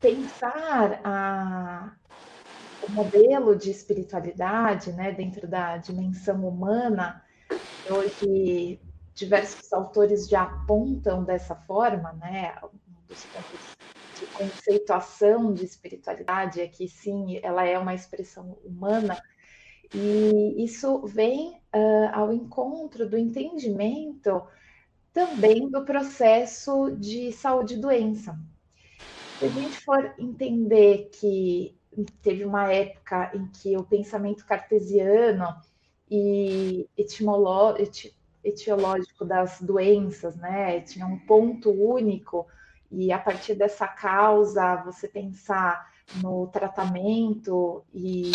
pensar 0.00 1.00
a, 1.04 1.94
o 2.80 2.90
modelo 2.90 3.56
de 3.56 3.70
espiritualidade 3.70 4.92
né, 4.92 5.12
dentro 5.12 5.46
da 5.46 5.76
dimensão 5.76 6.46
humana, 6.46 7.22
hoje 7.90 8.80
diversos 9.14 9.72
autores 9.72 10.28
já 10.28 10.42
apontam 10.44 11.24
dessa 11.24 11.54
forma, 11.54 12.12
né, 12.14 12.54
um 12.64 13.06
dos 13.06 13.24
pontos 13.26 13.76
de 14.14 14.26
conceituação 14.28 15.52
de 15.52 15.64
espiritualidade 15.64 16.60
é 16.60 16.68
que 16.68 16.88
sim, 16.88 17.38
ela 17.42 17.64
é 17.64 17.78
uma 17.78 17.94
expressão 17.94 18.58
humana, 18.64 19.20
e 19.92 20.64
isso 20.64 21.04
vem 21.06 21.56
uh, 21.74 22.10
ao 22.12 22.32
encontro 22.32 23.08
do 23.08 23.18
entendimento 23.18 24.42
também 25.12 25.68
do 25.68 25.84
processo 25.84 26.90
de 26.96 27.32
saúde 27.32 27.74
e 27.74 27.80
doença. 27.80 28.38
Se 29.40 29.46
a 29.46 29.48
gente 29.48 29.80
for 29.80 30.14
entender 30.18 31.08
que 31.18 31.74
teve 32.20 32.44
uma 32.44 32.70
época 32.70 33.30
em 33.34 33.46
que 33.46 33.74
o 33.74 33.82
pensamento 33.82 34.44
cartesiano 34.44 35.46
e 36.10 36.86
etiológico 38.44 39.24
das 39.24 39.58
doenças, 39.62 40.36
né, 40.36 40.82
tinha 40.82 41.06
um 41.06 41.18
ponto 41.20 41.70
único, 41.70 42.46
e 42.90 43.10
a 43.10 43.18
partir 43.18 43.54
dessa 43.54 43.88
causa 43.88 44.76
você 44.84 45.08
pensar 45.08 45.90
no 46.16 46.46
tratamento 46.48 47.82
e 47.94 48.32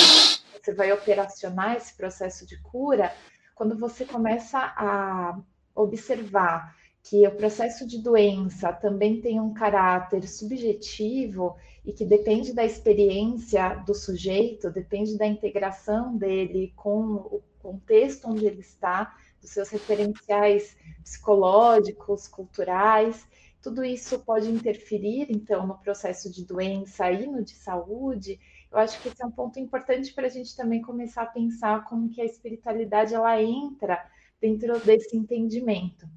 você 0.59 0.73
vai 0.73 0.91
operacionar 0.91 1.75
esse 1.75 1.95
processo 1.95 2.47
de 2.47 2.59
cura, 2.63 3.13
quando 3.53 3.77
você 3.77 4.05
começa 4.05 4.57
a 4.57 5.39
observar 5.75 6.75
que 7.07 7.27
o 7.27 7.35
processo 7.35 7.85
de 7.85 7.99
doença 7.99 8.73
também 8.73 9.21
tem 9.21 9.39
um 9.39 9.53
caráter 9.53 10.27
subjetivo 10.27 11.55
e 11.85 11.93
que 11.93 12.03
depende 12.03 12.51
da 12.51 12.65
experiência 12.65 13.75
do 13.85 13.93
sujeito, 13.93 14.71
depende 14.71 15.15
da 15.15 15.27
integração 15.27 16.17
dele 16.17 16.73
com 16.75 17.13
o 17.13 17.43
contexto 17.59 18.27
onde 18.27 18.47
ele 18.47 18.61
está, 18.61 19.15
dos 19.39 19.51
seus 19.51 19.69
referenciais 19.69 20.75
psicológicos, 21.03 22.27
culturais. 22.27 23.27
Tudo 23.61 23.83
isso 23.83 24.17
pode 24.21 24.49
interferir, 24.49 25.27
então, 25.29 25.67
no 25.67 25.77
processo 25.77 26.31
de 26.31 26.43
doença 26.43 27.11
e 27.11 27.27
no 27.27 27.43
de 27.43 27.53
saúde. 27.53 28.39
Eu 28.71 28.79
acho 28.79 28.99
que 28.99 29.09
esse 29.09 29.21
é 29.21 29.25
um 29.27 29.31
ponto 29.31 29.59
importante 29.59 30.11
para 30.11 30.25
a 30.25 30.29
gente 30.29 30.55
também 30.55 30.81
começar 30.81 31.21
a 31.21 31.27
pensar 31.27 31.85
como 31.85 32.09
que 32.09 32.19
a 32.19 32.25
espiritualidade 32.25 33.13
ela 33.13 33.39
entra 33.39 34.03
dentro 34.41 34.79
desse 34.79 35.15
entendimento 35.15 36.07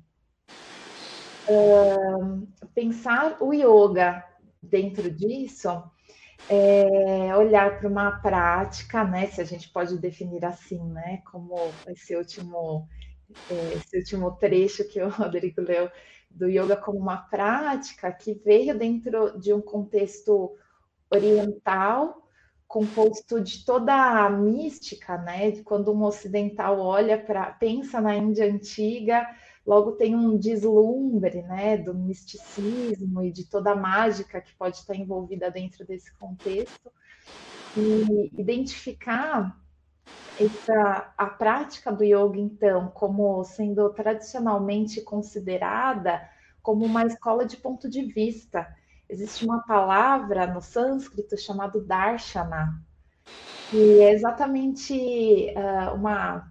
pensar 2.75 3.39
o 3.41 3.53
yoga 3.53 4.25
dentro 4.63 5.11
disso 5.11 5.69
é 6.49 7.37
olhar 7.37 7.79
para 7.79 7.89
uma 7.89 8.13
prática, 8.21 9.05
né? 9.05 9.27
Se 9.27 9.41
a 9.41 9.45
gente 9.45 9.69
pode 9.71 9.99
definir 9.99 10.45
assim, 10.45 10.83
né? 10.91 11.23
Como 11.31 11.57
esse 11.89 12.15
último, 12.17 12.89
é, 13.51 13.75
esse 13.75 13.99
último 13.99 14.31
trecho 14.33 14.89
que 14.89 15.01
o 15.03 15.09
Rodrigo 15.11 15.61
leu 15.61 15.91
do 16.31 16.49
yoga 16.49 16.77
como 16.77 16.99
uma 16.99 17.17
prática 17.17 18.13
que 18.13 18.35
veio 18.35 18.79
dentro 18.79 19.39
de 19.41 19.53
um 19.53 19.61
contexto 19.61 20.55
oriental, 21.11 22.23
composto 22.67 23.41
de 23.41 23.65
toda 23.65 23.95
a 23.95 24.29
mística, 24.31 25.17
né? 25.19 25.63
Quando 25.65 25.93
um 25.93 26.05
ocidental 26.05 26.79
olha 26.79 27.19
para 27.19 27.51
pensa 27.53 28.01
na 28.01 28.15
Índia 28.15 28.47
antiga, 28.47 29.27
logo 29.69 29.93
tem 29.93 30.17
um 30.17 30.39
deslumbre 30.39 31.43
né, 31.43 31.77
do 31.77 31.93
misticismo 31.93 33.23
e 33.23 33.31
de 33.31 33.45
toda 33.45 33.73
a 33.73 33.77
mágica 33.77 34.41
que 34.41 34.55
pode 34.55 34.79
estar 34.79 34.95
envolvida 34.95 35.51
dentro 35.51 35.87
desse 35.87 36.11
contexto, 36.15 36.91
e 37.77 38.31
identificar 38.41 39.55
essa, 40.41 41.13
a 41.19 41.27
prática 41.27 41.93
do 41.93 42.03
yoga, 42.03 42.39
então, 42.39 42.89
como 42.89 43.45
sendo 43.45 43.91
tradicionalmente 43.91 45.03
considerada 45.03 46.27
como 46.63 46.87
uma 46.87 47.05
escola 47.05 47.45
de 47.45 47.59
ponto 47.59 47.91
de 47.91 48.03
vista. 48.03 48.67
Existe 49.07 49.45
uma 49.45 49.61
palavra 49.65 50.47
no 50.47 50.63
sânscrito 50.63 51.37
chamada 51.37 51.79
darshana, 51.79 52.83
que 53.71 54.01
é 54.01 54.13
exatamente 54.15 55.53
uh, 55.55 55.95
uma 55.95 56.51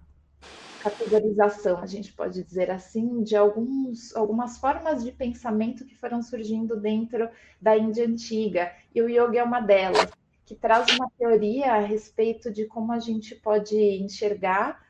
categorização, 0.90 1.80
a 1.80 1.86
gente 1.86 2.14
pode 2.14 2.44
dizer 2.44 2.72
assim, 2.72 3.24
de 3.24 3.36
alguns, 3.36 4.16
algumas 4.16 4.58
formas 4.58 5.04
de 5.04 5.12
pensamento 5.12 5.86
que 5.86 5.96
foram 5.96 6.22
surgindo 6.22 6.80
dentro 6.80 7.30
da 7.62 7.78
Índia 7.78 8.06
antiga, 8.06 8.72
e 8.94 9.02
o 9.02 9.10
yoga 9.10 9.40
é 9.40 9.44
uma 9.44 9.60
delas, 9.60 10.10
que 10.46 10.56
traz 10.56 10.88
uma 10.96 11.10
teoria 11.18 11.74
a 11.74 11.80
respeito 11.80 12.52
de 12.52 12.66
como 12.66 12.92
a 12.92 13.00
gente 13.00 13.36
pode 13.36 13.78
enxergar 13.78 14.82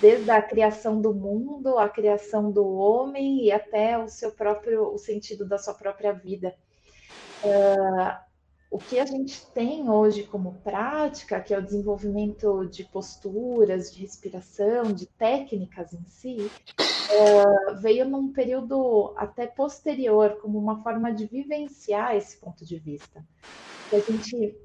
desde 0.00 0.30
a 0.30 0.40
criação 0.40 1.00
do 1.00 1.12
mundo, 1.12 1.78
a 1.78 1.88
criação 1.88 2.50
do 2.50 2.66
homem 2.66 3.44
e 3.44 3.52
até 3.52 3.98
o 3.98 4.08
seu 4.08 4.32
próprio 4.32 4.92
o 4.92 4.98
sentido 4.98 5.46
da 5.46 5.58
sua 5.58 5.74
própria 5.74 6.12
vida. 6.12 6.54
Uh, 7.44 8.31
o 8.72 8.78
que 8.78 8.98
a 8.98 9.04
gente 9.04 9.44
tem 9.48 9.90
hoje 9.90 10.22
como 10.22 10.54
prática, 10.64 11.38
que 11.42 11.52
é 11.52 11.58
o 11.58 11.62
desenvolvimento 11.62 12.64
de 12.64 12.84
posturas, 12.84 13.92
de 13.92 14.00
respiração, 14.00 14.94
de 14.94 15.04
técnicas 15.04 15.92
em 15.92 16.02
si, 16.06 16.50
é, 17.10 17.74
veio 17.74 18.08
num 18.08 18.32
período 18.32 19.12
até 19.14 19.46
posterior, 19.46 20.38
como 20.40 20.58
uma 20.58 20.82
forma 20.82 21.12
de 21.12 21.26
vivenciar 21.26 22.16
esse 22.16 22.38
ponto 22.38 22.64
de 22.64 22.78
vista. 22.78 23.22
Que 23.90 23.96
a 23.96 24.00
gente 24.00 24.56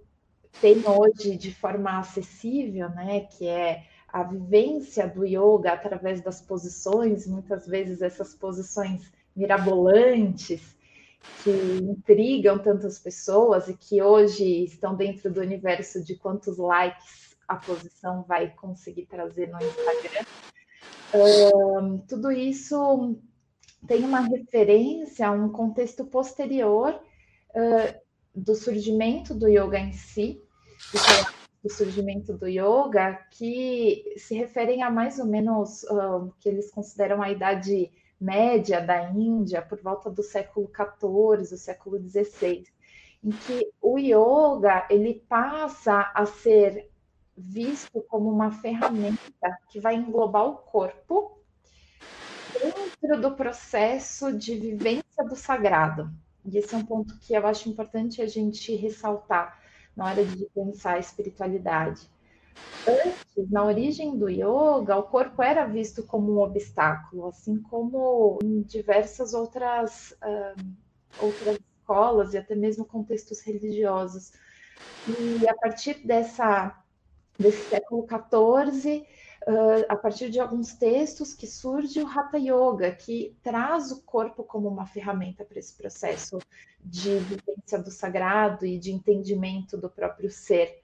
tem 0.62 0.82
hoje 0.88 1.36
de 1.36 1.54
forma 1.54 2.00
acessível, 2.00 2.90
né, 2.92 3.28
que 3.38 3.46
é 3.46 3.84
a 4.08 4.24
vivência 4.24 5.06
do 5.06 5.26
yoga 5.26 5.74
através 5.74 6.22
das 6.22 6.42
posições, 6.42 7.28
muitas 7.28 7.68
vezes 7.68 8.02
essas 8.02 8.34
posições 8.34 9.12
mirabolantes, 9.36 10.77
que 11.44 11.52
intrigam 11.52 12.60
tantas 12.60 13.00
pessoas 13.00 13.68
e 13.68 13.76
que 13.76 14.02
hoje 14.02 14.64
estão 14.64 14.96
dentro 14.96 15.32
do 15.32 15.40
universo 15.40 16.04
de 16.04 16.16
quantos 16.16 16.58
likes 16.58 17.36
a 17.48 17.56
posição 17.56 18.24
vai 18.24 18.50
conseguir 18.50 19.06
trazer 19.06 19.48
no 19.48 19.58
Instagram. 19.58 20.26
Um, 21.14 21.98
tudo 22.00 22.32
isso 22.32 23.18
tem 23.88 24.04
uma 24.04 24.20
referência 24.20 25.28
a 25.28 25.32
um 25.32 25.50
contexto 25.50 26.06
posterior 26.06 27.00
uh, 27.52 28.02
do 28.36 28.54
surgimento 28.54 29.34
do 29.34 29.48
yoga 29.48 29.80
em 29.80 29.94
si, 29.94 30.42
do 31.64 31.72
surgimento 31.72 32.34
do 32.34 32.48
yoga, 32.48 33.14
que 33.32 34.04
se 34.18 34.36
referem 34.36 34.84
a 34.84 34.92
mais 34.92 35.18
ou 35.20 35.26
menos 35.26 35.84
uh, 35.84 36.34
que 36.40 36.50
eles 36.50 36.70
consideram 36.70 37.22
a 37.22 37.32
idade 37.32 37.92
média 38.20 38.82
da 38.82 39.10
Índia, 39.12 39.62
por 39.62 39.80
volta 39.82 40.10
do 40.10 40.24
século 40.24 40.70
XIV, 40.74 41.50
do 41.50 41.58
século 41.58 42.00
XVI, 42.00 42.66
em 43.24 43.32
que 43.32 43.72
o 43.82 43.98
yoga 43.98 44.86
ele 44.90 45.24
passa 45.28 46.12
a 46.14 46.26
ser 46.26 46.90
visto 47.38 48.02
como 48.08 48.30
uma 48.32 48.52
ferramenta 48.52 49.60
que 49.70 49.80
vai 49.80 49.96
englobar 49.96 50.46
o 50.46 50.58
corpo 50.58 51.38
dentro 52.54 53.22
do 53.22 53.36
processo 53.36 54.34
de 54.34 54.56
vivência 54.58 55.24
do 55.24 55.36
sagrado. 55.36 56.10
E 56.46 56.58
esse 56.58 56.74
é 56.74 56.78
um 56.78 56.86
ponto 56.86 57.18
que 57.20 57.34
eu 57.34 57.46
acho 57.46 57.70
importante 57.70 58.22
a 58.22 58.28
gente 58.28 58.76
ressaltar, 58.76 59.62
na 59.96 60.06
hora 60.06 60.24
de 60.24 60.46
pensar 60.46 60.94
a 60.94 61.00
espiritualidade. 61.00 62.10
Antes, 62.88 63.52
na 63.52 63.66
origem 63.66 64.18
do 64.18 64.30
yoga, 64.30 64.96
o 64.98 65.04
corpo 65.04 65.42
era 65.42 65.66
visto 65.66 66.04
como 66.04 66.34
um 66.34 66.40
obstáculo, 66.40 67.28
assim 67.28 67.62
como 67.62 68.40
em 68.42 68.62
diversas 68.62 69.34
outras, 69.34 70.12
uh, 70.24 70.64
outras 71.18 71.58
escolas 71.78 72.34
e 72.34 72.38
até 72.38 72.56
mesmo 72.56 72.86
contextos 72.86 73.42
religiosos. 73.42 74.32
E 75.06 75.48
a 75.50 75.56
partir 75.56 76.06
dessa, 76.06 76.82
desse 77.38 77.68
século 77.68 78.08
XIV, 78.08 79.06
uh, 79.48 79.86
a 79.90 79.96
partir 79.98 80.30
de 80.30 80.40
alguns 80.40 80.74
textos, 80.74 81.34
que 81.34 81.46
surge 81.46 82.02
o 82.02 82.08
Hatha 82.08 82.38
Yoga, 82.38 82.92
que 82.92 83.36
traz 83.44 83.92
o 83.92 84.02
corpo 84.04 84.46
como 84.46 84.70
uma 84.70 84.86
ferramenta 84.86 85.44
para 85.44 85.60
esse 85.60 85.76
processo 85.76 86.40
de 86.80 87.18
vivência 87.20 87.80
do 87.80 87.92
sagrado 87.92 88.66
e 88.66 88.80
de 88.80 88.94
entendimento 88.94 89.78
do 89.78 89.90
próprio 89.90 90.32
ser. 90.32 90.84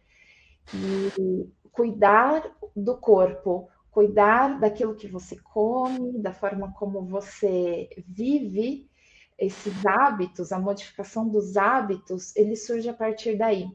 E 0.74 1.48
cuidar 1.74 2.56
do 2.76 2.96
corpo, 2.96 3.68
cuidar 3.92 4.60
daquilo 4.60 4.96
que 4.96 5.08
você 5.08 5.36
come, 5.36 6.18
da 6.20 6.32
forma 6.32 6.72
como 6.74 7.06
você 7.06 7.90
vive, 8.08 8.90
esses 9.38 9.86
hábitos, 9.86 10.52
a 10.52 10.60
modificação 10.60 11.28
dos 11.28 11.58
hábitos, 11.58 12.34
ele 12.36 12.56
surge 12.56 12.88
a 12.88 12.94
partir 12.94 13.36
daí. 13.36 13.68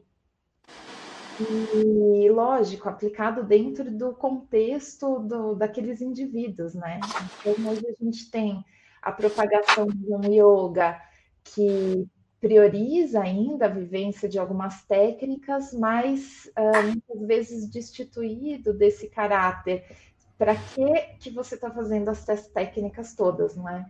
E, 1.39 2.29
lógico, 2.29 2.89
aplicado 2.89 3.43
dentro 3.43 3.89
do 3.91 4.13
contexto 4.13 5.19
do, 5.19 5.55
daqueles 5.55 6.01
indivíduos, 6.01 6.73
né? 6.73 6.99
Então, 7.39 7.71
hoje 7.71 7.85
a 7.87 8.03
gente 8.03 8.29
tem 8.31 8.63
a 9.01 9.11
propagação 9.11 9.87
de 9.87 10.13
um 10.13 10.21
yoga 10.25 10.99
que 11.43 12.07
prioriza 12.39 13.21
ainda 13.21 13.65
a 13.65 13.69
vivência 13.69 14.29
de 14.29 14.39
algumas 14.39 14.83
técnicas, 14.83 15.73
mas 15.73 16.49
uh, 16.57 16.83
muitas 16.83 17.27
vezes 17.27 17.67
destituído 17.67 18.73
desse 18.73 19.07
caráter. 19.07 19.85
Para 20.37 20.55
que 20.55 20.93
que 21.19 21.29
você 21.29 21.55
está 21.55 21.69
fazendo 21.69 22.09
essas 22.09 22.47
técnicas 22.47 23.13
todas, 23.13 23.57
não 23.57 23.67
é? 23.67 23.85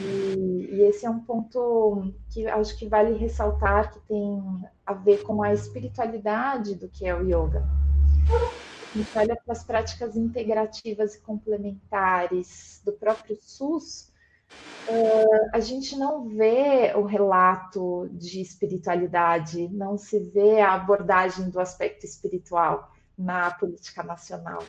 E, 0.00 0.68
e, 0.72 0.82
esse 0.82 1.04
é 1.04 1.10
um 1.10 1.18
ponto 1.18 2.14
que 2.30 2.46
acho 2.46 2.78
que 2.78 2.86
vale 2.86 3.18
ressaltar, 3.18 3.92
que 3.92 4.00
tem 4.00 4.64
a 4.86 4.94
ver 4.94 5.22
com 5.24 5.42
a 5.42 5.52
espiritualidade 5.52 6.74
do 6.76 6.88
que 6.88 7.06
é 7.06 7.14
o 7.14 7.22
yoga. 7.22 7.64
A 8.94 8.96
gente 8.98 9.18
olha 9.18 9.36
para 9.36 9.52
as 9.52 9.64
práticas 9.64 10.16
integrativas 10.16 11.16
e 11.16 11.20
complementares 11.20 12.80
do 12.84 12.92
próprio 12.92 13.36
SUS, 13.42 14.10
uh, 14.88 15.50
a 15.52 15.60
gente 15.60 15.96
não 15.96 16.28
vê 16.28 16.92
o 16.94 17.02
relato 17.02 18.08
de 18.12 18.40
espiritualidade, 18.40 19.68
não 19.68 19.96
se 19.96 20.18
vê 20.18 20.60
a 20.60 20.74
abordagem 20.74 21.50
do 21.50 21.60
aspecto 21.60 22.04
espiritual 22.04 22.92
na 23.16 23.50
política 23.50 24.02
nacional 24.02 24.62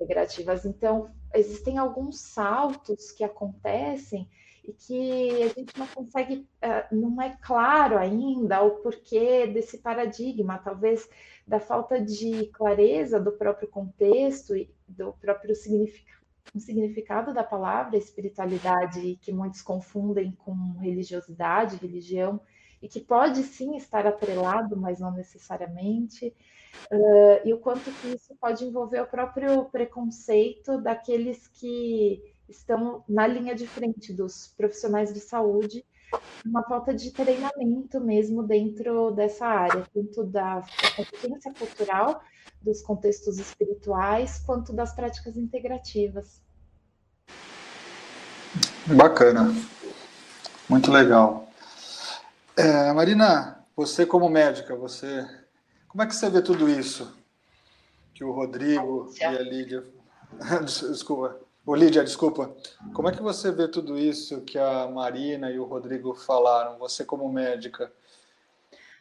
integrativas. 0.00 0.64
Então, 0.64 1.10
existem 1.34 1.78
alguns 1.78 2.20
saltos 2.20 3.10
que 3.10 3.24
acontecem 3.24 4.28
e 4.64 4.72
que 4.72 5.42
a 5.42 5.48
gente 5.48 5.78
não 5.78 5.86
consegue, 5.88 6.48
eh, 6.62 6.86
não 6.90 7.20
é 7.20 7.36
claro 7.42 7.98
ainda 7.98 8.62
o 8.62 8.76
porquê 8.76 9.46
desse 9.46 9.78
paradigma, 9.78 10.58
talvez 10.58 11.06
da 11.46 11.60
falta 11.60 12.00
de 12.00 12.46
clareza 12.46 13.20
do 13.20 13.32
próprio 13.32 13.68
contexto 13.68 14.56
e 14.56 14.74
do 14.88 15.12
próprio 15.12 15.54
significado 15.54 16.23
da 17.32 17.42
palavra 17.42 17.96
espiritualidade, 17.96 19.18
que 19.20 19.32
muitos 19.32 19.62
confundem 19.62 20.32
com 20.32 20.54
religiosidade, 20.78 21.76
religião, 21.76 22.40
e 22.82 22.88
que 22.88 23.00
pode 23.00 23.42
sim 23.42 23.76
estar 23.76 24.06
atrelado, 24.06 24.76
mas 24.76 25.00
não 25.00 25.10
necessariamente. 25.10 26.34
Uh, 26.92 27.48
e 27.48 27.52
o 27.54 27.58
quanto 27.58 27.90
que 28.00 28.08
isso 28.08 28.34
pode 28.40 28.64
envolver 28.64 29.00
o 29.00 29.06
próprio 29.06 29.64
preconceito 29.66 30.80
daqueles 30.80 31.48
que 31.48 32.22
estão 32.48 33.02
na 33.08 33.26
linha 33.26 33.54
de 33.54 33.66
frente 33.66 34.12
dos 34.12 34.48
profissionais 34.56 35.12
de 35.14 35.20
saúde, 35.20 35.84
uma 36.44 36.62
falta 36.62 36.94
de 36.94 37.10
treinamento 37.10 38.00
mesmo 38.00 38.42
dentro 38.42 39.10
dessa 39.12 39.46
área, 39.46 39.84
tanto 39.92 40.24
da, 40.24 40.62
competência 40.96 41.52
cultural, 41.54 42.22
dos 42.60 42.82
contextos 42.82 43.38
espirituais, 43.38 44.42
quanto 44.44 44.72
das 44.72 44.94
práticas 44.94 45.36
integrativas. 45.36 46.42
Bacana, 48.86 49.52
muito 50.68 50.90
legal. 50.90 51.48
É, 52.56 52.92
Marina, 52.92 53.64
você 53.74 54.06
como 54.06 54.28
médica, 54.28 54.76
você 54.76 55.26
como 55.94 56.02
é 56.02 56.06
que 56.08 56.16
você 56.16 56.28
vê 56.28 56.42
tudo 56.42 56.68
isso? 56.68 57.16
Que 58.12 58.24
o 58.24 58.32
Rodrigo 58.32 59.12
e 59.16 59.22
a 59.22 59.40
Lídia. 59.40 59.84
Desculpa. 60.64 61.38
O 61.66 61.74
Lídia, 61.74 62.04
desculpa. 62.04 62.54
Como 62.92 63.08
é 63.08 63.12
que 63.12 63.22
você 63.22 63.50
vê 63.50 63.66
tudo 63.66 63.98
isso 63.98 64.42
que 64.42 64.58
a 64.58 64.86
Marina 64.86 65.50
e 65.50 65.58
o 65.58 65.64
Rodrigo 65.64 66.14
falaram? 66.14 66.78
Você 66.78 67.04
como 67.04 67.32
médica. 67.32 67.90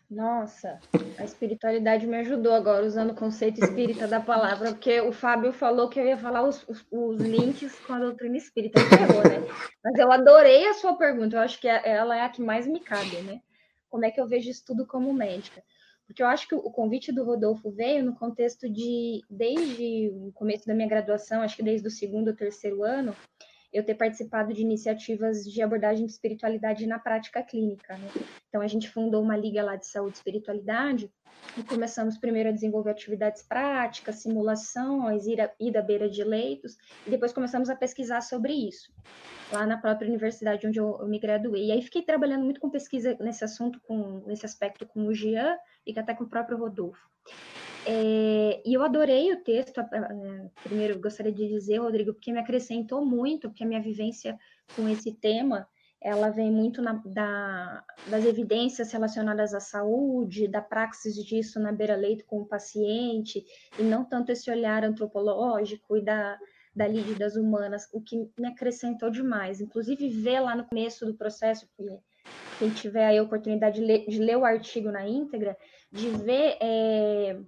Nossa, 0.09 0.80
a 1.18 1.24
espiritualidade 1.24 2.05
me 2.05 2.18
ajudou 2.18 2.53
agora 2.53 2.86
usando 2.86 3.11
o 3.11 3.16
conceito 3.16 3.64
espírita 3.64 4.07
da 4.07 4.20
palavra, 4.20 4.72
porque 4.72 5.01
o 5.01 5.11
Fábio 5.11 5.51
falou 5.51 5.89
que 5.89 5.99
eu 5.99 6.05
ia 6.05 6.18
falar 6.18 6.43
os, 6.43 6.64
os, 6.70 6.86
os 6.91 7.20
links 7.20 7.80
com 7.80 7.93
a 7.93 7.99
doutrina 7.99 8.38
espírita, 8.38 8.80
errou, 8.80 9.24
né? 9.24 9.47
Mas 9.84 9.97
eu 9.97 10.11
adorei 10.11 10.68
a 10.68 10.74
sua 10.76 10.95
pergunta, 10.95 11.36
eu 11.36 11.41
acho 11.41 11.59
que 11.59 11.68
é, 11.68 11.89
ela 11.89 12.16
é 12.16 12.22
a 12.22 12.30
que 12.30 12.41
mais 12.41 12.68
me 12.68 12.80
cabe, 12.80 13.18
né? 13.24 13.41
Como 13.89 14.05
é 14.05 14.11
que 14.11 14.22
eu 14.22 14.28
vejo 14.28 14.49
isso 14.49 14.64
tudo 14.66 14.86
como 14.86 15.11
médica? 15.14 15.64
Porque 16.06 16.22
eu 16.22 16.28
acho 16.28 16.47
que 16.47 16.56
o 16.56 16.72
convite 16.72 17.12
do 17.12 17.24
Rodolfo 17.24 17.72
veio 17.72 18.04
no 18.04 18.16
contexto 18.16 18.70
de, 18.70 19.22
desde 19.30 20.10
o 20.14 20.32
começo 20.34 20.66
da 20.68 20.74
minha 20.74 20.88
graduação, 20.88 21.41
acho 21.41 21.56
que 21.56 21.64
desde 21.64 21.88
o 21.88 21.91
segundo 21.91 22.30
ou 22.30 22.36
terceiro 22.36 22.84
ano, 22.84 23.16
eu 23.74 23.84
ter 23.84 23.96
participado 23.96 24.54
de 24.54 24.62
iniciativas 24.62 25.44
de 25.44 25.62
abordagem 25.62 26.06
de 26.06 26.12
espiritualidade 26.12 26.86
na 26.86 27.00
prática 27.00 27.42
clínica. 27.42 27.98
Né? 27.98 28.08
Então, 28.48 28.62
a 28.62 28.68
gente 28.68 28.88
fundou 28.90 29.22
uma 29.22 29.36
liga 29.36 29.64
lá 29.64 29.76
de 29.76 29.88
saúde 29.88 30.16
e 30.16 30.18
espiritualidade 30.20 31.12
e 31.58 31.64
começamos 31.64 32.18
primeiro 32.18 32.50
a 32.50 32.52
desenvolver 32.52 32.92
atividades 32.92 33.42
práticas, 33.42 34.22
simulações, 34.22 35.26
ir, 35.26 35.42
a, 35.42 35.52
ir 35.60 35.76
à 35.78 35.82
beira 35.82 36.10
de 36.10 36.24
leitos, 36.24 36.78
e 37.06 37.10
depois 37.10 37.34
começamos 37.34 37.70
a 37.70 37.76
pesquisar 37.76 38.22
sobre 38.22 38.54
isso, 38.54 38.94
lá 39.52 39.66
na 39.66 39.78
própria 39.78 40.08
universidade 40.08 40.66
onde 40.66 40.80
eu, 40.80 40.98
eu 41.02 41.08
me 41.08 41.20
graduei. 41.20 41.68
E 41.68 41.72
aí 41.72 41.82
fiquei 41.82 42.04
trabalhando 42.04 42.44
muito 42.44 42.62
com 42.62 42.70
pesquisa 42.70 43.18
nesse 43.20 43.44
assunto, 43.44 43.80
com, 43.82 44.24
nesse 44.26 44.46
aspecto 44.46 44.86
com 44.86 45.06
o 45.06 45.14
Jean, 45.14 45.58
e 45.86 45.98
até 45.98 46.14
com 46.14 46.24
o 46.24 46.30
próprio 46.30 46.58
Rodolfo. 46.58 47.02
É, 47.86 48.62
e 48.66 48.74
eu 48.74 48.82
adorei 48.82 49.32
o 49.34 49.44
texto. 49.44 49.82
Primeiro, 50.64 51.00
gostaria 51.00 51.32
de 51.32 51.48
dizer, 51.48 51.80
Rodrigo, 51.80 52.14
porque 52.14 52.32
me 52.32 52.40
acrescentou 52.40 53.06
muito, 53.06 53.50
porque 53.50 53.64
a 53.64 53.68
minha 53.68 53.82
vivência 53.82 54.38
com 54.76 54.88
esse 54.88 55.14
tema 55.14 55.68
ela 56.04 56.30
vem 56.30 56.52
muito 56.52 56.82
na, 56.82 57.02
da, 57.06 57.84
das 58.08 58.26
evidências 58.26 58.92
relacionadas 58.92 59.54
à 59.54 59.62
saúde, 59.62 60.50
da 60.50 60.62
praxis 60.62 61.16
disso 61.16 61.62
na 61.62 61.72
beira-leito 61.72 62.26
com 62.26 62.42
o 62.42 62.46
paciente, 62.46 63.44
e 63.80 63.84
não 63.84 64.04
tanto 64.04 64.30
esse 64.30 64.52
olhar 64.52 64.84
antropológico 64.84 65.96
e 65.96 66.02
da, 66.04 66.38
da 66.76 66.86
lide 66.86 67.16
das 67.16 67.38
humanas, 67.38 67.88
o 67.94 68.02
que 68.02 68.18
me 68.38 68.48
acrescentou 68.48 69.10
demais. 69.10 69.62
Inclusive, 69.62 70.10
ver 70.10 70.42
lá 70.42 70.54
no 70.56 70.66
começo 70.66 71.06
do 71.06 71.14
processo, 71.14 71.70
quem 72.60 72.70
tiver 72.72 73.18
a 73.18 73.24
oportunidade 73.24 73.80
de 73.80 73.86
ler, 73.86 74.06
de 74.06 74.20
ler 74.20 74.38
o 74.38 74.44
artigo 74.44 74.92
na 74.92 75.08
íntegra, 75.08 75.58
de 75.90 76.10
ver 76.10 76.58
é, 76.60 77.40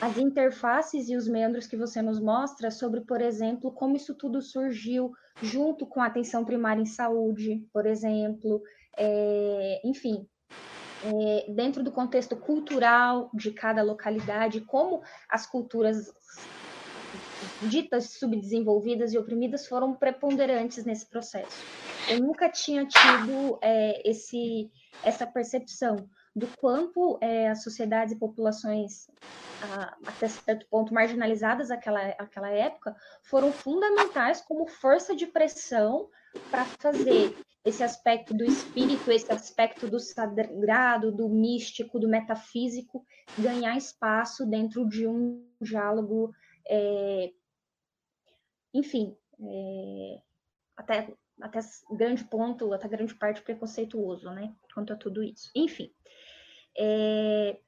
as 0.00 0.16
interfaces 0.16 1.08
e 1.08 1.16
os 1.16 1.26
membros 1.26 1.66
que 1.66 1.76
você 1.76 2.00
nos 2.00 2.20
mostra 2.20 2.70
sobre, 2.70 3.00
por 3.00 3.20
exemplo, 3.20 3.72
como 3.72 3.96
isso 3.96 4.14
tudo 4.14 4.40
surgiu 4.40 5.12
junto 5.42 5.86
com 5.86 6.00
a 6.00 6.06
atenção 6.06 6.44
primária 6.44 6.80
em 6.80 6.86
saúde, 6.86 7.66
por 7.72 7.84
exemplo, 7.86 8.62
é, 8.96 9.80
enfim, 9.84 10.26
é, 11.04 11.52
dentro 11.52 11.82
do 11.82 11.90
contexto 11.90 12.36
cultural 12.36 13.30
de 13.34 13.50
cada 13.50 13.82
localidade, 13.82 14.60
como 14.60 15.02
as 15.28 15.46
culturas 15.46 16.12
ditas 17.62 18.18
subdesenvolvidas 18.18 19.12
e 19.12 19.18
oprimidas 19.18 19.66
foram 19.66 19.94
preponderantes 19.94 20.84
nesse 20.84 21.06
processo. 21.06 21.64
Eu 22.08 22.20
nunca 22.20 22.48
tinha 22.48 22.86
tido 22.86 23.58
é, 23.60 24.08
esse, 24.08 24.70
essa 25.02 25.26
percepção 25.26 26.08
do 26.38 26.46
quanto 26.58 27.18
é, 27.20 27.48
as 27.48 27.62
sociedades 27.62 28.14
e 28.14 28.18
populações, 28.18 29.08
até 30.06 30.28
certo 30.28 30.66
ponto 30.70 30.94
marginalizadas 30.94 31.68
naquela 31.68 32.00
aquela 32.18 32.50
época, 32.50 32.96
foram 33.24 33.52
fundamentais 33.52 34.40
como 34.40 34.66
força 34.66 35.16
de 35.16 35.26
pressão 35.26 36.08
para 36.50 36.64
fazer 36.64 37.36
esse 37.64 37.82
aspecto 37.82 38.32
do 38.32 38.44
espírito, 38.44 39.10
esse 39.10 39.30
aspecto 39.32 39.88
do 39.88 39.98
sagrado, 39.98 41.12
do 41.12 41.28
místico, 41.28 41.98
do 41.98 42.08
metafísico, 42.08 43.04
ganhar 43.38 43.76
espaço 43.76 44.46
dentro 44.46 44.88
de 44.88 45.06
um 45.06 45.46
diálogo, 45.60 46.32
é, 46.68 47.32
enfim, 48.72 49.16
é, 49.40 50.20
até, 50.76 51.12
até 51.40 51.60
grande 51.90 52.24
ponto, 52.24 52.72
até 52.72 52.88
grande 52.88 53.14
parte 53.14 53.42
preconceituoso, 53.42 54.30
né, 54.30 54.54
quanto 54.72 54.92
a 54.92 54.96
tudo 54.96 55.22
isso. 55.22 55.50
Enfim, 55.54 55.92
É, 56.78 57.58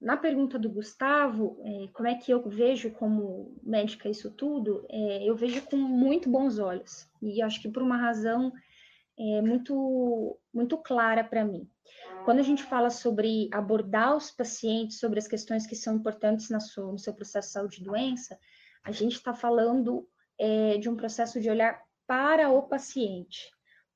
na 0.00 0.16
pergunta 0.16 0.58
do 0.58 0.70
Gustavo, 0.70 1.60
é, 1.62 1.88
como 1.92 2.08
é 2.08 2.14
que 2.14 2.32
eu 2.32 2.48
vejo 2.48 2.90
como 2.92 3.54
médica 3.62 4.08
isso 4.08 4.30
tudo, 4.30 4.86
é, 4.88 5.28
eu 5.28 5.36
vejo 5.36 5.60
com 5.62 5.76
muito 5.76 6.30
bons 6.30 6.58
olhos. 6.58 7.06
E 7.20 7.42
acho 7.42 7.60
que 7.60 7.68
por 7.68 7.82
uma 7.82 7.98
razão 7.98 8.52
é, 9.18 9.42
muito, 9.42 10.38
muito 10.54 10.78
clara 10.78 11.22
para 11.22 11.44
mim. 11.44 11.68
Quando 12.24 12.38
a 12.38 12.42
gente 12.42 12.62
fala 12.62 12.88
sobre 12.88 13.48
abordar 13.52 14.16
os 14.16 14.30
pacientes 14.30 14.98
sobre 14.98 15.18
as 15.18 15.28
questões 15.28 15.66
que 15.66 15.76
são 15.76 15.96
importantes 15.96 16.48
na 16.48 16.60
sua, 16.60 16.92
no 16.92 16.98
seu 16.98 17.12
processo 17.12 17.48
de 17.48 17.52
saúde 17.52 17.80
e 17.80 17.84
doença, 17.84 18.38
a 18.82 18.92
gente 18.92 19.16
está 19.16 19.34
falando 19.34 20.08
é, 20.38 20.78
de 20.78 20.88
um 20.88 20.96
processo 20.96 21.40
de 21.40 21.50
olhar 21.50 21.82
para 22.06 22.48
o 22.50 22.62
paciente, 22.62 23.50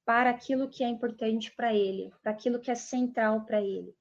para 0.05 0.31
aquilo 0.31 0.69
que 0.69 0.85
é 0.85 0.89
importante 0.89 1.53
para 1.55 1.75
ele, 1.75 2.13
para 2.23 2.33
aquilo 2.33 2.61
que 2.61 2.71
é 2.71 2.75
central 2.75 3.45
para 3.45 3.61
ele. 3.61 3.95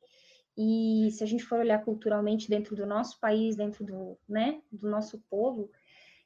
E 0.57 1.09
se 1.11 1.23
a 1.23 1.27
gente 1.27 1.43
for 1.43 1.59
olhar 1.59 1.83
culturalmente 1.83 2.49
dentro 2.49 2.75
do 2.75 2.85
nosso 2.85 3.19
país, 3.19 3.55
dentro 3.55 3.83
do, 3.83 4.17
né, 4.27 4.61
do 4.71 4.87
nosso 4.89 5.19
povo, 5.29 5.71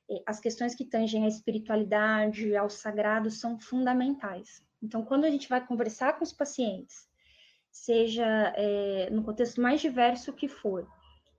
é, 0.10 0.22
as 0.26 0.40
questões 0.40 0.76
que 0.76 0.86
tangem 0.86 1.24
à 1.26 1.28
espiritualidade, 1.28 2.56
ao 2.56 2.70
sagrado, 2.70 3.30
são 3.30 3.60
fundamentais. 3.60 4.64
Então, 4.82 5.04
quando 5.04 5.26
a 5.26 5.30
gente 5.30 5.48
vai 5.48 5.66
conversar 5.66 6.18
com 6.18 6.24
os 6.24 6.34
pacientes, 6.34 7.08
seja 7.72 8.54
é, 8.56 9.10
no 9.10 9.24
contexto 9.24 9.62
mais 9.62 9.80
diverso 9.82 10.34
que 10.34 10.48
for, 10.48 10.88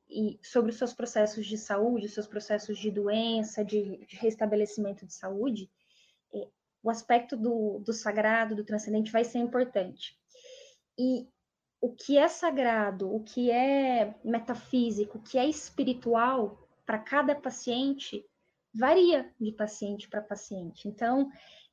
e 0.09 0.39
sobre 0.43 0.71
os 0.71 0.79
seus 0.79 0.95
processos 0.95 1.47
de 1.47 1.59
saúde, 1.59 2.07
os 2.07 2.15
seus 2.15 2.27
processos 2.27 2.79
de 2.79 2.91
doença, 2.91 3.63
de, 3.63 3.99
de 4.07 4.17
restabelecimento 4.17 5.05
de 5.05 5.13
saúde, 5.13 5.71
é, 6.33 6.49
o 6.83 6.91
aspecto 6.91 7.37
do, 7.37 7.81
do 7.81 7.93
sagrado, 7.93 8.55
do 8.55 8.65
transcendente 8.65 9.11
vai 9.11 9.25
ser 9.25 9.39
importante. 9.39 10.17
E 10.99 11.29
o 11.81 11.93
que 11.93 12.19
é 12.19 12.29
sagrado, 12.29 13.15
o 13.15 13.23
que 13.23 13.51
é 13.51 14.15
metafísico, 14.25 15.19
o 15.19 15.23
que 15.23 15.39
é 15.39 15.47
espiritual 15.47 16.69
para 16.85 16.99
cada 16.99 17.35
paciente 17.35 18.25
varia 18.75 19.33
de 19.41 19.53
paciente 19.53 20.09
para 20.09 20.23
paciente. 20.23 20.89
Então, 20.89 21.31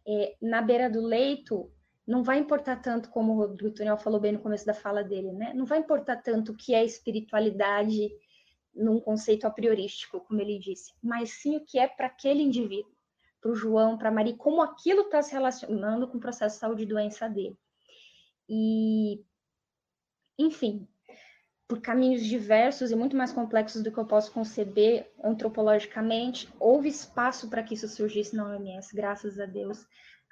é, 0.08 0.36
na 0.42 0.62
beira 0.62 0.90
do 0.90 1.02
leito, 1.02 1.72
não 2.06 2.24
vai 2.24 2.38
importar 2.38 2.82
tanto, 2.82 3.10
como 3.10 3.34
o 3.34 3.38
Rodrigo 3.38 3.76
falou 3.98 4.20
bem 4.20 4.34
no 4.34 4.40
começo 4.40 4.66
da 4.66 4.74
fala 4.74 5.04
dele, 5.04 5.32
né? 5.32 5.54
Não 5.54 5.66
vai 5.66 5.80
importar 5.80 6.18
tanto 6.18 6.52
o 6.52 6.56
que 6.56 6.76
é 6.76 6.84
espiritualidade 6.86 8.10
num 8.76 9.00
conceito 9.00 9.48
a 9.48 9.50
priorístico, 9.50 10.20
como 10.20 10.42
ele 10.42 10.60
disse, 10.60 10.94
mas 11.02 11.32
sim 11.32 11.56
o 11.56 11.66
que 11.66 11.80
é 11.80 11.88
para 11.88 12.08
aquele 12.08 12.44
indivíduo, 12.44 12.92
para 13.46 13.52
o 13.52 13.56
João, 13.56 13.96
para 13.96 14.10
a 14.10 14.12
Maria, 14.12 14.36
como 14.36 14.60
aquilo 14.60 15.02
está 15.02 15.22
se 15.22 15.32
relacionando 15.32 16.08
com 16.08 16.18
o 16.18 16.20
processo 16.20 16.56
de 16.56 16.60
saúde 16.60 16.82
e 16.82 16.88
doença 16.88 17.30
dele. 17.30 17.56
E 18.50 19.24
enfim, 20.40 20.88
por 21.68 21.80
caminhos 21.80 22.26
diversos 22.26 22.90
e 22.90 22.96
muito 22.96 23.16
mais 23.16 23.32
complexos 23.32 23.84
do 23.84 23.92
que 23.92 24.00
eu 24.00 24.06
posso 24.06 24.32
conceber 24.32 25.14
antropologicamente, 25.24 26.52
houve 26.60 26.90
espaço 26.90 27.48
para 27.48 27.62
que 27.62 27.76
isso 27.76 27.88
surgisse 27.88 28.36
na 28.36 28.48
OMS, 28.48 28.96
graças 28.96 29.40
a 29.40 29.46
Deus. 29.46 29.86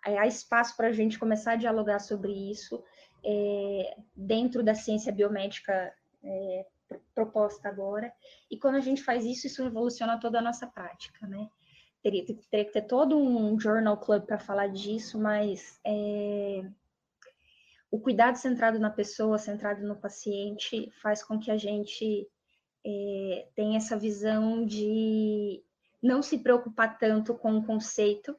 Há 0.04 0.26
espaço 0.26 0.76
para 0.76 0.88
a 0.88 0.92
gente 0.92 1.20
começar 1.20 1.52
a 1.52 1.58
dialogar 1.58 2.00
sobre 2.00 2.32
isso 2.32 2.84
é, 3.24 3.96
dentro 4.16 4.64
da 4.64 4.74
ciência 4.74 5.14
biomédica 5.14 5.94
é, 6.24 6.66
proposta 7.14 7.70
agora. 7.70 8.12
E 8.50 8.58
quando 8.58 8.76
a 8.76 8.82
gente 8.82 9.04
faz 9.04 9.24
isso, 9.24 9.46
isso 9.46 9.64
revoluciona 9.64 10.20
toda 10.20 10.40
a 10.40 10.42
nossa 10.42 10.66
prática, 10.66 11.28
né? 11.28 11.48
Teria, 12.04 12.26
teria 12.52 12.66
que 12.66 12.74
ter 12.74 12.82
todo 12.82 13.18
um 13.18 13.58
journal 13.60 13.98
club 13.98 14.26
para 14.26 14.38
falar 14.38 14.68
disso, 14.68 15.18
mas 15.18 15.80
é, 15.86 16.64
o 17.90 18.00
cuidado 18.00 18.36
centrado 18.36 18.78
na 18.78 18.90
pessoa, 18.90 19.38
centrado 19.38 19.88
no 19.88 19.96
paciente, 19.96 20.92
faz 21.02 21.24
com 21.24 21.40
que 21.40 21.50
a 21.50 21.58
gente 21.58 22.28
é, 22.86 23.48
tenha 23.56 23.78
essa 23.78 23.98
visão 23.98 24.66
de 24.66 25.64
não 26.02 26.22
se 26.22 26.40
preocupar 26.40 26.98
tanto 26.98 27.34
com 27.34 27.58
o 27.58 27.66
conceito, 27.66 28.36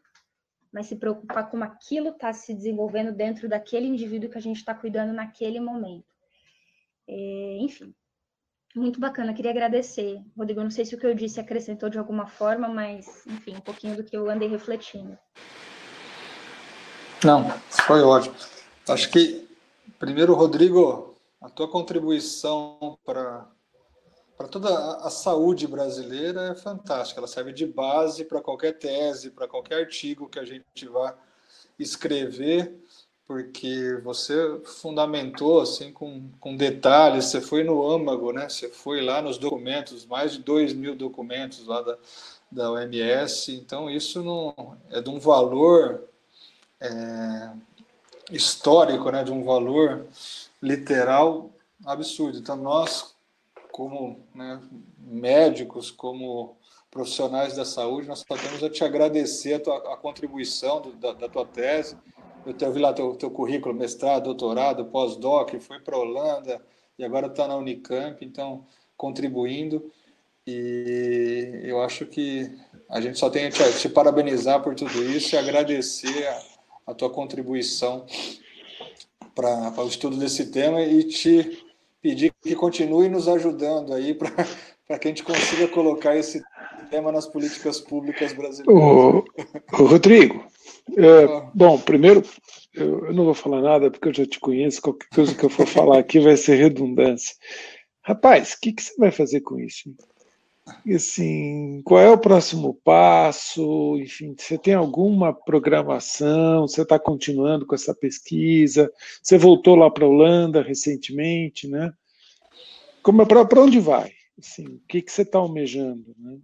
mas 0.70 0.86
se 0.86 0.96
preocupar 0.96 1.48
como 1.48 1.64
aquilo 1.64 2.08
está 2.08 2.32
se 2.32 2.52
desenvolvendo 2.52 3.12
dentro 3.12 3.48
daquele 3.48 3.86
indivíduo 3.86 4.28
que 4.28 4.36
a 4.36 4.42
gente 4.42 4.58
está 4.58 4.74
cuidando 4.74 5.14
naquele 5.14 5.60
momento. 5.60 6.12
É, 7.08 7.58
enfim, 7.60 7.94
muito 8.74 8.98
bacana, 8.98 9.32
queria 9.32 9.50
agradecer. 9.50 10.20
Rodrigo, 10.36 10.62
não 10.62 10.70
sei 10.70 10.84
se 10.84 10.94
o 10.94 10.98
que 10.98 11.06
eu 11.06 11.14
disse 11.14 11.40
acrescentou 11.40 11.88
de 11.88 11.98
alguma 11.98 12.26
forma, 12.26 12.68
mas, 12.68 13.26
enfim, 13.26 13.56
um 13.56 13.60
pouquinho 13.60 13.96
do 13.96 14.04
que 14.04 14.16
eu 14.16 14.28
andei 14.28 14.48
refletindo. 14.48 15.16
Não, 17.24 17.50
foi 17.70 18.02
ótimo. 18.02 18.34
Acho 18.88 19.10
que, 19.10 19.48
primeiro, 19.98 20.34
Rodrigo, 20.34 21.16
a 21.40 21.48
tua 21.48 21.68
contribuição 21.68 22.98
para 23.04 23.48
para 24.36 24.48
toda 24.48 24.96
a 24.96 25.10
saúde 25.10 25.66
brasileira 25.66 26.48
é 26.48 26.54
fantástica. 26.56 27.20
Ela 27.20 27.28
serve 27.28 27.52
de 27.52 27.66
base 27.66 28.24
para 28.24 28.40
qualquer 28.40 28.72
tese, 28.72 29.30
para 29.30 29.46
qualquer 29.46 29.76
artigo 29.76 30.28
que 30.28 30.38
a 30.38 30.44
gente 30.44 30.88
vá 30.88 31.16
escrever, 31.78 32.83
porque 33.26 34.00
você 34.02 34.60
fundamentou 34.64 35.60
assim 35.60 35.92
com, 35.92 36.28
com 36.40 36.56
detalhes. 36.56 37.26
Você 37.26 37.40
foi 37.40 37.64
no 37.64 37.88
âmago, 37.88 38.32
né? 38.32 38.48
Você 38.48 38.68
foi 38.68 39.00
lá 39.02 39.22
nos 39.22 39.38
documentos, 39.38 40.06
mais 40.06 40.32
de 40.32 40.38
dois 40.40 40.72
mil 40.72 40.94
documentos 40.94 41.66
lá 41.66 41.80
da, 41.80 41.98
da 42.50 42.70
OMS. 42.70 43.52
Então 43.54 43.90
isso 43.90 44.22
não 44.22 44.76
é 44.90 45.00
de 45.00 45.10
um 45.10 45.18
valor 45.18 46.04
é, 46.80 47.50
histórico, 48.30 49.10
né, 49.10 49.24
de 49.24 49.32
um 49.32 49.44
valor 49.44 50.06
literal 50.62 51.50
absurdo. 51.84 52.38
Então, 52.38 52.56
nós, 52.56 53.14
como 53.70 54.20
né, 54.34 54.60
médicos, 54.98 55.90
como 55.90 56.56
profissionais 56.90 57.56
da 57.56 57.64
saúde, 57.64 58.06
nós 58.06 58.20
só 58.26 58.36
temos 58.36 58.62
a 58.62 58.70
te 58.70 58.84
agradecer 58.84 59.54
a, 59.54 59.60
tua, 59.60 59.94
a 59.94 59.96
contribuição 59.96 60.80
do, 60.80 60.92
da, 60.92 61.12
da, 61.12 61.28
tua 61.28 61.44
tese. 61.44 61.96
Eu, 62.46 62.52
te, 62.52 62.64
eu 62.64 62.72
vi 62.72 62.80
lá 62.80 62.92
teu, 62.92 63.14
teu 63.14 63.30
currículo, 63.30 63.74
mestrado, 63.74 64.24
doutorado, 64.24 64.84
pós-doc, 64.86 65.54
foi 65.60 65.80
para 65.80 65.96
a 65.96 66.00
Holanda 66.00 66.60
e 66.98 67.04
agora 67.04 67.26
está 67.26 67.48
na 67.48 67.56
Unicamp, 67.56 68.24
então 68.24 68.66
contribuindo. 68.96 69.90
E 70.46 71.60
eu 71.64 71.82
acho 71.82 72.06
que 72.06 72.50
a 72.88 73.00
gente 73.00 73.18
só 73.18 73.30
tem 73.30 73.46
a 73.46 73.50
te, 73.50 73.80
te 73.80 73.88
parabenizar 73.88 74.62
por 74.62 74.74
tudo 74.74 75.02
isso 75.04 75.34
e 75.34 75.38
agradecer 75.38 76.26
a, 76.26 76.42
a 76.88 76.94
tua 76.94 77.08
contribuição 77.08 78.04
para 79.34 79.82
o 79.82 79.88
estudo 79.88 80.16
desse 80.16 80.50
tema 80.50 80.82
e 80.82 81.04
te 81.04 81.64
pedir 82.00 82.32
que 82.42 82.54
continue 82.54 83.08
nos 83.08 83.26
ajudando 83.26 83.94
aí 83.94 84.14
para 84.14 84.30
que 85.00 85.08
a 85.08 85.08
gente 85.08 85.24
consiga 85.24 85.66
colocar 85.68 86.14
esse 86.14 86.44
tema 86.90 87.10
nas 87.10 87.26
políticas 87.26 87.80
públicas 87.80 88.34
brasileiras. 88.34 88.66
O, 88.66 89.24
o 89.72 89.86
Rodrigo, 89.86 90.44
é, 90.96 91.48
bom, 91.54 91.78
primeiro, 91.78 92.22
eu, 92.74 93.06
eu, 93.06 93.12
não 93.12 93.24
vou 93.24 93.34
falar 93.34 93.62
nada 93.62 93.90
porque 93.90 94.08
eu 94.08 94.14
já 94.14 94.26
te 94.26 94.38
conheço, 94.38 94.82
qualquer 94.82 95.08
coisa 95.08 95.34
que 95.34 95.44
eu 95.44 95.50
for 95.50 95.66
falar 95.66 95.98
aqui 95.98 96.20
vai 96.20 96.36
ser 96.36 96.56
redundância. 96.56 97.34
Rapaz, 98.02 98.52
o 98.52 98.60
que, 98.60 98.72
que 98.72 98.82
você 98.82 98.94
vai 98.98 99.10
fazer 99.10 99.40
com 99.40 99.58
isso? 99.58 99.94
E 100.84 100.94
assim, 100.94 101.82
qual 101.84 102.00
é 102.00 102.10
o 102.10 102.18
próximo 102.18 102.74
passo? 102.84 103.98
Enfim, 103.98 104.34
você 104.36 104.56
tem 104.56 104.74
alguma 104.74 105.32
programação? 105.32 106.66
Você 106.66 106.82
está 106.82 106.98
continuando 106.98 107.66
com 107.66 107.74
essa 107.74 107.94
pesquisa? 107.94 108.90
Você 109.22 109.36
voltou 109.36 109.74
lá 109.76 109.90
para 109.90 110.04
a 110.04 110.08
Holanda 110.08 110.62
recentemente, 110.62 111.68
né? 111.68 111.92
Como 113.02 113.20
é 113.20 113.26
para 113.26 113.60
onde 113.60 113.78
vai? 113.78 114.12
Assim, 114.38 114.64
o 114.66 114.80
que, 114.88 115.02
que 115.02 115.12
você 115.12 115.22
está 115.22 115.38
almejando? 115.38 116.14
Né? 116.18 116.38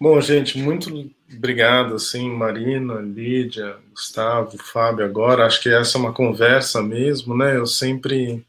Bom, 0.00 0.20
gente, 0.20 0.58
muito 0.58 0.90
obrigado, 1.36 1.94
assim, 1.94 2.30
Marina, 2.30 2.94
Lídia, 2.94 3.76
Gustavo, 3.90 4.56
Fábio. 4.58 5.04
Agora, 5.04 5.46
acho 5.46 5.60
que 5.62 5.68
essa 5.68 5.96
é 5.96 6.00
uma 6.00 6.12
conversa 6.12 6.82
mesmo, 6.82 7.36
né? 7.36 7.56
Eu 7.56 7.66
sempre 7.66 8.44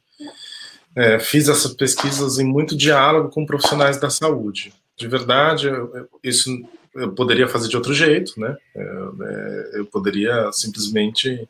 é, 0.95 1.19
fiz 1.19 1.49
essas 1.49 1.73
pesquisas 1.73 2.39
em 2.39 2.45
muito 2.45 2.75
diálogo 2.75 3.29
com 3.29 3.45
profissionais 3.45 3.99
da 3.99 4.09
saúde. 4.09 4.73
De 4.97 5.07
verdade, 5.07 5.67
eu, 5.67 6.09
isso 6.23 6.49
eu 6.95 7.11
poderia 7.11 7.47
fazer 7.47 7.67
de 7.67 7.75
outro 7.75 7.93
jeito, 7.93 8.39
né? 8.39 8.55
Eu, 8.73 9.23
é, 9.23 9.71
eu, 9.79 9.85
poderia 9.85 10.49
simplesmente 10.53 11.45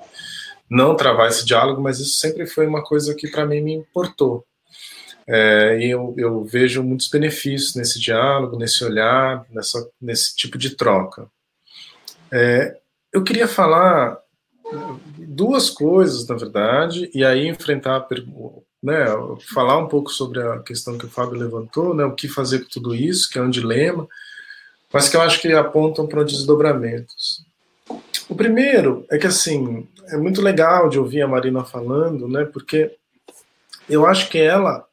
não 0.67 0.95
travar 0.95 1.29
esse 1.29 1.45
diálogo, 1.45 1.81
mas 1.81 1.99
isso 1.99 2.17
sempre 2.17 2.47
foi 2.47 2.65
uma 2.65 2.83
coisa 2.83 3.13
que 3.13 3.29
para 3.29 3.45
mim 3.45 3.61
me 3.61 3.73
importou. 3.73 4.43
É, 5.27 5.79
e 5.79 5.89
eu, 5.89 6.13
eu, 6.17 6.43
vejo 6.43 6.83
muitos 6.83 7.09
benefícios 7.09 7.73
nesse 7.75 7.99
diálogo, 7.99 8.57
nesse 8.57 8.83
olhar, 8.83 9.43
nessa, 9.49 9.89
nesse 9.99 10.35
tipo 10.35 10.57
de 10.57 10.75
troca. 10.75 11.27
É, 12.31 12.77
eu 13.11 13.23
queria 13.23 13.47
falar 13.47 14.19
duas 15.17 15.69
coisas, 15.69 16.27
na 16.27 16.35
verdade, 16.35 17.09
e 17.13 17.23
aí 17.23 17.47
enfrentar 17.47 18.07
né, 18.83 19.05
falar 19.53 19.77
um 19.79 19.87
pouco 19.87 20.11
sobre 20.11 20.41
a 20.41 20.59
questão 20.59 20.97
que 20.97 21.05
o 21.05 21.09
Fábio 21.09 21.39
levantou, 21.39 21.95
né, 21.95 22.05
o 22.05 22.13
que 22.13 22.27
fazer 22.27 22.59
com 22.59 22.69
tudo 22.69 22.93
isso, 22.93 23.29
que 23.29 23.39
é 23.39 23.41
um 23.41 23.49
dilema, 23.49 24.07
mas 24.93 25.09
que 25.09 25.17
eu 25.17 25.21
acho 25.21 25.41
que 25.41 25.51
apontam 25.53 26.05
para 26.05 26.23
desdobramentos. 26.23 27.43
O 28.29 28.35
primeiro 28.35 29.05
é 29.09 29.17
que, 29.17 29.27
assim, 29.27 29.87
é 30.07 30.17
muito 30.17 30.41
legal 30.41 30.89
de 30.89 30.99
ouvir 30.99 31.21
a 31.21 31.27
Marina 31.27 31.63
falando, 31.63 32.27
né? 32.27 32.45
Porque 32.45 32.95
eu 33.89 34.05
acho 34.05 34.29
que 34.29 34.39
ela 34.39 34.84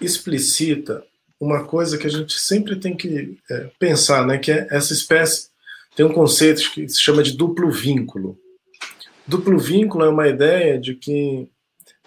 explicita 0.00 1.04
uma 1.40 1.64
coisa 1.64 1.96
que 1.96 2.06
a 2.06 2.10
gente 2.10 2.34
sempre 2.34 2.76
tem 2.76 2.96
que 2.96 3.38
é, 3.50 3.70
pensar, 3.78 4.26
né? 4.26 4.38
Que 4.38 4.52
é 4.52 4.66
essa 4.70 4.92
espécie 4.92 5.48
tem 5.98 6.06
um 6.06 6.12
conceito 6.12 6.70
que 6.70 6.88
se 6.88 7.00
chama 7.00 7.24
de 7.24 7.36
duplo 7.36 7.72
vínculo. 7.72 8.38
Duplo 9.26 9.58
vínculo 9.58 10.04
é 10.04 10.08
uma 10.08 10.28
ideia 10.28 10.78
de 10.78 10.94
que 10.94 11.50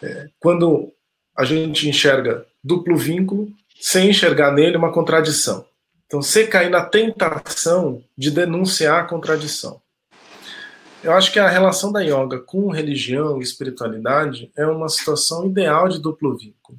é, 0.01 0.29
quando 0.39 0.93
a 1.37 1.43
gente 1.43 1.89
enxerga 1.89 2.45
duplo 2.63 2.95
vínculo, 2.95 3.49
sem 3.81 4.11
enxergar 4.11 4.53
nele 4.53 4.77
uma 4.77 4.93
contradição. 4.93 5.65
Então, 6.05 6.21
você 6.21 6.47
cair 6.47 6.69
na 6.69 6.85
tentação 6.85 8.01
de 8.17 8.31
denunciar 8.31 9.01
a 9.01 9.07
contradição. 9.07 9.81
Eu 11.03 11.11
acho 11.13 11.31
que 11.31 11.39
a 11.39 11.49
relação 11.49 11.91
da 11.91 11.99
yoga 11.99 12.39
com 12.39 12.69
religião 12.69 13.39
e 13.39 13.43
espiritualidade 13.43 14.51
é 14.55 14.65
uma 14.65 14.87
situação 14.87 15.47
ideal 15.47 15.89
de 15.89 15.99
duplo 15.99 16.37
vínculo. 16.37 16.77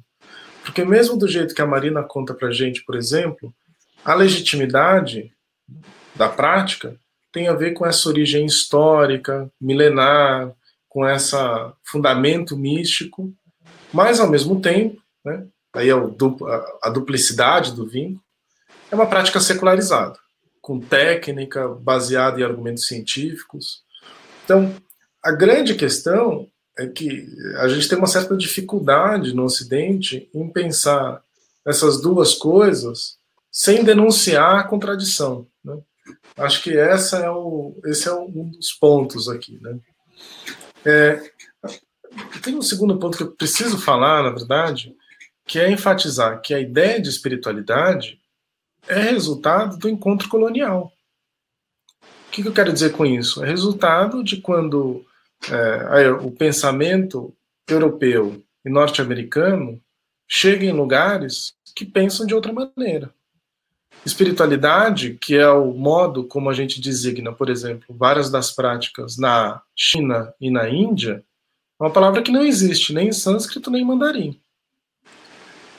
Porque 0.63 0.83
mesmo 0.85 1.17
do 1.17 1.27
jeito 1.27 1.53
que 1.53 1.61
a 1.61 1.67
Marina 1.67 2.01
conta 2.03 2.33
pra 2.33 2.51
gente, 2.51 2.83
por 2.83 2.95
exemplo, 2.95 3.53
a 4.03 4.13
legitimidade 4.13 5.31
da 6.15 6.29
prática 6.29 6.95
tem 7.31 7.47
a 7.47 7.53
ver 7.53 7.71
com 7.71 7.85
essa 7.85 8.07
origem 8.07 8.45
histórica, 8.45 9.49
milenar, 9.59 10.51
com 10.87 11.07
esse 11.07 11.35
fundamento 11.83 12.55
místico, 12.55 13.33
mas 13.91 14.19
ao 14.19 14.29
mesmo 14.29 14.61
tempo, 14.61 15.01
né, 15.25 15.47
aí 15.73 15.89
é 15.89 15.93
a 16.83 16.89
duplicidade 16.89 17.73
do 17.73 17.87
vínculo, 17.87 18.21
é 18.91 18.95
uma 18.95 19.07
prática 19.07 19.39
secularizada, 19.39 20.19
com 20.61 20.79
técnica 20.79 21.67
baseada 21.67 22.39
em 22.39 22.43
argumentos 22.43 22.85
científicos. 22.85 23.81
Então, 24.45 24.75
a 25.23 25.31
grande 25.31 25.73
questão 25.73 26.47
é 26.77 26.87
que 26.87 27.27
a 27.57 27.67
gente 27.67 27.87
tem 27.87 27.97
uma 27.97 28.07
certa 28.07 28.35
dificuldade 28.35 29.33
no 29.33 29.43
Ocidente 29.43 30.29
em 30.33 30.49
pensar 30.49 31.23
essas 31.65 32.01
duas 32.01 32.33
coisas 32.33 33.17
sem 33.51 33.83
denunciar 33.83 34.59
a 34.59 34.63
contradição. 34.63 35.47
Né? 35.63 35.77
Acho 36.35 36.63
que 36.63 36.75
essa 36.75 37.19
é 37.19 37.29
o, 37.29 37.75
esse 37.85 38.07
é 38.07 38.13
um 38.13 38.49
dos 38.49 38.71
pontos 38.73 39.29
aqui. 39.29 39.59
Né? 39.61 39.79
É, 40.83 41.31
tem 42.41 42.55
um 42.55 42.61
segundo 42.61 42.97
ponto 42.97 43.17
que 43.17 43.23
eu 43.23 43.31
preciso 43.31 43.77
falar, 43.77 44.23
na 44.23 44.31
verdade, 44.31 44.95
que 45.45 45.59
é 45.59 45.71
enfatizar 45.71 46.41
que 46.41 46.53
a 46.53 46.59
ideia 46.59 47.01
de 47.01 47.09
espiritualidade 47.09 48.19
é 48.87 48.99
resultado 48.99 49.77
do 49.77 49.89
encontro 49.89 50.27
colonial. 50.27 50.91
O 52.27 52.31
que, 52.31 52.45
eu 52.45 52.53
quero 52.53 52.73
dizer 52.73 52.93
com 52.93 53.05
isso? 53.05 53.43
É 53.43 53.47
resultado 53.47 54.23
de 54.23 54.37
quando 54.37 55.05
é, 55.51 56.09
o 56.11 56.31
pensamento 56.31 57.33
europeu 57.67 58.41
e 58.65 58.69
norte-americano 58.69 59.81
chega 60.27 60.65
em 60.65 60.71
lugares 60.71 61.53
que 61.75 61.85
pensam 61.85 62.25
de 62.25 62.33
outra 62.33 62.53
maneira. 62.53 63.13
Espiritualidade, 64.05 65.17
que 65.21 65.35
é 65.35 65.49
o 65.49 65.73
modo 65.73 66.25
como 66.25 66.49
a 66.49 66.53
gente 66.53 66.81
designa, 66.81 67.31
por 67.31 67.49
exemplo, 67.49 67.95
várias 67.95 68.29
das 68.29 68.51
práticas 68.51 69.17
na 69.17 69.61
China 69.75 70.33
e 70.41 70.51
na 70.51 70.69
Índia, 70.69 71.23
é 71.79 71.83
uma 71.83 71.91
palavra 71.91 72.21
que 72.21 72.31
não 72.31 72.43
existe 72.43 72.93
nem 72.93 73.09
em 73.09 73.13
sânscrito 73.13 73.71
nem 73.71 73.81
em 73.81 73.85
mandarim. 73.85 74.39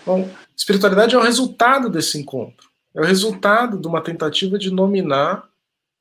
Bom, 0.07 0.29
espiritualidade 0.57 1.15
é 1.15 1.19
o 1.19 1.23
resultado 1.23 1.89
desse 1.89 2.19
encontro. 2.19 2.71
É 2.95 3.01
o 3.01 3.05
resultado 3.05 3.79
de 3.79 3.87
uma 3.87 4.01
tentativa 4.01 4.59
de 4.59 4.71
nominar 4.71 5.49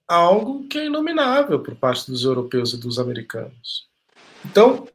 algo 0.07 0.67
que 0.67 0.77
é 0.77 0.85
inominável 0.85 1.59
por 1.59 1.75
parte 1.75 2.09
dos 2.09 2.23
europeus 2.23 2.73
e 2.73 2.79
dos 2.79 2.99
americanos. 2.99 3.87
Então, 4.45 4.87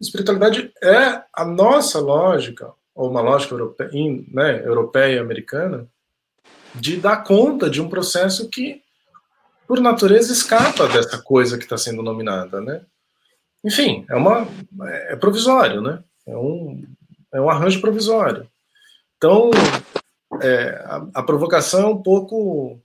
espiritualidade 0.00 0.72
é 0.82 1.22
a 1.32 1.44
nossa 1.44 1.98
lógica, 2.00 2.72
ou 2.94 3.10
uma 3.10 3.20
lógica 3.20 3.54
europeia, 3.54 3.90
né, 4.28 4.64
europeia 4.64 5.16
e 5.16 5.18
americana, 5.18 5.88
de 6.74 6.96
dar 6.96 7.22
conta 7.24 7.68
de 7.70 7.80
um 7.80 7.88
processo 7.88 8.48
que, 8.48 8.82
por 9.66 9.80
natureza, 9.80 10.32
escapa 10.32 10.88
dessa 10.88 11.18
coisa 11.18 11.56
que 11.56 11.64
está 11.64 11.78
sendo 11.78 12.02
nominada, 12.02 12.60
né? 12.60 12.84
Enfim, 13.64 14.04
é 14.10 14.14
uma 14.14 14.46
é 14.82 15.16
provisório, 15.16 15.80
né? 15.80 16.02
É 16.26 16.36
um, 16.36 16.84
é 17.32 17.40
um 17.40 17.48
arranjo 17.48 17.80
provisório. 17.80 18.48
Então, 19.16 19.50
é, 20.42 20.84
a, 20.84 21.06
a, 21.14 21.22
provocação 21.22 21.82
é 21.82 21.86
um 21.86 22.02
pouco 22.02 22.80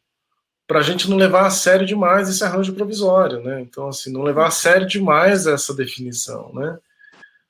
para 0.69 0.81
a 0.81 0.83
gente 0.83 1.09
não 1.09 1.17
levar 1.17 1.47
a 1.47 1.49
sério 1.49 1.83
demais 1.83 2.29
esse 2.29 2.43
arranjo 2.43 2.75
provisório, 2.75 3.41
né? 3.41 3.59
Então, 3.59 3.87
assim, 3.87 4.13
não 4.13 4.21
levar 4.21 4.45
a 4.45 4.51
sério 4.51 4.85
demais 4.85 5.47
essa 5.47 5.73
definição, 5.73 6.53
né? 6.53 6.77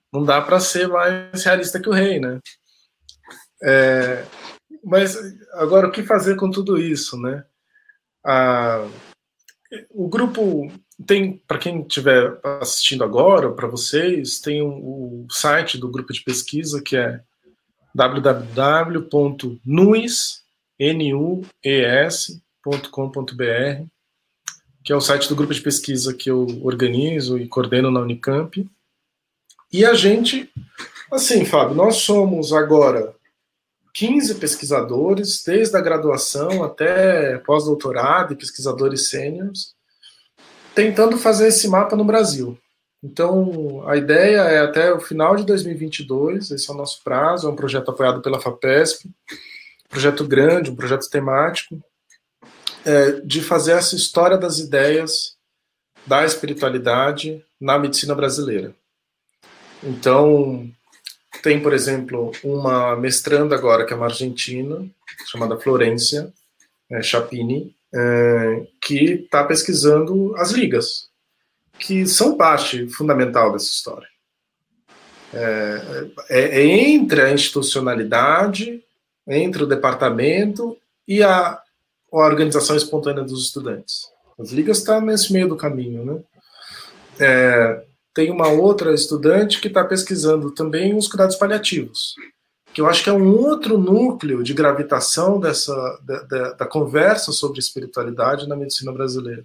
Não 0.10 0.24
dá 0.24 0.42
para 0.42 0.58
ser 0.62 0.88
mais 0.88 1.44
realista 1.44 1.82
que 1.82 1.90
o 1.90 1.92
rei, 1.92 2.18
né? 2.18 2.40
É, 3.62 4.24
mas 4.82 5.18
agora 5.52 5.90
o 5.90 5.92
que 5.92 6.02
fazer 6.02 6.38
com 6.38 6.50
tudo 6.50 6.78
isso, 6.78 7.22
né? 7.22 7.44
Ah, 8.26 8.88
o 9.90 10.08
grupo 10.08 10.72
tem, 11.06 11.40
para 11.46 11.58
quem 11.58 11.82
estiver 11.82 12.40
assistindo 12.62 13.04
agora, 13.04 13.52
para 13.52 13.68
vocês, 13.68 14.40
tem 14.40 14.62
o, 14.62 15.26
o, 15.26 15.28
site 15.30 15.78
do 15.78 15.92
grupo 15.92 16.14
de 16.14 16.24
pesquisa 16.24 16.82
que 16.82 16.96
é 16.96 17.20
www.nues.com.br, 22.66 23.86
que 24.84 24.94
é 24.94 24.96
o 24.96 25.02
site 25.02 25.28
do 25.30 25.36
grupo 25.36 25.54
de 25.54 25.62
pesquisa 25.62 26.14
que 26.14 26.30
eu 26.30 26.46
organizo 26.64 27.38
e 27.38 27.48
coordeno 27.48 27.92
na 27.92 28.02
Unicamp. 28.02 28.68
E 29.72 29.86
a 29.86 29.94
gente, 29.94 30.52
assim, 31.12 31.46
Fábio, 31.46 31.76
nós 31.76 31.98
somos 31.98 32.52
agora 32.54 33.14
15 33.94 34.36
pesquisadores, 34.36 35.44
desde 35.44 35.76
a 35.76 35.82
graduação 35.82 36.64
até 36.64 37.38
pós-doutorado 37.40 38.34
e 38.34 38.38
pesquisadores 38.38 39.10
sêniores, 39.10 39.74
tentando 40.74 41.18
fazer 41.18 41.48
esse 41.48 41.68
mapa 41.68 41.96
no 41.96 42.06
Brasil. 42.06 42.58
Então, 43.02 43.88
a 43.88 43.96
ideia 43.96 44.42
é 44.42 44.60
até 44.60 44.94
o 44.94 45.00
final 45.00 45.36
de 45.36 45.46
2022, 45.46 46.52
esse 46.52 46.70
é 46.70 46.74
o 46.74 46.78
nosso 46.78 47.02
prazo, 47.04 47.48
é 47.48 47.52
um 47.52 47.56
projeto 47.56 47.92
apoiado 47.92 48.22
pela 48.22 48.42
FAPESP, 48.42 49.10
projeto 49.90 50.28
grande, 50.28 50.70
um 50.70 50.76
projeto 50.76 51.10
temático, 51.10 51.82
é, 52.86 53.12
de 53.22 53.42
fazer 53.42 53.74
essa 53.74 53.96
história 53.96 54.38
das 54.38 54.60
ideias 54.60 55.36
da 56.06 56.26
espiritualidade 56.26 57.44
na 57.60 57.78
medicina 57.78 58.16
brasileira. 58.16 58.74
Então, 59.84 60.70
tem, 61.44 61.62
por 61.62 61.74
exemplo, 61.74 62.32
uma 62.44 62.96
mestranda 62.96 63.56
agora, 63.56 63.86
que 63.86 63.94
é 63.94 63.96
uma 63.96 64.08
argentina, 64.08 64.86
chamada 65.26 65.58
Florência 65.58 66.34
é, 66.90 67.02
Chapini, 67.02 67.76
é, 67.94 68.68
que 68.82 69.24
está 69.24 69.44
pesquisando 69.44 70.36
as 70.38 70.52
ligas, 70.52 71.08
que 71.78 72.06
são 72.06 72.36
parte 72.36 72.88
fundamental 72.90 73.52
dessa 73.52 73.68
história. 73.68 74.08
É, 75.34 76.10
é, 76.30 76.40
é 76.62 76.66
entre 76.66 77.22
a 77.22 77.32
institucionalidade, 77.32 78.84
entre 79.28 79.64
o 79.64 79.68
departamento 79.68 80.76
e 81.08 81.22
a, 81.22 81.62
a 82.12 82.18
organização 82.18 82.76
espontânea 82.76 83.24
dos 83.24 83.46
estudantes. 83.46 84.08
As 84.40 84.52
ligas 84.52 84.80
estão 84.80 85.00
tá 85.00 85.06
nesse 85.06 85.34
meio 85.34 85.48
do 85.48 85.56
caminho, 85.56 86.06
né? 86.06 86.22
É, 87.20 87.84
tem 88.14 88.32
uma 88.32 88.48
outra 88.48 88.94
estudante 88.94 89.60
que 89.60 89.68
está 89.68 89.84
pesquisando 89.84 90.52
também 90.52 90.96
os 90.96 91.08
cuidados 91.08 91.36
paliativos, 91.36 92.16
que 92.74 92.82
eu 92.82 92.88
acho 92.88 93.04
que 93.04 93.10
é 93.10 93.14
um 93.14 93.30
outro 93.30 93.78
núcleo 93.78 94.42
de 94.42 94.54
gravitação 94.54 95.40
dessa 95.40 95.74
da, 96.04 96.24
da, 96.24 96.54
da 96.54 96.66
conversa 96.66 97.32
sobre 97.32 97.60
espiritualidade 97.60 98.48
na 98.48 98.56
medicina 98.56 98.92
brasileira. 98.92 99.44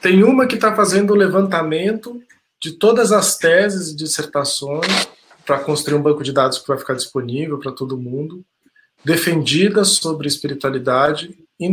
Tem 0.00 0.22
uma 0.22 0.46
que 0.46 0.54
está 0.54 0.74
fazendo 0.74 1.12
o 1.12 1.16
levantamento 1.16 2.20
de 2.60 2.72
todas 2.72 3.12
as 3.12 3.36
teses 3.36 3.88
e 3.88 3.96
dissertações 3.96 5.08
para 5.44 5.58
construir 5.58 5.96
um 5.96 6.02
banco 6.02 6.22
de 6.22 6.32
dados 6.32 6.58
que 6.58 6.68
vai 6.68 6.78
ficar 6.78 6.94
disponível 6.94 7.58
para 7.58 7.72
todo 7.72 7.98
mundo, 7.98 8.44
defendidas 9.04 9.88
sobre 9.88 10.28
espiritualidade 10.28 11.36
em, 11.58 11.72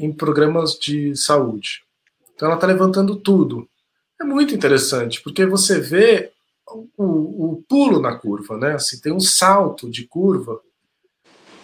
em 0.00 0.12
programas 0.12 0.78
de 0.78 1.14
saúde. 1.16 1.82
Então 2.34 2.46
ela 2.48 2.56
está 2.56 2.66
levantando 2.66 3.16
tudo 3.16 3.68
é 4.20 4.24
muito 4.24 4.54
interessante, 4.54 5.20
porque 5.20 5.44
você 5.44 5.78
vê 5.78 6.32
o, 6.96 7.52
o 7.52 7.64
pulo 7.68 8.00
na 8.00 8.16
curva, 8.16 8.56
né? 8.56 8.74
Assim, 8.74 8.98
tem 8.98 9.12
um 9.12 9.20
salto 9.20 9.90
de 9.90 10.06
curva 10.06 10.60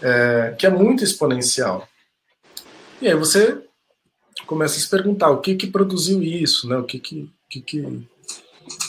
é, 0.00 0.55
que 0.59 0.66
é 0.66 0.70
muito 0.70 1.03
exponencial. 1.03 1.88
E 3.00 3.09
aí 3.09 3.14
você 3.14 3.59
começa 4.46 4.76
a 4.76 4.80
se 4.80 4.88
perguntar 4.88 5.30
o 5.30 5.40
que 5.40 5.57
que 5.57 5.66
produziu 5.66 6.22
isso, 6.22 6.68
né? 6.68 6.76
O 6.76 6.84
que 6.84 6.98
que, 6.98 7.30
que, 7.48 7.61
que 7.62 8.09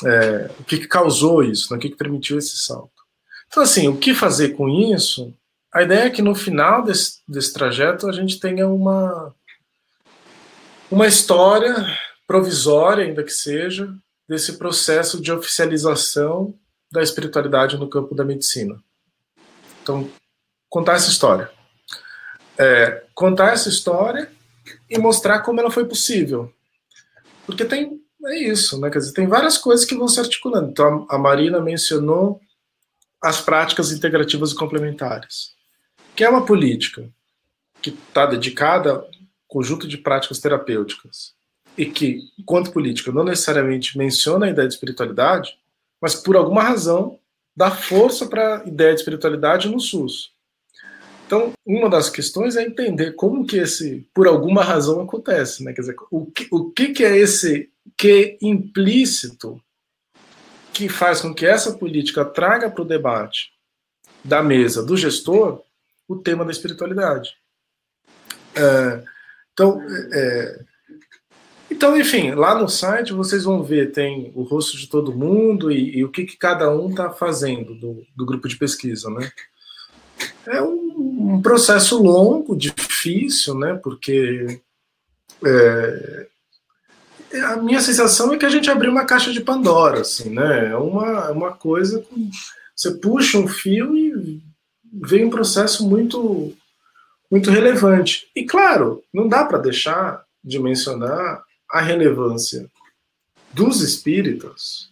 é, 0.05 0.51
o 0.59 0.63
que, 0.63 0.79
que 0.79 0.87
causou 0.87 1.43
isso, 1.43 1.71
né? 1.71 1.77
o 1.77 1.79
que, 1.79 1.89
que 1.89 1.97
permitiu 1.97 2.37
esse 2.37 2.57
salto. 2.57 2.91
Então, 3.47 3.63
assim, 3.63 3.87
o 3.87 3.97
que 3.97 4.13
fazer 4.13 4.49
com 4.49 4.69
isso? 4.69 5.33
A 5.73 5.81
ideia 5.81 6.05
é 6.05 6.09
que 6.09 6.21
no 6.21 6.35
final 6.35 6.83
desse, 6.83 7.21
desse 7.27 7.51
trajeto 7.51 8.07
a 8.07 8.11
gente 8.11 8.39
tenha 8.39 8.67
uma 8.67 9.33
uma 10.91 11.07
história 11.07 11.75
provisória, 12.27 13.03
ainda 13.03 13.23
que 13.23 13.31
seja, 13.31 13.91
desse 14.29 14.57
processo 14.59 15.19
de 15.19 15.31
oficialização 15.31 16.53
da 16.91 17.01
espiritualidade 17.01 17.77
no 17.77 17.89
campo 17.89 18.13
da 18.13 18.23
medicina. 18.23 18.79
Então, 19.81 20.07
contar 20.69 20.93
essa 20.93 21.09
história. 21.09 21.49
É, 22.57 23.03
contar 23.15 23.53
essa 23.53 23.69
história 23.69 24.31
e 24.87 24.99
mostrar 24.99 25.39
como 25.39 25.59
ela 25.59 25.71
foi 25.71 25.85
possível. 25.85 26.53
Porque 27.47 27.65
tem 27.65 27.99
é 28.25 28.37
isso, 28.37 28.79
né? 28.79 28.89
Quer 28.89 28.99
dizer, 28.99 29.13
tem 29.13 29.27
várias 29.27 29.57
coisas 29.57 29.85
que 29.85 29.95
vão 29.95 30.07
se 30.07 30.19
articulando. 30.19 30.69
Então, 30.69 31.05
a 31.09 31.17
Marina 31.17 31.59
mencionou 31.59 32.39
as 33.21 33.41
práticas 33.41 33.91
integrativas 33.91 34.51
e 34.51 34.55
complementares, 34.55 35.51
que 36.15 36.23
é 36.23 36.29
uma 36.29 36.45
política 36.45 37.09
que 37.81 37.89
está 37.89 38.25
dedicada 38.25 38.95
a 38.95 39.03
conjunto 39.47 39.87
de 39.87 39.97
práticas 39.97 40.39
terapêuticas 40.39 41.33
e 41.77 41.85
que, 41.85 42.19
enquanto 42.39 42.71
política, 42.71 43.11
não 43.11 43.23
necessariamente 43.23 43.97
menciona 43.97 44.45
a 44.45 44.49
ideia 44.49 44.67
de 44.67 44.73
espiritualidade, 44.73 45.57
mas 46.01 46.15
por 46.15 46.35
alguma 46.35 46.63
razão 46.63 47.19
dá 47.55 47.71
força 47.71 48.25
para 48.27 48.61
a 48.61 48.67
ideia 48.67 48.93
de 48.93 48.99
espiritualidade 48.99 49.69
no 49.69 49.79
SUS. 49.79 50.31
Então, 51.25 51.53
uma 51.65 51.89
das 51.89 52.09
questões 52.09 52.55
é 52.55 52.63
entender 52.63 53.13
como 53.13 53.45
que 53.45 53.57
esse, 53.57 54.07
por 54.13 54.27
alguma 54.27 54.63
razão, 54.63 55.01
acontece, 55.01 55.63
né? 55.63 55.73
Quer 55.73 55.81
dizer, 55.81 55.95
o 56.11 56.25
que, 56.25 56.47
o 56.51 56.69
que, 56.71 56.89
que 56.89 57.03
é 57.03 57.17
esse 57.17 57.71
que 57.97 58.37
implícito 58.41 59.59
que 60.71 60.89
faz 60.89 61.21
com 61.21 61.33
que 61.33 61.45
essa 61.45 61.73
política 61.73 62.25
traga 62.25 62.69
para 62.69 62.81
o 62.81 62.87
debate 62.87 63.51
da 64.23 64.41
mesa 64.41 64.83
do 64.83 64.97
gestor 64.97 65.61
o 66.13 66.21
tema 66.21 66.45
da 66.45 66.51
espiritualidade. 66.51 67.35
É, 68.55 69.03
então, 69.51 69.81
é, 70.13 70.59
então, 71.69 71.97
enfim, 71.97 72.31
lá 72.31 72.59
no 72.59 72.69
site 72.69 73.13
vocês 73.13 73.43
vão 73.43 73.63
ver, 73.63 73.91
tem 73.91 74.31
o 74.35 74.43
rosto 74.43 74.77
de 74.77 74.87
todo 74.87 75.15
mundo 75.15 75.71
e, 75.71 75.97
e 75.97 76.03
o 76.05 76.09
que, 76.09 76.23
que, 76.23 76.37
cada 76.37 76.69
um 76.71 76.89
está 76.89 77.09
fazendo 77.09 77.75
do, 77.75 78.05
do, 78.15 78.25
grupo 78.25 78.47
de 78.47 78.55
pesquisa, 78.55 79.09
né? 79.09 79.31
É 80.45 80.61
um, 80.61 81.35
um 81.35 81.41
processo 81.41 82.01
longo, 82.01 82.55
difícil, 82.55 83.55
né? 83.55 83.79
Porque 83.81 84.61
é, 85.43 86.27
a 87.45 87.57
minha 87.57 87.81
sensação 87.81 88.33
é 88.33 88.37
que 88.37 88.45
a 88.45 88.49
gente 88.49 88.69
abriu 88.69 88.91
uma 88.91 89.05
caixa 89.05 89.31
de 89.31 89.41
Pandora, 89.41 90.01
assim, 90.01 90.29
né? 90.29 90.69
É 90.69 90.77
uma, 90.77 91.31
uma 91.31 91.51
coisa 91.53 92.01
com, 92.01 92.29
você 92.75 92.91
puxa 92.91 93.37
um 93.37 93.47
fio 93.47 93.97
e 93.97 94.41
vem 94.93 95.25
um 95.25 95.29
processo 95.29 95.87
muito 95.87 96.55
muito 97.31 97.49
relevante. 97.49 98.29
E 98.35 98.45
claro, 98.45 99.03
não 99.11 99.27
dá 99.27 99.43
para 99.43 99.57
deixar 99.57 100.23
de 100.43 100.59
mencionar 100.59 101.43
a 101.71 101.81
relevância 101.81 102.69
dos 103.51 103.81
espíritas 103.81 104.89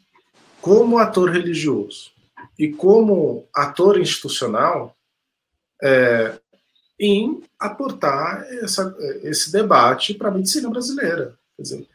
como 0.60 0.98
ator 0.98 1.30
religioso 1.30 2.12
e 2.58 2.70
como 2.70 3.46
ator 3.54 4.00
institucional 4.00 4.96
é, 5.84 6.40
em 7.00 7.44
aportar 7.60 8.44
essa, 8.64 8.96
esse 9.24 9.52
debate 9.52 10.14
para 10.16 10.30
a 10.30 10.34
medicina 10.34 10.70
brasileira. 10.70 11.38
Quer 11.56 11.62
dizer, 11.64 11.88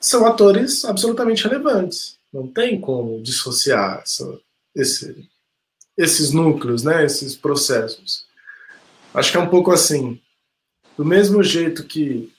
são 0.00 0.26
atores 0.26 0.84
absolutamente 0.84 1.46
relevantes. 1.46 2.18
Não 2.32 2.46
tem 2.46 2.80
como 2.80 3.22
dissociar 3.22 4.00
essa, 4.02 4.40
esse, 4.74 5.28
esses 5.96 6.32
núcleos, 6.32 6.82
né, 6.82 7.04
esses 7.04 7.36
processos. 7.36 8.26
Acho 9.14 9.30
que 9.30 9.36
é 9.36 9.40
um 9.40 9.48
pouco 9.48 9.70
assim. 9.70 10.20
Do 10.96 11.04
mesmo 11.04 11.42
jeito 11.42 11.84
que 11.84 12.32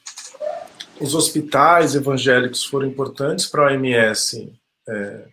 os 0.99 1.16
hospitais 1.16 1.95
evangélicos 1.95 2.64
foram 2.64 2.88
importantes 2.88 3.45
para 3.45 3.64
a 3.64 3.74
OMS 3.74 4.54
é, 4.88 5.28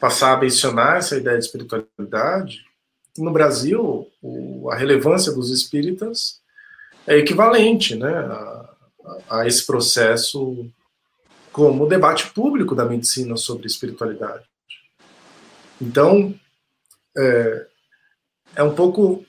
passar 0.00 0.34
a 0.34 0.40
mencionar 0.40 0.98
essa 0.98 1.16
ideia 1.16 1.38
de 1.38 1.44
espiritualidade, 1.44 2.64
no 3.18 3.30
Brasil, 3.30 4.08
o, 4.22 4.70
a 4.70 4.76
relevância 4.76 5.32
dos 5.32 5.50
espíritas 5.50 6.40
é 7.06 7.18
equivalente 7.18 7.94
né, 7.94 8.10
a, 8.10 8.74
a 9.28 9.46
esse 9.46 9.66
processo 9.66 10.66
como 11.52 11.86
debate 11.86 12.30
público 12.30 12.74
da 12.74 12.86
medicina 12.86 13.36
sobre 13.36 13.66
espiritualidade. 13.66 14.44
Então, 15.80 16.34
é, 17.16 17.66
é 18.56 18.62
um 18.62 18.74
pouco 18.74 19.24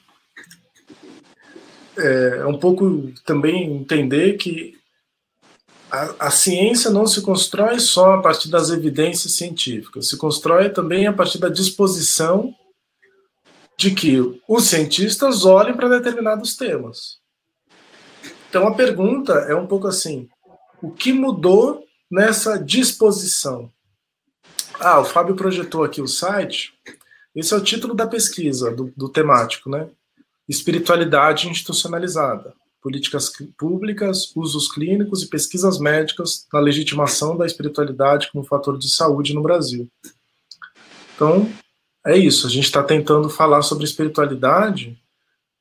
é, 1.98 2.40
é, 2.40 2.46
um 2.46 2.58
pouco 2.58 3.12
também 3.26 3.72
entender 3.76 4.38
que 4.38 4.78
a, 5.92 6.28
a, 6.28 6.32
ciência 6.32 6.90
não 6.90 7.06
se 7.06 7.22
constrói 7.22 7.80
só 7.80 8.14
a 8.14 8.22
partir 8.22 8.50
das 8.50 8.72
evidências 8.72 9.34
científicas, 9.34 10.10
se 10.10 10.18
constrói 10.18 10.70
também 10.70 11.06
a 11.06 11.14
partir 11.14 11.38
da 11.38 11.50
disposição 11.50 12.54
de 13.78 13.94
que 13.94 14.42
os 14.48 14.64
cientistas 14.66 15.46
olhem 15.46 15.76
para 15.76 15.90
determinados 15.90 16.56
temas. 16.56 17.20
Então 18.50 18.68
a 18.68 18.74
pergunta 18.74 19.34
é 19.48 19.56
um 19.56 19.68
pouco 19.68 19.88
assim: 19.88 20.28
o 20.82 20.92
que 20.92 21.14
mudou 21.14 21.84
nessa 22.10 22.58
disposição. 22.58 23.72
Ah, 24.80 25.00
o 25.00 25.06
Fábio 25.06 25.36
projetou 25.36 25.84
aqui 25.84 26.02
o 26.02 26.08
site. 26.08 26.74
Esse 27.36 27.54
é 27.54 27.58
o 27.58 27.64
título 27.64 27.96
da 27.96 28.08
pesquisa, 28.08 28.72
do, 28.72 28.94
do 28.96 29.10
temático, 29.10 29.70
né? 29.70 29.90
Espiritualidade 30.48 31.50
institucionalizada. 31.50 32.54
Políticas 32.82 33.32
públicas, 33.58 34.32
usos 34.36 34.72
clínicos 34.72 35.24
e 35.24 35.30
pesquisas 35.30 35.80
médicas 35.80 36.46
na 36.52 36.60
legitimação 36.60 37.38
da 37.38 37.46
espiritualidade 37.46 38.30
como 38.32 38.44
fator 38.44 38.78
de 38.78 38.94
saúde 38.94 39.34
no 39.34 39.42
Brasil. 39.42 39.88
Então, 41.16 41.50
é 42.06 42.18
isso. 42.18 42.46
A 42.46 42.50
gente 42.50 42.66
está 42.66 42.84
tentando 42.84 43.30
falar 43.30 43.62
sobre 43.62 43.86
espiritualidade 43.86 44.98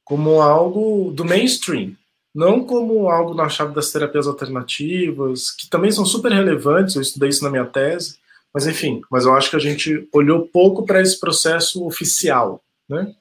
como 0.04 0.40
algo 0.40 1.12
do 1.12 1.24
mainstream, 1.24 1.96
não 2.34 2.64
como 2.64 3.08
algo 3.08 3.34
na 3.34 3.48
chave 3.48 3.74
das 3.74 3.92
terapias 3.92 4.26
alternativas, 4.26 5.50
que 5.50 5.68
também 5.68 5.92
são 5.92 6.04
super 6.04 6.32
relevantes, 6.32 6.96
eu 6.96 7.02
estudei 7.02 7.28
isso 7.28 7.44
na 7.44 7.50
minha 7.50 7.64
tese, 7.64 8.18
mas 8.52 8.66
enfim, 8.66 9.00
mas 9.10 9.24
eu 9.24 9.34
acho 9.34 9.50
que 9.50 9.56
a 9.56 9.60
gente 9.60 10.08
olhou 10.12 10.46
pouco 10.48 10.84
para 10.84 11.00
esse 11.00 11.18
processo 11.18 11.86
oficial, 11.86 12.62
né? 12.88 13.14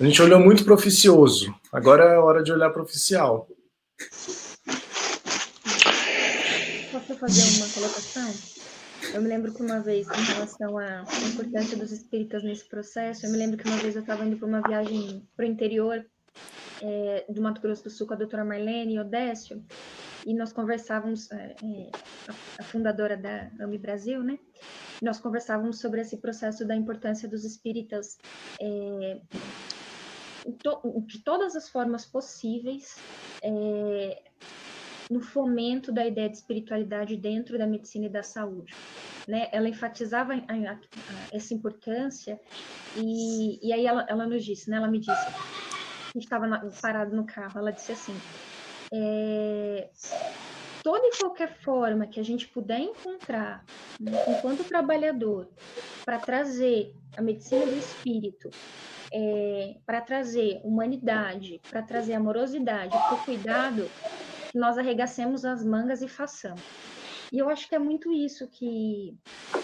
A 0.00 0.04
gente 0.04 0.20
olhou 0.20 0.40
muito 0.40 0.64
para 0.64 0.74
oficioso, 0.74 1.54
agora 1.72 2.04
é 2.04 2.18
hora 2.18 2.42
de 2.42 2.52
olhar 2.52 2.70
para 2.70 2.82
oficial. 2.82 3.48
Posso 6.90 7.14
fazer 7.16 7.62
uma 7.62 7.72
colocação? 7.72 8.34
Eu 9.14 9.20
me 9.20 9.28
lembro 9.28 9.52
que 9.52 9.62
uma 9.62 9.80
vez, 9.80 10.06
em 10.08 10.32
relação 10.32 10.78
à 10.78 11.04
importância 11.32 11.76
dos 11.76 11.92
espíritas 11.92 12.42
nesse 12.42 12.68
processo, 12.68 13.26
eu 13.26 13.30
me 13.30 13.36
lembro 13.36 13.56
que 13.56 13.68
uma 13.68 13.76
vez 13.76 13.94
eu 13.94 14.00
estava 14.00 14.24
indo 14.24 14.36
para 14.36 14.48
uma 14.48 14.62
viagem 14.62 15.26
para 15.36 15.44
o 15.44 15.48
interior 15.48 16.04
é, 16.80 17.24
do 17.28 17.42
Mato 17.42 17.60
Grosso 17.60 17.84
do 17.84 17.90
Sul 17.90 18.06
com 18.06 18.14
a 18.14 18.16
doutora 18.16 18.44
Marlene 18.44 18.98
Odécio, 18.98 19.62
e 20.26 20.34
nós 20.34 20.52
conversávamos, 20.52 21.30
é, 21.30 21.54
é, 21.62 21.90
a, 22.58 22.62
fundadora 22.62 23.16
da 23.16 23.50
AMI 23.60 23.78
Brasil, 23.78 24.22
né? 24.22 24.38
Nós 25.00 25.18
conversávamos 25.18 25.80
sobre 25.80 26.00
esse 26.00 26.16
processo 26.18 26.64
da 26.64 26.76
importância 26.76 27.28
dos 27.28 27.44
espíritas 27.44 28.18
é, 28.60 29.20
de 31.06 31.18
todas 31.24 31.56
as 31.56 31.68
formas 31.68 32.04
possíveis 32.04 32.96
é, 33.42 34.22
no 35.10 35.20
fomento 35.20 35.92
da 35.92 36.06
ideia 36.06 36.28
de 36.28 36.36
espiritualidade 36.36 37.16
dentro 37.16 37.58
da 37.58 37.66
medicina 37.66 38.06
e 38.06 38.08
da 38.08 38.22
saúde. 38.22 38.74
Né? 39.26 39.48
Ela 39.52 39.68
enfatizava 39.68 40.34
a, 40.34 40.36
a, 40.36 40.72
a, 40.72 40.78
essa 41.32 41.52
importância 41.52 42.40
e, 42.96 43.66
e 43.66 43.72
aí 43.72 43.86
ela, 43.86 44.06
ela 44.08 44.26
nos 44.26 44.44
disse, 44.44 44.70
né? 44.70 44.76
ela 44.76 44.88
me 44.88 44.98
disse, 44.98 45.10
a 45.12 46.12
gente 46.14 46.24
estava 46.24 46.46
parado 46.80 47.14
no 47.14 47.24
carro, 47.24 47.58
ela 47.58 47.70
disse 47.70 47.92
assim: 47.92 48.14
é, 48.92 49.88
toda 50.82 51.06
e 51.06 51.18
qualquer 51.18 51.56
forma 51.60 52.06
que 52.06 52.20
a 52.20 52.22
gente 52.22 52.46
puder 52.48 52.80
encontrar, 52.80 53.64
né, 53.98 54.12
enquanto 54.28 54.64
trabalhador, 54.64 55.48
para 56.04 56.18
trazer 56.18 56.94
a 57.16 57.22
medicina 57.22 57.64
do 57.64 57.76
espírito, 57.76 58.50
é, 59.12 59.76
para 59.86 60.00
trazer 60.00 60.60
humanidade, 60.64 61.60
para 61.70 61.82
trazer 61.82 62.14
amorosidade, 62.14 62.90
para 62.90 63.14
o 63.14 63.24
cuidado, 63.24 63.88
nós 64.54 64.76
arregacemos 64.76 65.44
as 65.44 65.64
mangas 65.64 66.02
e 66.02 66.08
façamos. 66.08 66.62
E 67.32 67.38
eu 67.38 67.48
acho 67.48 67.66
que 67.66 67.74
é 67.74 67.78
muito 67.78 68.12
isso 68.12 68.46
que, 68.48 69.16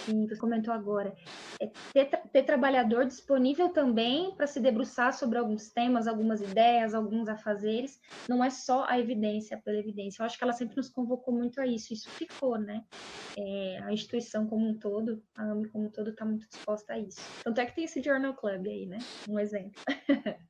que 0.07 0.27
você 0.27 0.37
comentou 0.37 0.73
agora. 0.73 1.15
É 1.61 1.71
ter, 1.93 2.07
ter 2.33 2.43
trabalhador 2.45 3.05
disponível 3.05 3.71
também 3.71 4.33
para 4.37 4.47
se 4.47 4.61
debruçar 4.61 5.13
sobre 5.13 5.39
alguns 5.39 5.71
temas, 5.71 6.07
algumas 6.07 6.41
ideias, 6.41 6.95
alguns 6.95 7.29
afazeres. 7.29 8.01
Não 8.29 8.45
é 8.45 8.51
só 8.51 8.85
a 8.89 8.99
evidência 8.99 9.61
pela 9.65 9.79
evidência. 9.79 10.23
Eu 10.23 10.27
acho 10.27 10.39
que 10.39 10.45
ela 10.45 10.53
sempre 10.53 10.77
nos 10.77 10.89
convocou 10.89 11.35
muito 11.35 11.61
a 11.61 11.67
isso. 11.67 11.93
Isso 11.93 12.09
ficou, 12.11 12.59
né? 12.59 12.85
É, 13.37 13.81
a 13.85 13.93
instituição 13.93 14.47
como 14.47 14.69
um 14.69 14.79
todo, 14.79 15.23
a 15.37 15.43
AMI 15.43 15.69
como 15.69 15.87
um 15.87 15.91
todo, 15.91 16.11
está 16.11 16.25
muito 16.25 16.49
disposta 16.49 16.93
a 16.93 16.99
isso. 16.99 17.21
Tanto 17.43 17.61
é 17.61 17.67
que 17.67 17.75
tem 17.75 17.85
esse 17.85 18.01
Journal 18.03 18.35
Club 18.35 18.67
aí, 18.67 18.87
né? 18.87 18.99
Um 19.29 19.39
exemplo. 19.39 19.73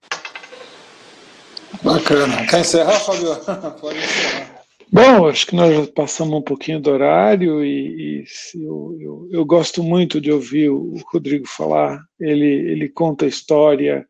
Bacana. 1.82 2.46
Quer 2.46 2.60
encerrar, 2.60 2.98
Fabio? 3.00 3.36
Pode 3.80 3.98
encerrar. 3.98 4.57
Bom, 4.90 5.26
acho 5.28 5.46
que 5.46 5.54
nós 5.54 5.74
já 5.74 5.92
passamos 5.92 6.34
um 6.38 6.42
pouquinho 6.42 6.80
do 6.80 6.90
horário 6.90 7.62
e, 7.62 8.22
e 8.22 8.24
eu, 8.54 8.96
eu, 8.98 9.28
eu, 9.30 9.44
gosto 9.44 9.82
muito 9.82 10.18
de 10.18 10.32
ouvir 10.32 10.70
o 10.70 10.94
Rodrigo 11.12 11.46
falar. 11.46 12.02
Ele, 12.18 12.46
ele 12.46 12.88
conta 12.88 13.26
a 13.26 13.28
história 13.28 14.08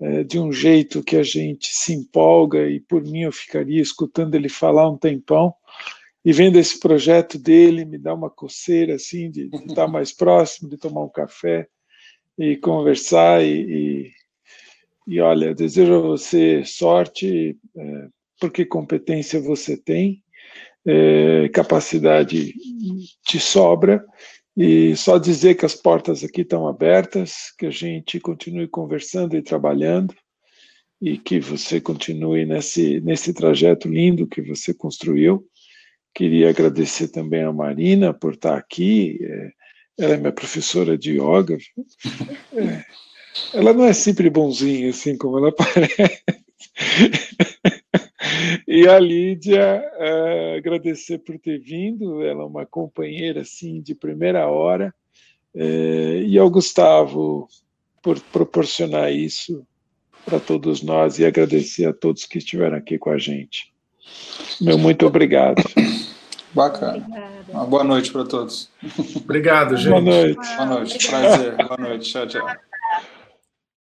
é, 0.00 0.22
de 0.22 0.38
um 0.38 0.52
jeito 0.52 1.02
que 1.02 1.16
a 1.16 1.24
gente 1.24 1.68
se 1.74 1.92
empolga 1.92 2.68
e 2.68 2.78
por 2.78 3.02
mim 3.02 3.22
eu 3.22 3.32
ficaria 3.32 3.82
escutando 3.82 4.36
ele 4.36 4.48
falar 4.48 4.88
um 4.88 4.96
tempão 4.96 5.52
e 6.24 6.32
vendo 6.32 6.56
esse 6.56 6.78
projeto 6.78 7.36
dele 7.36 7.84
me 7.84 7.98
dá 7.98 8.14
uma 8.14 8.30
coceira 8.30 8.94
assim 8.94 9.28
de, 9.28 9.48
de 9.48 9.56
estar 9.66 9.88
mais 9.88 10.12
próximo, 10.14 10.70
de 10.70 10.78
tomar 10.78 11.02
um 11.02 11.10
café 11.10 11.66
e 12.38 12.56
conversar 12.56 13.42
e, 13.42 14.10
e, 15.08 15.14
e 15.14 15.20
olha, 15.20 15.52
desejo 15.52 15.96
a 15.96 16.00
você 16.00 16.64
sorte. 16.64 17.56
É, 17.76 18.21
porque 18.42 18.66
competência 18.66 19.40
você 19.40 19.76
tem, 19.76 20.20
é, 20.84 21.48
capacidade 21.50 22.52
te 23.24 23.38
sobra, 23.38 24.04
e 24.56 24.96
só 24.96 25.16
dizer 25.16 25.54
que 25.54 25.64
as 25.64 25.76
portas 25.76 26.24
aqui 26.24 26.40
estão 26.40 26.66
abertas, 26.66 27.54
que 27.56 27.66
a 27.66 27.70
gente 27.70 28.18
continue 28.18 28.66
conversando 28.66 29.36
e 29.36 29.42
trabalhando, 29.42 30.12
e 31.00 31.16
que 31.16 31.38
você 31.38 31.80
continue 31.80 32.44
nesse, 32.44 33.00
nesse 33.02 33.32
trajeto 33.32 33.88
lindo 33.88 34.26
que 34.26 34.42
você 34.42 34.74
construiu. 34.74 35.46
Queria 36.12 36.50
agradecer 36.50 37.12
também 37.12 37.44
a 37.44 37.52
Marina 37.52 38.12
por 38.12 38.34
estar 38.34 38.58
aqui, 38.58 39.20
é, 39.22 39.50
ela 40.00 40.14
é 40.14 40.16
minha 40.16 40.32
professora 40.32 40.98
de 40.98 41.12
yoga. 41.12 41.56
É, 42.54 42.84
ela 43.54 43.72
não 43.72 43.86
é 43.86 43.94
sempre 43.94 44.28
bonzinha, 44.28 44.90
assim 44.90 45.16
como 45.16 45.38
ela 45.38 45.52
parece. 45.56 46.22
E 48.74 48.88
a 48.88 48.98
Lídia, 48.98 49.84
uh, 49.98 50.56
agradecer 50.56 51.18
por 51.18 51.38
ter 51.38 51.58
vindo, 51.58 52.22
ela 52.22 52.42
é 52.42 52.46
uma 52.46 52.64
companheira 52.64 53.42
assim 53.42 53.82
de 53.82 53.94
primeira 53.94 54.48
hora, 54.48 54.94
uh, 55.54 56.22
e 56.26 56.38
ao 56.38 56.48
Gustavo 56.48 57.46
por 58.02 58.18
proporcionar 58.18 59.12
isso 59.12 59.62
para 60.24 60.40
todos 60.40 60.82
nós 60.82 61.18
e 61.18 61.26
agradecer 61.26 61.84
a 61.84 61.92
todos 61.92 62.24
que 62.24 62.38
estiveram 62.38 62.78
aqui 62.78 62.96
com 62.96 63.10
a 63.10 63.18
gente. 63.18 63.70
Meu 64.58 64.78
muito 64.78 65.06
obrigado. 65.06 65.62
Bacana. 66.54 66.96
Obrigada. 66.96 67.44
Uma 67.50 67.66
boa 67.66 67.84
noite 67.84 68.10
para 68.10 68.24
todos. 68.24 68.70
Obrigado, 69.16 69.76
gente. 69.76 69.90
Boa 69.90 70.00
noite. 70.00 70.56
Boa 70.56 70.66
noite. 70.66 71.08
Prazer. 71.08 71.56
Boa 71.56 71.76
noite. 71.76 72.10
Tchau, 72.10 72.26
tchau. 72.26 72.46